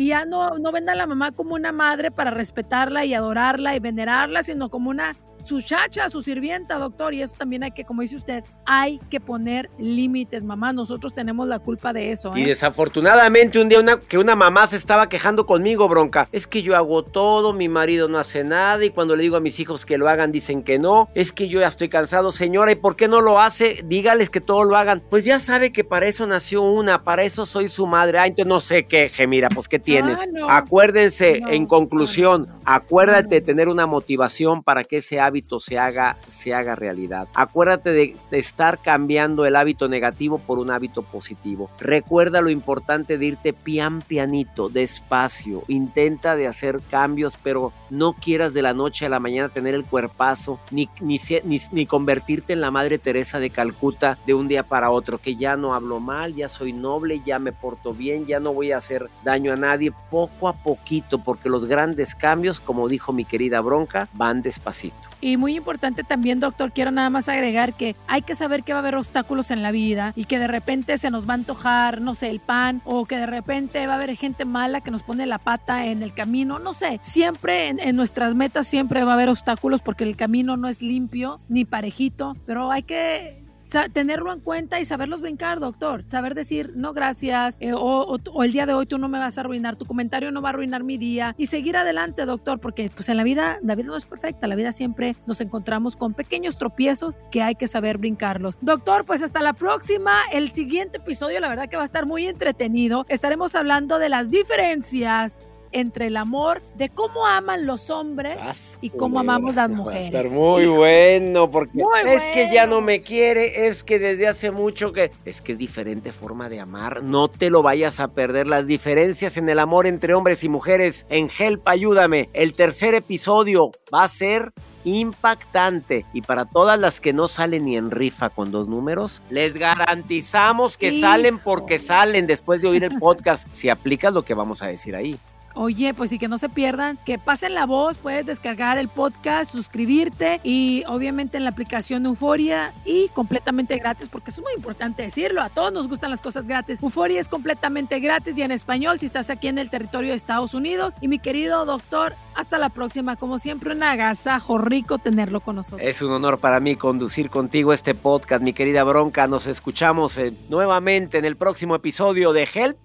Y 0.01 0.07
ya 0.07 0.25
no, 0.25 0.59
no 0.59 0.73
ven 0.73 0.89
a 0.89 0.95
la 0.95 1.07
mamá 1.07 1.31
como 1.33 1.55
una 1.55 1.73
madre 1.73 2.11
para 2.11 2.31
respetarla 2.31 3.05
y 3.05 3.13
adorarla 3.13 3.77
y 3.77 3.81
venerarla, 3.81 4.43
sino 4.43 4.71
como 4.71 4.89
una 4.89 5.15
su 5.45 5.61
chacha, 5.61 6.09
su 6.11 6.23
sirvienta, 6.23 6.79
doctor. 6.79 7.15
Y 7.15 7.23
eso 7.23 7.35
también 7.37 7.63
hay 7.63 7.73
que, 7.73 7.85
como 7.85 8.03
dice 8.03 8.17
usted, 8.17 8.45
hay 8.67 8.99
que 9.11 9.21
poner 9.21 9.71
límites, 9.79 10.45
mamá. 10.45 10.73
Nosotros 10.73 11.13
tenemos 11.13 11.47
la 11.47 11.59
culpa 11.59 11.93
de 11.93 12.13
eso. 12.13 12.37
Y 12.37 12.43
¿eh? 12.43 12.47
desafortunadamente 12.47 13.61
un 13.61 13.69
día 13.69 13.81
una, 13.81 13.99
que 13.99 14.19
una 14.19 14.37
mamá 14.37 14.67
se 14.67 14.77
estaba 14.77 15.09
quejando 15.09 15.47
conmigo, 15.47 15.89
bronca. 15.89 16.29
Es 16.33 16.47
que 16.47 16.63
yo 16.63 16.77
hago 16.77 17.03
todo, 17.05 17.53
mi 17.53 17.69
marido 17.69 18.09
no 18.09 18.19
hace 18.19 18.45
nada 18.45 18.85
y 18.85 18.91
cuando 18.91 19.17
le 19.17 19.23
digo 19.23 19.37
a 19.37 19.41
mis 19.41 19.61
hijos 19.61 19.87
que 19.87 19.99
lo 19.99 20.09
hagan 20.09 20.33
dicen 20.33 20.63
que 20.63 20.79
no. 20.79 21.09
Es 21.15 21.33
que 21.33 21.49
yo 21.49 21.61
ya 21.61 21.69
estoy 21.69 21.89
cansado, 21.89 22.33
señora, 22.33 22.73
¿y 22.73 22.77
por 22.77 22.97
qué 22.97 23.09
no 23.09 23.21
lo 23.21 23.41
hace? 23.41 23.81
Dígales 23.85 24.31
que 24.31 24.41
todo 24.41 24.65
lo 24.65 24.77
hagan. 24.77 25.03
Pues 25.11 25.25
ya 25.25 25.39
sabe 25.39 25.73
que 25.73 25.85
para 25.85 26.07
eso 26.07 26.27
nació 26.27 26.63
una, 26.63 27.03
para 27.03 27.23
eso 27.23 27.47
soy 27.47 27.69
su 27.69 27.87
madre. 27.87 28.19
Ay, 28.19 28.31
entonces 28.31 28.49
no 28.49 28.61
sé 28.61 28.85
qué, 28.85 29.09
Gemira, 29.09 29.49
pues 29.49 29.69
¿qué 29.69 29.79
tienes? 29.79 30.21
Ah, 30.49 30.59
Acuérdense, 30.59 31.43
en 31.49 31.67
conclusión, 31.67 32.49
acuérdate 32.75 33.37
de 33.37 33.41
tener 33.41 33.69
una 33.69 33.87
motivación 33.87 34.63
para 34.63 34.85
que 34.85 34.99
ese 34.99 35.19
hábito 35.19 35.59
se 35.59 35.77
haga, 35.77 36.17
se 36.29 36.55
haga 36.55 36.77
realidad. 36.77 37.27
Acuérdate 37.35 37.91
de, 37.91 38.17
estar 38.31 38.79
cambiando 38.81 39.45
el 39.45 39.57
hábito 39.57 39.89
negativo 39.89 40.39
por 40.39 40.59
un 40.61 40.71
hábito 40.71 41.03
positivo. 41.03 41.69
Recuerda 41.81 42.41
lo 42.41 42.49
importante 42.49 43.19
de 43.19 43.27
irte 43.27 43.53
pian 43.53 44.03
pianito, 44.03 44.69
despacio. 44.69 45.65
Intenta 45.67 46.37
de 46.37 46.47
hacer 46.47 46.81
cambios, 46.89 47.37
pero 47.43 47.73
no 47.91 48.13
quieras 48.13 48.55
de 48.55 48.63
la 48.63 48.73
noche 48.73 49.05
a 49.05 49.09
la 49.09 49.19
mañana 49.19 49.49
tener 49.49 49.75
el 49.75 49.85
cuerpazo, 49.85 50.61
ni, 50.71 50.89
ni, 51.01 51.19
ni, 51.45 51.61
ni 51.73 51.87
convertirte 51.87 52.53
en 52.53 52.61
la 52.61 52.71
Madre 52.71 52.99
Teresa 52.99 53.41
de 53.41 53.51
Calcuta 53.51 54.17
de 54.27 54.35
un 54.35 54.47
día 54.47 54.63
para 54.63 54.91
otro, 54.91 55.19
que 55.19 55.35
ya 55.35 55.57
no 55.57 55.75
hablo 55.75 55.99
mal, 55.99 56.37
ya 56.37 56.49
soy 56.49 56.73
noble, 56.73 57.21
ya 57.27 57.41
me 57.41 57.53
porto 57.53 57.95
bien, 57.95 58.27
ya 58.27 58.39
no 58.39 58.55
voy 58.55 58.71
a 58.71 58.77
hacer 58.77 59.09
daño 59.25 59.53
a 59.53 59.57
nadie, 59.57 59.93
poco 60.09 60.49
a 60.49 60.53
poquito, 60.53 61.19
porque 61.19 61.49
los 61.49 61.67
grandes 61.67 62.15
cambios, 62.15 62.60
como 62.65 62.89
dijo 62.89 63.13
mi 63.13 63.25
querida 63.25 63.61
Bronca, 63.61 64.09
van 64.15 64.43
despacito. 64.43 64.97
Y 65.21 65.37
muy 65.37 65.57
importante 65.57 66.03
también, 66.03 66.41
doctor, 66.41 66.73
quiero 66.73 66.91
nada 66.91 67.11
más 67.11 67.29
agregar 67.29 67.75
que 67.75 67.95
hay 68.07 68.23
que 68.23 68.35
saber 68.35 68.63
que 68.63 68.73
va 68.73 68.79
a 68.79 68.83
haber 68.83 68.97
obstáculos 68.97 69.51
en 69.51 69.63
la 69.63 69.71
vida 69.71 70.13
y 70.17 70.25
que 70.25 70.39
de 70.39 70.47
repente 70.47 70.97
se 70.97 71.11
nos 71.11 71.29
va 71.29 71.33
a 71.33 71.35
antojar, 71.35 72.01
no 72.01 72.15
sé, 72.15 72.31
el 72.31 72.41
pan 72.41 72.81
o 72.85 73.05
que 73.05 73.17
de 73.17 73.27
repente 73.27 73.87
va 73.87 73.95
a 73.95 73.97
haber 73.97 74.17
gente 74.17 74.47
mala 74.47 74.81
que 74.81 74.91
nos 74.91 75.03
pone 75.03 75.27
la 75.27 75.39
pata 75.39 75.87
en 75.87 76.03
el 76.03 76.15
camino, 76.15 76.59
no 76.59 76.73
sé. 76.73 76.99
Siempre 77.03 77.69
en, 77.69 77.97
nuestras 77.97 78.35
metas 78.35 78.67
siempre 78.67 79.05
va 79.05 79.13
a 79.13 79.15
haber 79.15 79.29
obstáculos 79.29 79.83
porque 79.83 80.05
el 80.05 80.17
camino 80.17 80.57
no 80.57 80.69
es 80.69 80.81
limpio 80.81 81.41
ni 81.49 81.67
parejito, 81.67 82.35
pero 82.47 82.71
hay 82.71 82.83
que 82.83 83.45
tenerlo 83.93 84.33
en 84.33 84.41
cuenta 84.41 84.81
y 84.81 84.85
saberlos 84.85 85.21
brincar, 85.21 85.61
doctor. 85.61 86.03
Saber 86.07 86.35
decir, 86.35 86.73
no, 86.75 86.93
gracias, 86.93 87.57
eh, 87.61 87.73
o, 87.75 88.19
el 88.43 88.53
día 88.53 88.67
de 88.67 88.75
hoy 88.75 88.87
tú 88.87 88.99
no 88.99 89.09
me 89.09 89.19
vas 89.19 89.39
a 89.39 89.43
arruinar, 89.43 89.77
tu 89.77 89.87
comentario 89.87 90.31
no 90.33 90.43
va 90.43 90.49
a 90.49 90.53
arruinar 90.53 90.83
mi 90.83 90.99
día. 90.99 91.35
Y 91.39 91.47
seguir 91.47 91.77
adelante, 91.77 92.25
doctor, 92.25 92.61
porque 92.61 92.91
pues 92.95 93.09
en 93.09 93.17
la 93.17 93.25
vida, 93.25 93.59
la 93.63 93.75
vida 93.75 93.89
no 93.89 93.97
es 93.97 94.07
perfecta, 94.07 94.47
la 94.47 94.55
vida 94.55 94.73
siempre 94.73 95.17
nos 95.27 95.41
encontramos 95.41 95.97
con 95.97 96.15
pequeños 96.15 96.59
tropiezos 96.59 97.19
que 97.31 97.43
hay 97.43 97.55
que 97.55 97.67
saber 97.67 97.99
brincarlos. 97.99 98.59
Doctor, 98.61 99.05
pues 99.05 99.23
hasta 99.23 99.41
la 99.41 99.53
próxima. 99.53 100.13
El 100.33 100.51
siguiente 100.51 100.99
episodio, 100.99 101.41
la 101.41 101.49
verdad 101.49 101.69
que 101.69 101.77
va 101.77 101.83
a 101.83 101.87
estar 101.87 102.07
muy 102.07 102.27
entretenido. 102.27 103.07
Estaremos 103.09 103.55
hablando 103.55 103.99
de 103.99 104.09
las 104.09 104.31
diferencias 104.31 105.41
entre 105.73 106.07
el 106.07 106.17
amor 106.17 106.63
de 106.77 106.89
cómo 106.89 107.27
aman 107.27 107.67
los 107.67 107.91
hombres 107.91 108.37
y 108.81 108.91
cómo 108.91 109.21
amamos 109.21 109.55
las 109.55 109.71
mujeres. 109.71 110.13
Va 110.13 110.19
a 110.19 110.23
estar 110.23 110.31
muy 110.31 110.67
bueno, 110.67 111.51
porque 111.51 111.83
es 112.07 112.23
que 112.35 112.51
ya 112.53 112.67
no 112.67 112.81
me 112.81 113.03
quiere, 113.03 113.69
es 113.69 113.85
que 113.85 113.99
desde 113.99 114.29
hace 114.29 114.51
mucho 114.51 114.93
que... 114.93 115.11
Es 115.25 115.41
que 115.41 115.53
es 115.53 115.59
diferente 115.59 116.13
forma 116.13 116.49
de 116.49 116.61
amar, 116.61 117.03
no 117.03 117.29
te 117.29 117.51
lo 117.51 117.63
vayas 117.63 118.01
a 118.01 118.09
perder. 118.09 118.47
Las 118.47 118.67
diferencias 118.67 119.37
en 119.37 119.49
el 119.49 119.59
amor 119.59 119.87
entre 119.87 120.15
hombres 120.15 120.45
y 120.45 120.49
mujeres 120.49 121.07
en 121.09 121.31
Help 121.37 121.69
Ayúdame. 121.69 122.29
El 122.33 122.55
tercer 122.55 122.95
episodio 122.95 123.73
va 123.93 124.05
a 124.05 124.09
ser 124.09 124.53
impactante. 124.85 126.05
Y 126.13 126.23
para 126.23 126.45
todas 126.45 126.79
las 126.79 127.01
que 127.01 127.13
no 127.13 127.29
salen 127.29 127.67
ni 127.67 127.77
en 127.77 127.91
rifa 127.91 128.31
con 128.31 128.51
dos 128.51 128.69
números, 128.69 129.23
les 129.31 129.55
garantizamos 129.55 130.77
que 130.77 131.01
salen 131.01 131.39
porque 131.39 131.79
salen 131.79 132.27
después 132.27 132.63
de 132.63 132.69
oír 132.69 132.85
el 132.85 132.99
podcast. 132.99 133.47
Si 133.53 133.69
aplicas 133.69 134.13
lo 134.13 134.25
que 134.25 134.35
vamos 134.35 134.63
a 134.63 134.67
decir 134.67 134.97
ahí. 134.97 135.19
Oye, 135.55 135.95
pues 135.95 136.13
y 136.13 136.19
que 136.19 136.29
no 136.29 136.39
se 136.39 136.49
pierdan, 136.49 136.99
que 137.05 137.19
pasen 137.19 137.55
la 137.55 137.67
voz, 137.67 137.99
puedes 137.99 138.27
descargar 138.27 138.79
el 138.79 138.89
podcast, 138.89 139.51
suscribirte 139.53 140.41
y 140.45 140.85
obviamente 140.87 141.37
en 141.37 141.45
la 141.45 141.51
aplicación 141.51 142.03
de 142.03 142.09
Euforia 142.09 142.73
y 142.85 143.09
completamente 143.09 143.77
gratis, 143.79 144.09
porque 144.09 144.31
es 144.31 144.41
muy 144.41 144.53
importante 144.55 145.03
decirlo, 145.03 145.43
a 145.43 145.49
todos 145.49 145.73
nos 145.73 145.89
gustan 145.89 146.11
las 146.11 146.21
cosas 146.21 146.47
gratis. 146.47 146.81
Euforia 146.83 147.21
es 147.21 147.29
completamente 147.29 147.99
gratis 148.01 148.39
y 148.39 148.43
en 148.43 148.53
español 148.53 148.99
si 148.99 149.07
estás 149.07 149.31
aquí 149.31 149.49
en 149.49 149.59
el 149.59 149.71
territorio 149.71 150.11
de 150.11 150.17
Estados 150.17 150.55
Unidos. 150.55 150.95
Y 151.01 151.09
mi 151.09 151.19
querido 151.19 151.65
doctor, 151.65 152.15
hasta 152.35 152.59
la 152.59 152.69
próxima, 152.69 153.17
como 153.17 153.39
siempre 153.39 153.75
un 153.75 153.83
agasajo 153.83 154.59
rico 154.59 154.99
tenerlo 154.99 155.41
con 155.41 155.57
nosotros. 155.57 155.81
Es 155.83 156.01
un 156.03 156.13
honor 156.13 156.39
para 156.39 156.61
mí 156.61 156.77
conducir 156.77 157.31
contigo 157.31 157.73
este 157.73 157.95
podcast, 157.95 158.43
mi 158.43 158.53
querida 158.53 158.85
Bronca. 158.85 159.27
Nos 159.27 159.47
escuchamos 159.47 160.17
eh, 160.19 160.33
nuevamente 160.49 161.19
en 161.19 161.25
el 161.25 161.37
próximo 161.37 161.75
episodio 161.75 162.33
de 162.33 162.49
Help. 162.55 162.79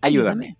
Ayúdame. 0.00 0.59